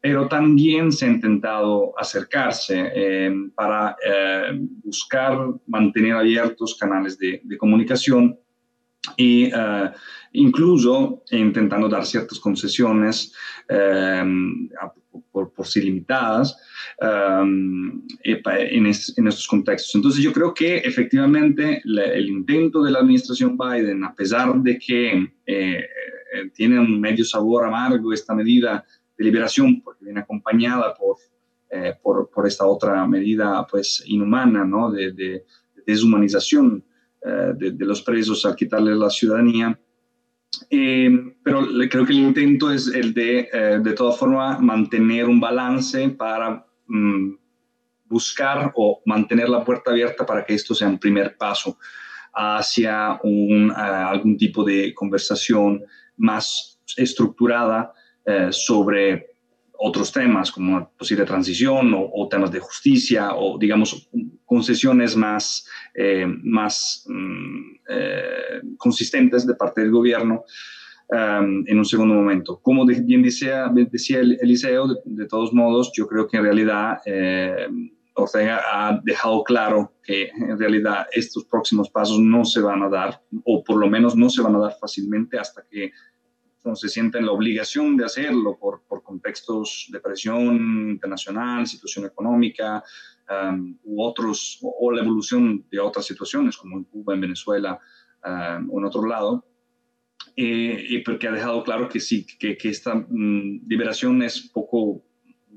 pero 0.00 0.28
también 0.28 0.92
se 0.92 1.06
ha 1.06 1.08
intentado 1.08 1.92
acercarse 1.98 2.90
em, 2.94 3.50
para 3.50 3.96
em, 4.04 4.68
buscar 4.84 5.38
mantener 5.66 6.14
abiertos 6.14 6.76
canales 6.78 7.18
de, 7.18 7.40
comunicación 7.58 8.38
y 9.16 9.46
uh, 9.54 9.90
incluso 10.32 11.22
intentando 11.30 11.88
dar 11.88 12.04
ciertas 12.04 12.38
concesiones 12.38 13.32
um, 13.70 14.68
por, 15.58 15.66
sí 15.66 15.80
limitadas 15.82 16.56
um, 17.00 18.06
en, 18.22 18.86
en, 18.86 18.86
estos 18.86 19.46
contextos. 19.46 19.94
Entonces 19.94 20.22
yo 20.22 20.32
creo 20.32 20.54
que 20.54 20.78
efectivamente 20.78 21.82
la, 21.84 22.04
el 22.04 22.28
intento 22.28 22.82
de 22.82 22.92
la 22.92 23.00
administración 23.00 23.58
Biden, 23.58 24.04
a 24.04 24.14
pesar 24.14 24.54
de 24.62 24.78
que 24.78 25.32
eh, 25.46 25.84
tiene 26.54 26.78
un 26.78 27.00
medio 27.00 27.24
sabor 27.24 27.64
amargo 27.64 28.12
esta 28.12 28.34
medida 28.34 28.84
de 29.16 29.24
liberación, 29.24 29.82
porque 29.82 30.04
viene 30.04 30.20
acompañada 30.20 30.94
por, 30.94 31.16
eh, 31.70 31.94
por, 32.02 32.30
por, 32.30 32.46
esta 32.46 32.66
otra 32.66 33.06
medida 33.06 33.66
pues 33.70 34.02
inhumana, 34.06 34.64
¿no? 34.64 34.90
de, 34.90 35.12
de, 35.12 35.24
de 35.24 35.44
deshumanización 35.86 36.84
eh, 37.20 37.52
de, 37.56 37.84
los 37.84 38.02
presos 38.02 38.46
al 38.46 38.54
quitarle 38.54 38.94
la 38.94 39.10
ciudadanía. 39.10 39.78
Eh, 40.70 41.10
pero 41.42 41.66
creo 41.90 42.04
que 42.06 42.12
el 42.12 42.20
intento 42.20 42.70
es 42.70 42.88
el 42.88 43.14
de, 43.14 43.48
eh, 43.52 43.78
de 43.82 43.92
todas 43.92 44.18
formas, 44.18 44.60
mantener 44.60 45.26
un 45.26 45.40
balance 45.40 46.08
para 46.10 46.66
mm, 46.86 47.34
buscar 48.06 48.72
o 48.74 49.02
mantener 49.06 49.48
la 49.48 49.64
puerta 49.64 49.90
abierta 49.90 50.24
para 50.24 50.44
que 50.44 50.54
esto 50.54 50.74
sea 50.74 50.88
un 50.88 50.98
primer 50.98 51.36
paso 51.36 51.78
hacia 52.34 53.18
un, 53.22 53.72
algún 53.72 54.36
tipo 54.36 54.62
de 54.64 54.94
conversación 54.94 55.82
más 56.16 56.80
estructurada 56.96 57.92
sobre 58.50 59.27
otros 59.80 60.12
temas 60.12 60.50
como 60.50 60.90
posible 60.98 61.24
transición 61.24 61.94
o, 61.94 62.28
temas 62.28 62.50
de 62.50 62.58
justicia 62.58 63.34
o, 63.34 63.56
digamos, 63.58 64.08
concesiones 64.44 65.16
más, 65.16 65.66
eh, 65.94 66.26
más 66.42 67.04
mm, 67.06 67.76
eh, 67.88 68.60
consistentes 68.76 69.46
de 69.46 69.54
parte 69.54 69.82
del 69.82 69.92
gobierno 69.92 70.44
um, 71.10 71.64
en 71.66 71.78
un 71.78 71.84
segundo 71.84 72.14
momento. 72.14 72.58
Como 72.60 72.84
bien 72.84 73.22
decía, 73.22 73.70
decía 73.72 74.18
Eliseo, 74.18 74.88
de, 74.88 74.96
de, 75.04 75.26
todos 75.26 75.52
modos, 75.52 75.92
yo 75.94 76.08
creo 76.08 76.26
que 76.26 76.38
en 76.38 76.42
realidad 76.42 76.98
eh, 77.06 77.68
Ortega 78.18 78.60
ha 78.72 79.00
dejado 79.04 79.44
claro 79.44 79.92
que 80.02 80.28
en 80.28 80.58
realidad 80.58 81.06
estos 81.12 81.44
próximos 81.44 81.88
pasos 81.88 82.18
no 82.18 82.44
se 82.44 82.60
van 82.60 82.82
a 82.82 82.88
dar, 82.88 83.22
o 83.44 83.62
por 83.62 83.76
lo 83.76 83.88
menos 83.88 84.16
no 84.16 84.28
se 84.28 84.42
van 84.42 84.56
a 84.56 84.58
dar 84.58 84.74
fácilmente 84.80 85.38
hasta 85.38 85.64
que 85.70 85.92
se 86.74 86.88
sienten 86.88 87.26
la 87.26 87.32
obligación 87.32 87.96
de 87.96 88.04
hacerlo 88.04 88.58
por, 88.58 88.82
por 88.88 89.02
contextos 89.02 89.88
de 89.90 90.00
presión 90.00 90.90
internacional, 90.90 91.66
situación 91.66 92.06
económica 92.06 92.82
um, 93.30 93.76
u 93.84 94.02
otros, 94.02 94.58
o, 94.62 94.90
la 94.92 95.02
evolución 95.02 95.64
de 95.70 95.80
otras 95.80 96.06
situaciones 96.06 96.56
como 96.56 96.78
en 96.78 96.84
Cuba, 96.84 97.14
en 97.14 97.20
Venezuela 97.20 97.78
um, 98.24 98.70
o 98.70 98.78
en 98.78 98.84
otro 98.84 99.06
lado. 99.06 99.44
Eh, 100.36 100.86
y 100.90 100.98
porque 100.98 101.26
ha 101.26 101.32
dejado 101.32 101.64
claro 101.64 101.88
que 101.88 102.00
sí, 102.00 102.26
que, 102.38 102.56
que 102.56 102.68
esta 102.68 102.94
mm, 102.94 103.66
liberación 103.66 104.22
es 104.22 104.40
poco 104.40 105.02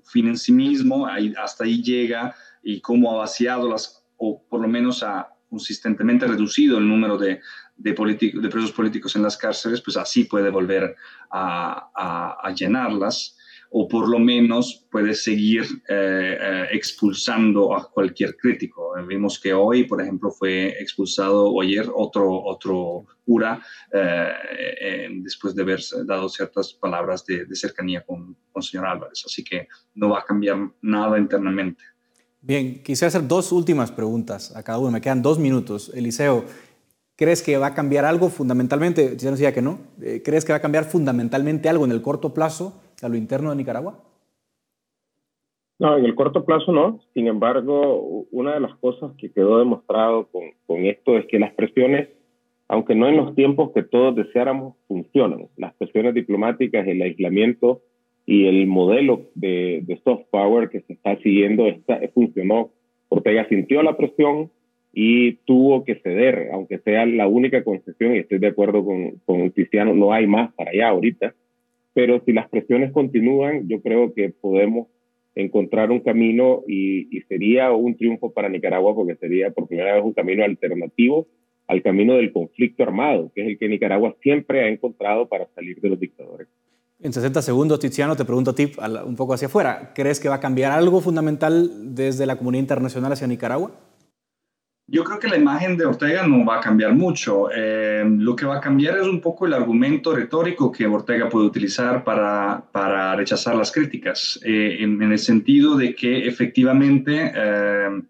fin 0.04 0.28
en 0.28 0.38
sí 0.38 0.52
mismo, 0.52 1.06
ahí, 1.06 1.34
hasta 1.38 1.66
ahí 1.66 1.84
llega 1.84 2.36
y 2.64 2.82
cómo 2.82 3.12
ha 3.12 3.18
vaciado 3.18 3.70
las, 3.70 4.04
o 4.18 4.44
por 4.48 4.62
lo 4.62 4.68
menos 4.68 5.04
ha 5.04 5.30
consistentemente 5.50 6.26
reducido 6.26 6.78
el 6.78 6.88
número 6.88 7.18
de, 7.18 7.42
de, 7.82 7.94
de 7.94 8.50
presos 8.50 8.72
políticos 8.72 9.16
en 9.16 9.24
las 9.24 9.38
cárceles, 9.38 9.82
pues 9.82 9.98
así 9.98 10.26
puede 10.26 10.50
volver 10.50 10.96
a, 11.32 12.54
llenarlas. 12.56 13.38
o 13.74 13.88
por 13.88 14.10
lo 14.10 14.20
menos 14.20 14.86
puede 14.92 15.14
seguir 15.14 15.64
eh, 15.88 16.38
eh, 16.42 16.66
expulsando 16.74 17.74
a 17.74 17.90
cualquier 17.90 18.36
crítico. 18.36 18.94
Vimos 19.08 19.40
que 19.40 19.54
hoy, 19.54 19.86
por 19.86 20.02
ejemplo, 20.02 20.30
fue 20.30 20.76
expulsado 20.82 21.60
ayer 21.62 21.90
otro, 21.96 22.44
otro 22.44 23.06
cura 23.26 23.62
eh, 23.94 25.08
después 25.24 25.56
de 25.56 25.62
haber 25.62 25.80
dado 26.06 26.28
ciertas 26.28 26.74
palabras 26.74 27.26
de, 27.26 27.48
cercanía 27.56 28.04
con, 28.06 28.36
con 28.52 28.62
señor 28.62 28.88
Álvarez. 28.88 29.24
Así 29.26 29.42
que 29.42 29.70
no 29.96 30.10
va 30.10 30.20
a 30.20 30.26
cambiar 30.26 30.58
nada 30.82 31.18
internamente. 31.18 31.82
Bien, 32.44 32.82
quisiera 32.82 33.10
hacer 33.10 33.28
dos 33.28 33.52
últimas 33.52 33.92
preguntas 33.92 34.56
a 34.56 34.64
cada 34.64 34.80
uno. 34.80 34.90
Me 34.90 35.00
quedan 35.00 35.22
dos 35.22 35.38
minutos. 35.38 35.92
Eliseo, 35.94 36.44
¿crees 37.16 37.44
que 37.44 37.58
va 37.58 37.68
a 37.68 37.74
cambiar 37.74 38.06
algo 38.06 38.30
fundamentalmente? 38.30 39.16
Ya 39.18 39.32
decía 39.32 39.54
que 39.54 39.62
no. 39.62 39.80
¿Crees 40.24 40.46
que 40.46 40.54
va 40.54 40.58
a 40.58 40.62
cambiar 40.62 40.86
fundamentalmente 40.86 41.70
algo 41.70 41.86
en 41.86 41.92
el 41.92 42.02
corto 42.02 42.34
plazo 42.34 42.82
a 43.02 43.10
lo 43.10 43.16
interno 43.16 43.50
de 43.50 43.56
Nicaragua? 43.58 44.00
No, 45.82 45.98
en 45.98 46.06
el 46.06 46.14
corto 46.14 46.46
plazo 46.46 46.72
no. 46.72 47.00
Sin 47.16 47.26
embargo, 47.26 48.28
una 48.32 48.54
de 48.54 48.60
las 48.60 48.76
cosas 48.78 49.14
que 49.18 49.32
quedó 49.32 49.58
demostrado 49.58 50.28
con, 50.28 50.44
con 50.68 50.86
esto 50.86 51.18
es 51.18 51.26
que 51.26 51.40
las 51.40 51.56
presiones, 51.56 52.08
aunque 52.68 52.94
no 52.94 53.08
en 53.08 53.18
los 53.18 53.34
tiempos 53.34 53.72
que 53.72 53.82
todos 53.82 54.16
deseáramos, 54.16 54.76
funcionan. 54.88 55.48
Las 55.58 55.74
presiones 55.74 56.14
diplomáticas, 56.14 56.88
el 56.88 57.02
aislamiento 57.02 57.82
y 58.28 58.46
el 58.46 58.68
modelo 58.68 59.24
de, 59.34 59.82
de 59.84 60.00
soft 60.04 60.26
power 60.30 60.70
que 60.70 60.82
se 60.82 60.94
está 60.94 61.18
siguiendo 61.18 61.66
está, 61.66 62.00
funcionó. 62.14 62.70
Ortega 63.10 63.48
sintió 63.50 63.82
la 63.82 63.98
presión 63.98 64.52
y 64.94 65.34
tuvo 65.46 65.84
que 65.84 65.96
ceder, 65.96 66.50
aunque 66.52 66.80
sea 66.80 67.06
la 67.06 67.28
única 67.28 67.64
concesión, 67.64 68.16
y 68.16 68.20
estoy 68.20 68.40
de 68.40 68.48
acuerdo 68.48 68.84
con, 68.84 69.20
con 69.26 69.50
Cristiano, 69.52 69.94
no 69.94 70.14
hay 70.14 70.28
más 70.28 70.54
para 70.54 70.72
allá 70.72 70.90
ahorita 70.90 71.34
pero 71.94 72.22
si 72.26 72.34
las 72.34 72.50
presiones 72.50 72.92
continúan, 72.92 73.68
yo 73.68 73.82
creo 73.82 74.14
que 74.14 74.30
podemos 74.30 74.88
encontrar 75.36 75.92
un 75.92 76.02
camino 76.02 76.64
y, 76.68 77.22
sería 77.28 77.72
un 77.72 77.96
triunfo 77.96 78.32
para 78.32 78.50
Nicaragua 78.50 78.94
porque 78.94 79.16
sería 79.16 79.52
por 79.52 79.68
primera 79.68 79.96
vez 79.96 80.04
un 80.04 80.14
camino 80.14 80.44
alternativo 80.44 81.28
al 81.68 81.82
camino 81.82 82.16
del 82.16 82.34
conflicto 82.34 82.84
armado, 82.84 83.32
que 83.34 83.42
es 83.42 83.48
el 83.48 83.58
que 83.58 83.70
Nicaragua 83.70 84.14
siempre 84.22 84.66
ha 84.66 84.68
encontrado 84.68 85.30
para 85.30 85.48
salir 85.56 85.80
de 85.80 85.88
los 85.88 86.00
dictadores. 86.00 86.50
En 87.00 87.14
60 87.14 87.42
segundos, 87.42 87.80
Tiziano, 87.80 88.18
te 88.18 88.26
pregunto 88.26 88.52
a 88.52 88.56
ti 88.56 88.70
un 89.06 89.16
poco 89.16 89.34
hacia 89.34 89.48
afuera. 89.48 89.94
¿Crees 89.96 90.20
que 90.20 90.28
va 90.28 90.36
a 90.36 90.40
cambiar 90.42 90.74
algo 90.74 91.00
fundamental 91.00 91.96
desde 91.96 92.26
la 92.26 92.36
comunidad 92.36 92.64
internacional 92.64 93.14
hacia 93.14 93.26
Nicaragua? 93.26 93.72
Yo 94.92 95.06
creo 95.06 95.20
que 95.20 95.30
la 95.30 95.38
imagen 95.38 95.78
de 95.78 95.86
Ortega 95.86 96.28
no 96.28 96.44
va 96.44 96.58
a 96.58 96.60
cambiar 96.60 96.94
mucho. 96.94 97.50
Eh, 97.50 98.04
lo 98.06 98.36
que 98.36 98.46
va 98.46 98.58
a 98.58 98.60
cambiar 98.60 98.98
es 98.98 99.08
un 99.08 99.22
poco 99.22 99.46
el 99.46 99.54
argumento 99.54 100.14
retórico 100.14 100.70
que 100.70 100.86
Ortega 100.86 101.30
puede 101.30 101.46
utilizar 101.46 102.04
para, 102.04 102.62
para 102.74 103.16
rechazar 103.16 103.56
las 103.56 103.72
críticas, 103.72 104.38
eh, 104.44 104.80
en, 104.82 105.02
el 105.02 105.18
sentido 105.18 105.78
de 105.78 105.96
que 105.96 106.28
efectivamente 106.28 107.32
eh, 107.34 108.02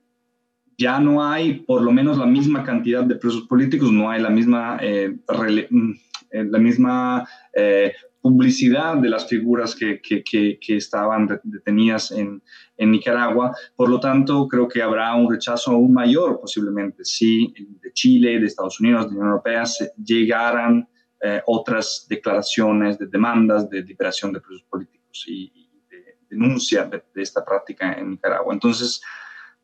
ya 0.75 0.99
no 0.99 1.23
hay 1.23 1.59
por 1.59 1.83
lo 1.83 1.91
menos 1.91 2.17
la 2.17 2.25
misma 2.25 2.63
cantidad 2.63 3.03
de 3.03 3.15
presos 3.15 3.43
políticos, 3.43 3.91
no 3.91 4.09
hay 4.09 4.19
la 4.19 4.31
misma, 4.31 4.79
mm, 5.69 5.91
la 6.31 6.57
misma 6.57 7.27
publicidad 8.21 8.97
de 8.97 9.09
las 9.09 9.27
figuras 9.27 9.75
que, 9.75 10.01
que, 10.01 10.23
que, 10.23 10.75
estaban 10.75 11.27
detenidas 11.43 12.11
en, 12.11 12.41
en, 12.81 12.91
Nicaragua. 12.91 13.55
Por 13.75 13.89
lo 13.89 13.99
tanto, 13.99 14.47
creo 14.47 14.67
que 14.67 14.81
habrá 14.81 15.13
un 15.15 15.31
rechazo 15.31 15.71
aún 15.71 15.93
mayor 15.93 16.39
posiblemente 16.39 17.05
si 17.05 17.53
de 17.81 17.93
Chile, 17.93 18.39
de 18.39 18.45
Estados 18.45 18.79
Unidos, 18.79 19.05
de 19.05 19.11
la 19.11 19.17
Unión 19.17 19.27
Europea 19.27 19.63
llegaran 20.03 20.87
eh, 21.23 21.41
otras 21.45 22.07
declaraciones 22.09 22.97
de 22.97 23.05
demandas 23.05 23.69
de 23.69 23.83
liberación 23.83 24.33
de 24.33 24.41
presos 24.41 24.63
políticos 24.63 25.23
y, 25.27 25.69
de 25.89 26.17
denuncia 26.29 26.85
de, 26.85 27.03
esta 27.15 27.45
práctica 27.45 27.93
en 27.93 28.11
Nicaragua. 28.11 28.53
Entonces, 28.53 29.01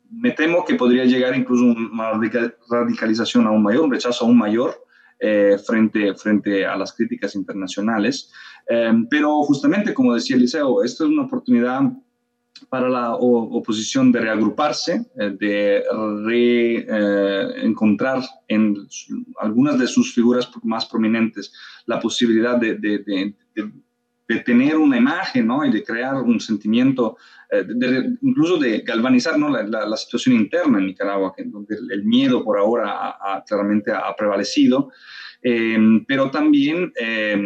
me 0.09 0.32
temo 0.32 0.63
que 0.63 0.76
podría 0.76 1.05
llegar 1.05 1.36
incluso 1.36 1.65
una 1.65 2.11
radicalización 2.70 3.47
aún 3.47 3.63
mayor, 3.63 3.86
un 3.86 3.91
rechazo 3.91 4.26
aún 4.26 4.38
mayor 4.38 4.76
eh, 5.20 5.57
frente, 5.65 6.13
frente 6.13 6.63
a 6.63 6.76
las 6.76 6.93
críticas 6.93 7.34
internacionales. 7.34 8.32
Eh, 8.70 8.93
pero 9.09 9.41
justamente, 9.41 9.95
como 9.95 10.13
decía 10.13 10.36
Eliseo, 10.36 10.84
esto 10.84 11.05
es 11.05 11.09
una 11.09 11.24
oportunidad 11.24 11.82
para 12.70 12.89
la 12.89 13.16
oposición 13.16 14.12
de 14.12 14.22
reagruparse, 14.22 15.05
eh, 15.20 15.36
de 15.39 15.84
reencontrar 16.26 18.22
en 18.47 18.76
algunas 19.39 19.80
de 19.80 19.88
sus 19.88 20.14
figuras 20.14 20.49
más 20.64 20.86
prominentes 20.86 21.53
la 21.86 21.99
posibilidad 21.99 22.58
de, 22.58 22.76
de, 22.76 22.99
de, 22.99 23.34
de 24.28 24.39
tener 24.39 24.78
una 24.78 24.97
imagen 24.97 25.47
¿no? 25.47 25.66
y 25.66 25.72
de 25.72 25.84
crear 25.84 26.16
un 26.16 26.39
sentimiento, 26.39 27.18
incluso 28.22 28.58
de 28.58 28.80
galvanizar 28.80 29.39
¿no? 29.39 29.49
la, 29.49 29.64
la, 29.64 29.97
situación 29.97 30.36
interna 30.36 30.80
en 30.80 30.88
Nicaragua, 30.88 31.34
donde 31.45 31.78
el, 31.91 32.03
miedo 32.03 32.43
por 32.43 32.58
ahora 32.58 33.16
ha, 33.22 33.43
claramente 33.47 33.91
ha, 33.91 34.14
prevalecido, 34.18 34.91
eh, 35.41 35.78
pero 36.08 36.30
también 36.30 36.91
eh, 36.99 37.38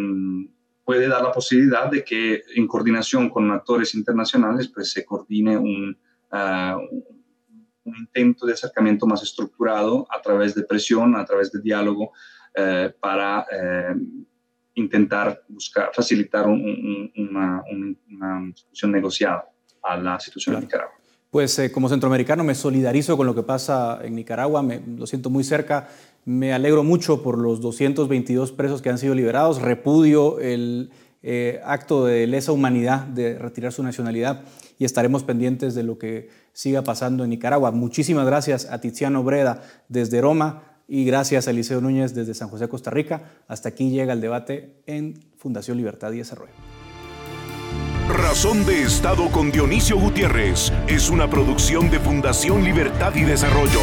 puede 0.91 1.07
dar 1.07 1.23
la 1.23 1.31
posibilidad 1.31 1.89
de 1.89 2.03
que 2.03 2.43
en 2.53 2.67
coordinación 2.67 3.29
con 3.29 3.49
actores 3.49 3.95
internacionales 3.95 4.67
pues, 4.67 4.91
se 4.91 5.05
coordine 5.05 5.57
un, 5.57 5.97
uh, 6.33 6.77
un 7.85 7.95
intento 7.95 8.45
de 8.45 8.51
acercamiento 8.51 9.07
más 9.07 9.23
estructurado 9.23 10.05
a 10.11 10.21
través 10.21 10.53
de 10.53 10.63
presión, 10.63 11.15
a 11.15 11.23
través 11.23 11.49
de 11.49 11.61
diálogo, 11.61 12.11
uh, 12.57 12.91
para 12.99 13.45
intentar 14.73 15.41
buscar, 15.47 15.91
facilitar 15.93 16.45
una, 16.47 17.63
una, 17.71 18.51
solución 18.53 18.91
negociada 18.91 19.45
a 19.81 19.95
la 19.95 20.19
situación 20.19 20.55
en 20.55 20.61
Nicaragua. 20.63 20.95
Pues 21.29 21.57
eh, 21.59 21.71
como 21.71 21.87
centroamericano 21.87 22.43
me 22.43 22.53
solidarizo 22.53 23.15
con 23.15 23.25
lo 23.25 23.33
que 23.33 23.43
pasa 23.43 23.99
en 24.03 24.15
Nicaragua, 24.15 24.61
me, 24.61 24.81
lo 24.97 25.07
siento 25.07 25.29
muy 25.29 25.45
cerca, 25.45 25.87
me 26.25 26.53
alegro 26.53 26.83
mucho 26.83 27.23
por 27.23 27.37
los 27.37 27.61
222 27.61 28.51
presos 28.51 28.81
que 28.81 28.89
han 28.89 28.97
sido 28.97 29.15
liberados, 29.15 29.61
repudio 29.61 30.39
el 30.39 30.91
eh, 31.23 31.59
acto 31.63 32.05
de 32.05 32.27
lesa 32.27 32.51
humanidad 32.51 33.05
de 33.05 33.37
retirar 33.37 33.71
su 33.71 33.83
nacionalidad 33.83 34.43
y 34.77 34.85
estaremos 34.85 35.23
pendientes 35.23 35.75
de 35.75 35.83
lo 35.83 35.97
que 35.97 36.29
siga 36.53 36.83
pasando 36.83 37.23
en 37.23 37.29
Nicaragua. 37.29 37.71
Muchísimas 37.71 38.25
gracias 38.25 38.65
a 38.65 38.81
Tiziano 38.81 39.23
Breda 39.23 39.61
desde 39.87 40.21
Roma 40.21 40.63
y 40.87 41.05
gracias 41.05 41.47
a 41.47 41.51
Eliseo 41.51 41.79
Núñez 41.79 42.13
desde 42.13 42.33
San 42.33 42.49
José, 42.49 42.67
Costa 42.67 42.89
Rica. 42.89 43.31
Hasta 43.47 43.69
aquí 43.69 43.91
llega 43.91 44.13
el 44.13 44.21
debate 44.21 44.81
en 44.87 45.19
Fundación 45.37 45.77
Libertad 45.77 46.11
y 46.11 46.17
Desarrollo. 46.17 46.53
Razón 48.09 48.65
de 48.65 48.81
Estado 48.81 49.29
con 49.31 49.51
Dionisio 49.51 49.97
Gutiérrez 49.97 50.73
es 50.87 51.09
una 51.09 51.29
producción 51.29 51.89
de 51.89 51.99
Fundación 51.99 52.63
Libertad 52.63 53.15
y 53.15 53.21
Desarrollo. 53.21 53.79